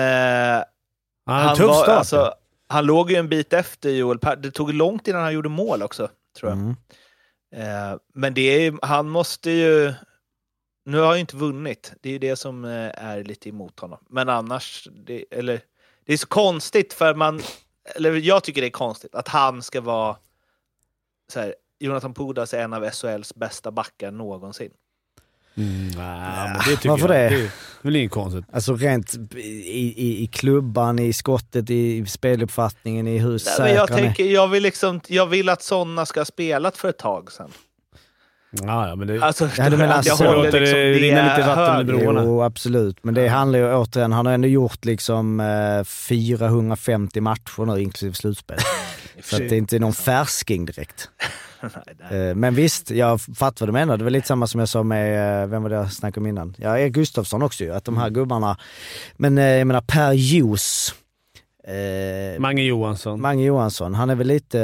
[1.27, 1.89] han han, tuff var, start.
[1.99, 2.33] alltså,
[2.69, 4.37] han låg ju en bit efter Joel Per.
[4.37, 6.09] Det tog långt innan han gjorde mål också,
[6.41, 6.59] tror jag.
[6.59, 6.77] Mm.
[7.57, 9.95] Eh, men det är, han måste ju...
[10.85, 11.93] Nu har han ju inte vunnit.
[12.01, 13.99] Det är ju det som eh, är lite emot honom.
[14.09, 15.61] Men annars, det, eller,
[16.05, 17.41] det är så konstigt för man...
[17.95, 20.17] Eller jag tycker det är konstigt att han ska vara...
[21.33, 24.73] Så här, Jonathan Pudas är en av SHLs bästa backar någonsin.
[25.57, 27.33] Mm, nej, men det tycker varför jag.
[27.33, 27.37] det?
[27.37, 27.51] Det är
[27.83, 28.45] väl inget konstigt.
[28.53, 34.25] Alltså rent i, i, i klubban, i skottet, i speluppfattningen, i hur men jag, tänker,
[34.25, 37.51] jag, vill liksom, jag vill att sådana ska ha spelat för ett tag sedan.
[38.51, 41.09] Ja, ja, men det, Alltså, Ja, du menar att jag alltså- håller Låter det liksom
[41.09, 42.23] rinna lite vatten under broarna?
[42.25, 43.05] Jo, absolut.
[43.05, 48.15] Men det handlar ju återigen, han har ändå gjort liksom eh, 450 matcher nu inklusive
[48.15, 48.59] slutspel.
[49.23, 51.11] Så att det är inte någon färsking direkt.
[52.11, 53.97] Eh, Men visst, jag fattar vad du menar.
[53.97, 56.27] Det var lite samma som jag sa med, eh, vem var det jag snackade om
[56.27, 56.55] innan?
[56.59, 57.73] Ja, Erik Gustafsson också ju.
[57.75, 58.59] Att de här gubbarna,
[59.17, 60.95] men eh, jag menar Per Ljus,
[61.67, 63.21] eh, Mange Johansson.
[63.21, 64.59] Mange Johansson, han är väl lite,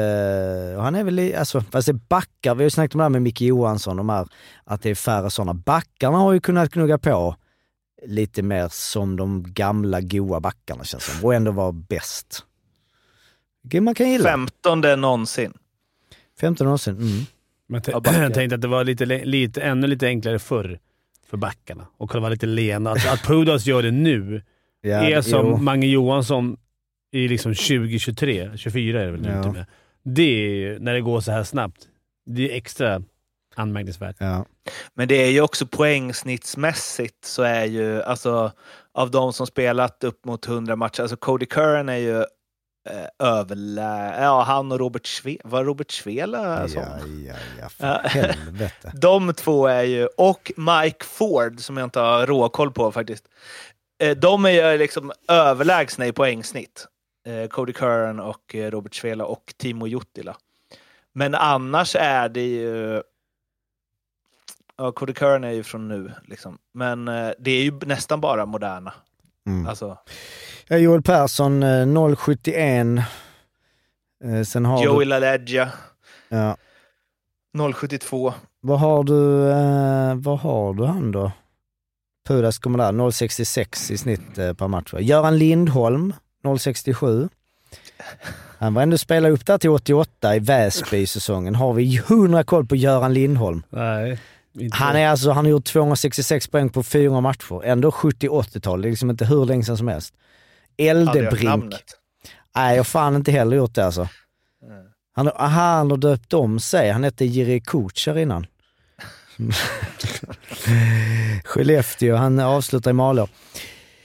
[0.81, 3.05] han är väl lite, alltså fast det är backar, vi har ju snackat om det
[3.05, 4.27] här med Micke Johansson, de här,
[4.65, 5.55] att det är färre sådana.
[5.55, 7.37] Backarna har ju kunnat knugga på
[8.07, 12.45] lite mer som de gamla goa backarna känns som, och ändå vara bäst.
[13.81, 14.25] Man kan gilla.
[14.25, 15.53] Femtonde någonsin.
[16.43, 17.25] 15 år sedan, mm.
[17.67, 20.79] Men Ja, jag tänkte att det var lite, lite, ännu lite enklare förr
[21.27, 22.91] för backarna och kunna vara lite lena.
[22.93, 24.43] Att, att Pudas gör det nu
[24.81, 25.23] Ja, är jo.
[25.23, 26.57] som Mange Johansson
[27.13, 29.53] i liksom 2023, 24 är det väl nu Ja.
[29.53, 29.65] med.
[30.03, 31.89] Det är, när det går så här snabbt,
[32.27, 33.03] det är extra
[33.55, 34.17] anmärkningsvärt.
[34.19, 34.47] Ja.
[34.95, 38.53] Men det är ju också poängsnittsmässigt så är ju, alltså
[38.95, 42.25] av de som spelat upp mot 100 matcher, alltså Cody Curran är ju
[42.91, 44.23] eh, överlä...
[44.23, 45.37] Ja, han och Robert Sve...
[45.45, 46.83] Var Robert Svela sån?
[46.83, 48.93] Ja, ja, ja, för helvete.
[49.01, 53.29] De två är ju, och Mike Ford som jag inte har råkoll på faktiskt.
[53.99, 56.87] Eh, De är ju liksom överlägsna i poängsnitt.
[57.27, 60.37] Eh, Cody Curran och eh, Robert Svela och Timo Juttila.
[61.13, 63.03] Men annars är det ju...
[64.77, 66.59] Ja, Cody Curran är ju från nu, liksom.
[66.75, 68.93] men eh, det är ju nästan bara moderna.
[69.47, 69.67] Mm.
[69.67, 69.99] Alltså,
[70.69, 72.87] Ja, Joel Persson, eh, 071.
[74.25, 75.09] Eh, Sen har Joey du...
[75.09, 75.69] LaLeggia.
[76.29, 76.57] Ja.
[77.75, 78.35] 072.
[78.61, 81.33] Vad har du, eh, vad har du han då?
[82.29, 84.95] Pudas kommer där, 0,66 i snitt eh, per match.
[84.99, 86.15] Göran Lindholm,
[86.45, 87.29] 0,67.
[88.59, 91.55] Han var ändå spela upp där till 88 i Väsby-säsongen.
[91.55, 93.63] Har vi 100 koll på Göran Lindholm?
[93.71, 94.19] Nej.
[94.59, 94.77] Inte.
[94.77, 97.65] Han, är alltså, han har gjort 266 poäng på fyra matcher.
[97.65, 98.83] Ändå 70-80-tal.
[98.83, 100.15] Det är liksom inte hur länge sedan som helst.
[100.77, 101.75] Eldebrink.
[102.55, 104.09] Nej, jag har fan inte heller gjort det alltså.
[105.15, 106.91] Han, aha, han har döpt om sig.
[106.91, 108.47] Han hette Jiri Kucher innan.
[111.45, 113.29] Skellefteå, han avslutar i Malå.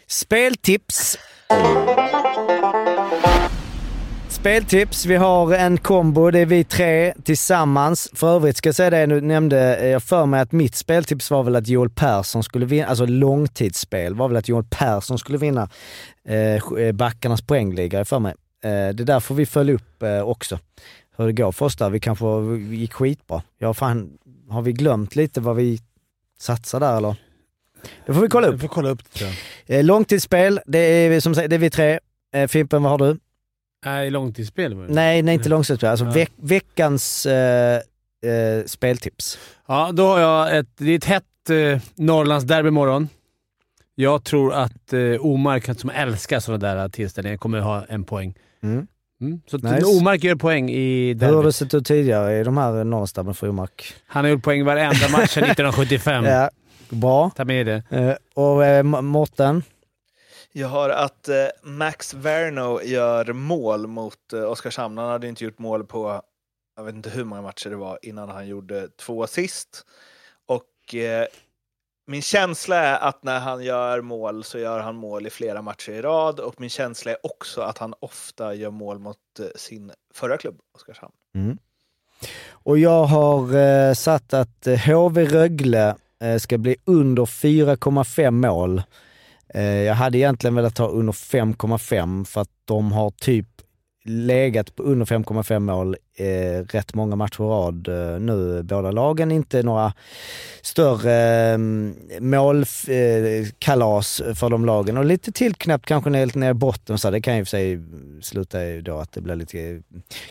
[0.07, 1.17] Speltips.
[4.41, 8.09] Speltips, vi har en kombo, det är vi tre tillsammans.
[8.13, 11.43] För övrigt ska jag säga det, nu nämnde jag för mig att mitt speltips var
[11.43, 15.69] väl att Joel Persson skulle vinna, alltså långtidsspel var väl att Joel Persson skulle vinna
[16.27, 18.33] eh, backarnas poängliga för mig.
[18.63, 20.59] Eh, det där får vi följa upp eh, också,
[21.17, 21.89] hur det går för oss där.
[21.89, 22.25] Vi kanske
[22.75, 23.41] gick skitbra.
[23.57, 24.09] Ja, fan,
[24.49, 25.79] har vi glömt lite vad vi
[26.39, 27.15] satsar där eller?
[28.05, 28.61] Det får vi kolla upp.
[28.61, 29.29] får kolla upp det tror
[29.65, 29.77] jag.
[29.79, 31.99] Eh, långtidsspel, det är, vi- som sagt, det är vi tre.
[32.33, 33.17] Eh, Fimpen, vad har du?
[33.86, 34.73] Nej, långtidsspel.
[34.75, 34.93] var det.
[34.93, 35.89] Nej, nej inte långtidsspel.
[35.89, 36.11] Alltså Ja.
[36.11, 37.75] veck, veckans eh,
[38.25, 39.39] eh, speltips.
[39.67, 43.09] Ja, då har jag ett, det är ett hett eh, Norrlandsderby imorgon.
[43.95, 48.34] Jag tror att eh, Omark, som älskar sådana där tillställningar, kommer ha en poäng.
[48.63, 48.88] Mm.
[49.21, 49.41] Mm.
[49.47, 49.86] Så Nice.
[49.86, 51.55] Omark gör poäng i Hur har det derbyt.
[51.55, 53.93] sett ut tidigare i de här Norrlandsderbyna för Omark?
[54.07, 56.25] Han har gjort poäng varenda match sedan 1975.
[56.25, 56.49] Ja,
[56.89, 57.32] bra.
[57.36, 57.84] Ta med det.
[57.89, 58.13] Eh,
[58.43, 59.63] och eh, Mårten?
[60.57, 64.97] Jag har att eh, Max Verno gör mål mot eh, Oskarshamn.
[64.97, 66.21] Han hade inte gjort mål på,
[66.75, 69.85] jag vet inte hur många matcher det var innan han gjorde två assist.
[70.45, 71.27] Och eh,
[72.07, 75.91] min känsla är att när han gör mål så gör han mål i flera matcher
[75.91, 76.39] i rad.
[76.39, 80.59] Och min känsla är också att han ofta gör mål mot eh, sin förra klubb,
[80.75, 81.13] Oskarshamn.
[81.35, 81.57] Mm.
[82.49, 88.81] Och jag har eh, satt att eh, HV Rögle eh, ska bli under 4,5 mål.
[89.53, 93.47] Eh, jag hade egentligen velat ha under 5,5 för att de har typ
[94.09, 99.31] legat på under 5,5 mål eh, rätt många matcher i rad eh, nu, båda lagen.
[99.31, 99.93] Inte några
[100.61, 101.57] större eh,
[102.19, 107.21] målkalas eh, för de lagen och lite tillknäppt kanske ner, ner i botten så det
[107.21, 107.79] kan ju för sig
[108.21, 109.81] sluta då att det blir lite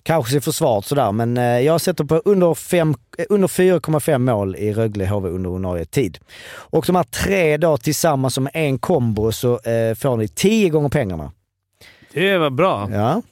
[0.03, 4.73] kanske försvaret sådär men eh, jag sätter på under, fem- eh, under 4,5 mål i
[4.73, 6.19] Rögle HV under ordinarie tid.
[6.49, 10.89] Och de här tre då tillsammans som en kombo så eh, får ni 10 gånger
[10.89, 11.33] pengarna.
[12.13, 12.89] Det var bra.
[12.93, 13.23] Ja.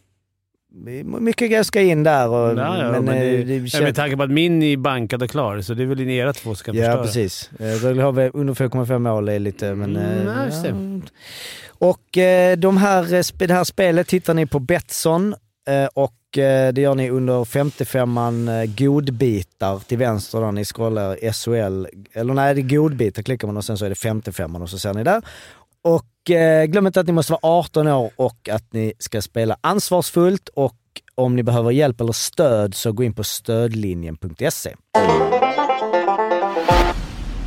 [0.77, 3.83] Det Mycket grejer ska in där och, Ja, ja, men, eh, det, det ja, känns-
[3.83, 6.55] med tanke på att min är bankad och klar, så det är väl era två
[6.55, 7.03] som Ja, förstöra.
[7.03, 7.51] precis.
[7.59, 9.97] Eh, Rögle HV under 4,5 mål är lite, men...
[9.97, 10.69] Mm, eh, ja, det.
[10.69, 11.01] ja.
[11.69, 15.35] Och eh, de här, eh, det här spelet hittar ni på Betsson
[15.69, 21.33] eh, och eh, det gör ni under 55an eh, godbitar till vänster då ni scrollar
[21.33, 21.87] SHL.
[22.13, 24.79] Eller nej, det är godbitar klickar man och sen så är det 55an och så
[24.79, 25.23] ser ni där.
[25.83, 26.14] Och eh,
[26.67, 30.75] glöm inte att ni måste vara 18 år och att ni ska spela ansvarsfullt och
[31.15, 34.75] om ni behöver hjälp eller stöd så gå in på stödlinjen.se.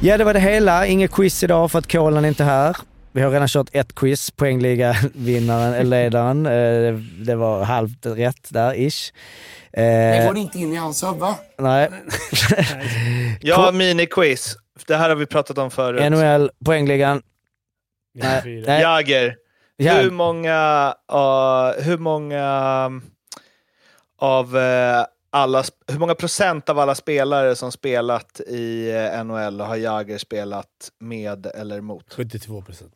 [0.02, 0.86] Ja, det var det hela.
[0.88, 2.78] Inget quiz idag för att Kolan är inte här.
[3.12, 6.46] Vi har redan kört ett quiz, poängliga-vinnaren, ledaren.
[6.46, 6.94] Eh,
[7.26, 9.14] Det var halvt rätt där, ish.
[9.72, 11.24] Det Eh, går inte in i hans huvud.
[11.60, 11.90] nej.
[13.42, 14.56] Jag har miniquiz.
[14.88, 16.12] Det här har vi pratat om förut.
[16.12, 17.22] NHL, poängligan.
[18.24, 18.82] Nej.
[18.82, 19.36] Jager.
[19.78, 23.02] Ja, Hur många, uh, hur många um,
[24.18, 29.76] av eh, alla, hur många procent av alla spelare som spelat i eh, NHL har
[29.76, 32.14] Jager spelat med eller mot?
[32.14, 32.94] 72 procent.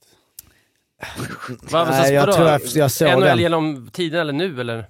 [1.72, 4.86] Nej, jag tror jag, jag såg NHL den genom tiden eller nu, eller?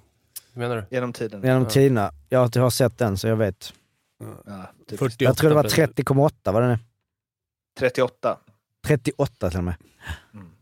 [0.52, 0.84] Menar du?
[0.96, 1.42] Genom tiden?
[1.42, 1.68] genom Ja.
[1.70, 2.12] tiderna.
[2.28, 3.72] Jag har sett den så jag vet.
[4.46, 5.96] Ja, typ 48 Jag tror det var procent.
[5.96, 6.78] 30,8 var det nu?
[7.78, 8.38] 38.
[8.86, 9.74] 38 till och med.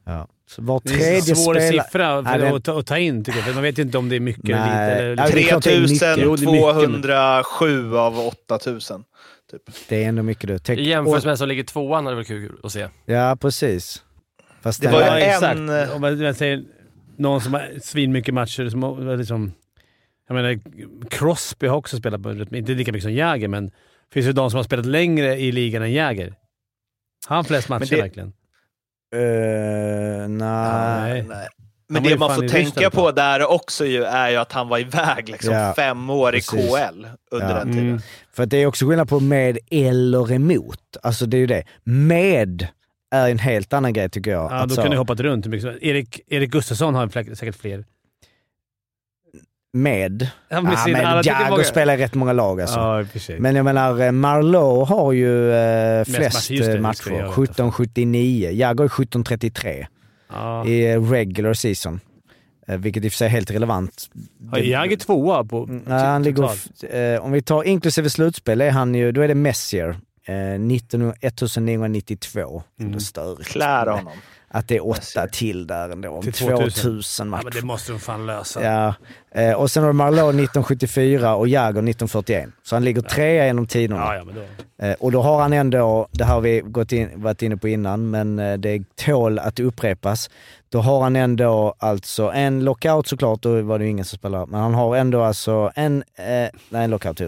[0.04, 0.28] Ja.
[0.46, 1.82] Så var Det är tredje en svår spelare...
[1.84, 3.46] siffra Nej, för den- att, ta, att ta in, tycker jag.
[3.46, 5.00] För man vet ju inte om det är mycket eller Nej.
[5.10, 5.22] lite.
[5.22, 9.04] Eller, är mycket, 3207 av 8000.
[9.50, 9.62] Typ.
[9.88, 10.58] Det är ändå mycket du.
[10.58, 12.88] Tänk- I jämförelse med den som ligger tvåan hade det varit kul att se.
[13.06, 14.02] Ja, precis.
[14.62, 15.58] Fast Det var ju en- exakt.
[15.94, 16.64] Om man, säger
[17.16, 19.52] någon som har svin mycket matcher, som har liksom...
[20.28, 20.60] Jag menar,
[21.10, 22.20] Crosby har också spelat,
[22.52, 23.72] inte lika mycket som Jäger, men det
[24.12, 26.34] finns ju de som har spelat längre i ligan än Jäger.
[27.26, 28.32] Har han flest matcher det- verkligen?
[29.14, 31.22] Eh, nej.
[31.28, 31.48] Nej.
[31.88, 35.28] Men det man får tänka på där också ju är ju att han var iväg
[35.28, 36.54] liksom Ja, fem år precis.
[36.54, 37.54] i KL under Ja.
[37.58, 37.88] den tiden.
[37.88, 38.00] Mm.
[38.32, 40.96] För att det är också skillnad på med eller emot.
[41.02, 41.64] Alltså det är ju det.
[41.84, 42.66] Med
[43.14, 44.52] är en helt annan grej tycker jag.
[44.52, 47.56] Ja, då så- kan du hoppat runt hur mycket som Erik, Erik Gustafsson har säkert
[47.56, 47.84] fler.
[49.72, 50.28] Med.
[50.48, 52.78] Ja, med sin- men alla tycker Jagr många- spelar rätt många lag alltså.
[53.28, 53.36] Ja.
[53.38, 57.10] Men jag menar, eh, Marlowe har ju eh, flest matcher, eh, matcher.
[57.10, 57.26] göra.
[57.32, 58.50] 1779.
[58.50, 59.86] Jagr är 1733
[60.32, 60.66] ja.
[60.66, 62.00] i eh, regular season.
[62.66, 64.06] Vilket i och för sig är helt relevant.
[64.50, 65.66] Har Jagr tvåa på...
[65.86, 66.50] Nej, han ligger,
[67.14, 69.96] eh, om vi tar inklusive slutspel, är han ju, då är det Messier.
[70.26, 72.62] Eh, 19, 1992.
[72.80, 72.92] Mm.
[72.92, 73.48] Det är störigt.
[73.48, 74.12] Klär honom.
[74.52, 75.26] Att det är åtta Messier.
[75.26, 76.22] till där ändå.
[76.22, 77.26] Till 2000, 2000.
[77.26, 77.44] Ja, matcher.
[77.44, 78.64] men det måste de fan lösa.
[78.64, 78.94] Ja.
[79.34, 82.48] Eh, och sen har du Marlowe 1974 och Jagr 1941.
[82.62, 84.00] Så han ligger trea genom tiderna.
[84.00, 84.86] Ja, ja, men då...
[84.86, 88.10] Eh, och då har han ändå, det har vi gått in, varit inne på innan,
[88.10, 90.30] men eh, det tål att upprepas.
[90.72, 94.46] Då har han ändå alltså en lockout såklart, då var det ju ingen som spelade,
[94.46, 96.24] men han har ändå alltså en, eh,
[96.68, 97.20] nej en lockout.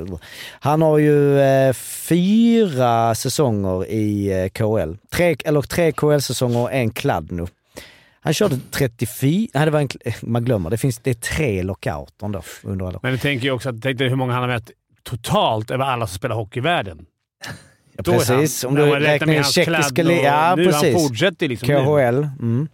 [0.61, 4.95] Han har ju eh, fyra säsonger i eh, KL.
[5.11, 7.47] Tre, eller tre KL-säsonger och en kladd nu.
[8.21, 9.89] Han körde 34, nej det var en,
[10.23, 13.51] man glömmer, det finns, det är tre lockouter ändå under alla Men du tänker ju
[13.53, 14.71] också att, tänk dig hur många han har mött
[15.03, 17.07] totalt över alla som spelar hockey i världen.
[17.97, 20.73] Ja, precis, han, om du räknar med hans tjeckiska kladd li- och- ja, nu, Han
[20.83, 21.03] precis.
[21.09, 21.69] fortsätter liksom.
[21.69, 22.29] KHL.
[22.41, 22.69] Mm.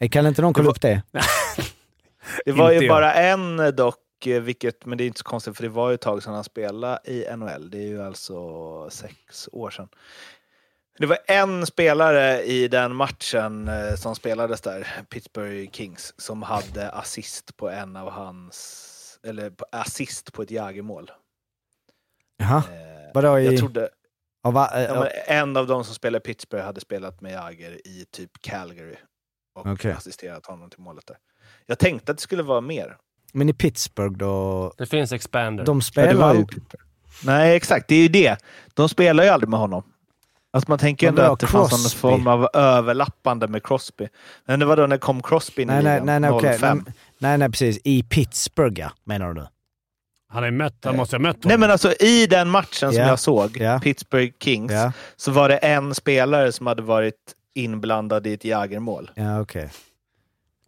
[0.00, 1.02] Eh, Kan inte någon kolla upp det?
[2.44, 5.56] Det var ju bara en eh, dock, eh, vilket, men det är inte så konstigt
[5.56, 7.70] för det var ju ett tag sedan han spelade i NHL.
[7.70, 9.88] Det är ju alltså sex år sedan.
[10.98, 17.56] Det var en spelare i den matchen som spelades där, Pittsburgh Kings, som hade assist
[17.56, 21.10] på en av hans, eller assist på ett Jägermål.
[22.36, 22.56] Jaha.
[22.58, 23.44] Eh, Vadå i...
[23.46, 23.88] Jag trodde,
[24.42, 28.30] av, va- ja, en av de som spelade Pittsburgh hade spelat med Jagger i typ
[28.40, 28.96] Calgary
[29.58, 29.92] och Okej.
[29.92, 31.16] assisterat honom till målet där.
[31.66, 32.96] Jag tänkte att det skulle vara mer.
[33.32, 34.72] men i Pittsburgh då?
[34.78, 35.64] Det finns expander.
[35.64, 36.46] De spelar ju...
[37.24, 37.88] Nej, exakt.
[37.88, 38.36] Det är ju det.
[38.74, 39.82] De spelar ju aldrig med honom.
[40.50, 41.98] Alltså man tänker ju ändå att det fanns någon Crosby?
[41.98, 44.08] form av överlappande med Crosby.
[44.46, 46.58] Men det var då när kom Crosby in i Nej, nej, nej.
[46.58, 46.82] 05.
[46.84, 47.78] Nej, nej, nej, precis.
[47.84, 49.46] I Pittsburgh, ja, menar du?
[50.30, 51.48] Han, ju mött, han måste ha mött honom.
[51.48, 53.08] Nej, men alltså i den matchen som Ja.
[53.08, 53.80] jag såg, Ja.
[53.80, 57.14] Pittsburgh Kings, Ja, så var det en spelare som hade varit
[57.54, 59.10] inblandad i ett Jägermål.
[59.14, 59.70] ja okej.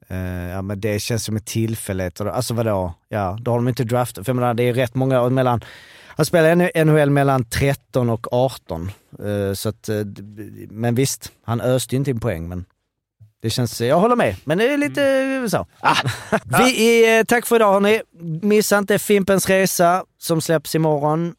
[0.09, 0.19] Eh,
[0.51, 2.20] ja, men det känns som en tillfällighet.
[2.20, 2.94] Alltså vadå?
[3.09, 4.24] Ja, då har de inte draftat.
[4.24, 5.65] För jag menar, det är rätt många mellan...
[6.07, 8.90] Han spelar NHL mellan 13 och 18.
[9.19, 10.23] Eh, så att, d-
[10.70, 12.48] men visst, han öste ju inte in poäng.
[12.48, 12.65] Men
[13.43, 13.81] det känns...
[13.81, 15.05] Jag håller med, men det är lite
[15.43, 15.66] eh, så.
[15.81, 15.97] Ah.
[16.59, 18.02] Vi är, tack för idag hörni.
[18.43, 21.35] Missa inte Fimpens Resa som släpps imorgon.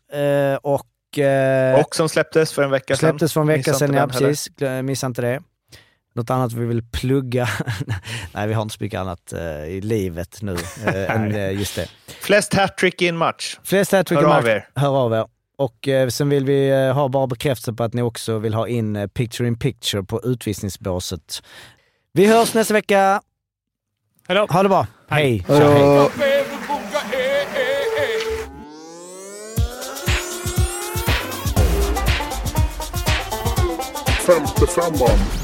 [0.62, 0.86] Och...
[1.18, 3.10] eh, Och som släpptes för en vecka sedan.
[3.10, 4.50] Släpptes för en vecka sedan, ja precis.
[4.84, 5.42] Missa inte det.
[6.14, 7.50] Något annat vi vill plugga?
[8.32, 11.76] Nej, vi har inte så mycket annat eh, i livet nu eh, än eh, just
[11.76, 11.88] det.
[12.08, 13.58] Flest hattrick i en match.
[13.64, 14.46] Flest hattrick i Hör match.
[14.46, 14.68] er.
[14.76, 15.26] Hör av er.
[15.58, 19.48] Och sen vill vi ha bara bekräftelse på att ni också vill ha in picture
[19.48, 21.44] in picture på utvisningsbåset.
[22.14, 23.22] Vi hörs nästa vecka.
[24.28, 24.48] Hejdå.
[24.50, 24.88] Ha det bra.
[25.10, 25.46] Hej.
[25.48, 26.10] Hej.
[34.32, 34.40] Hej.
[34.40, 35.41] Femte femman.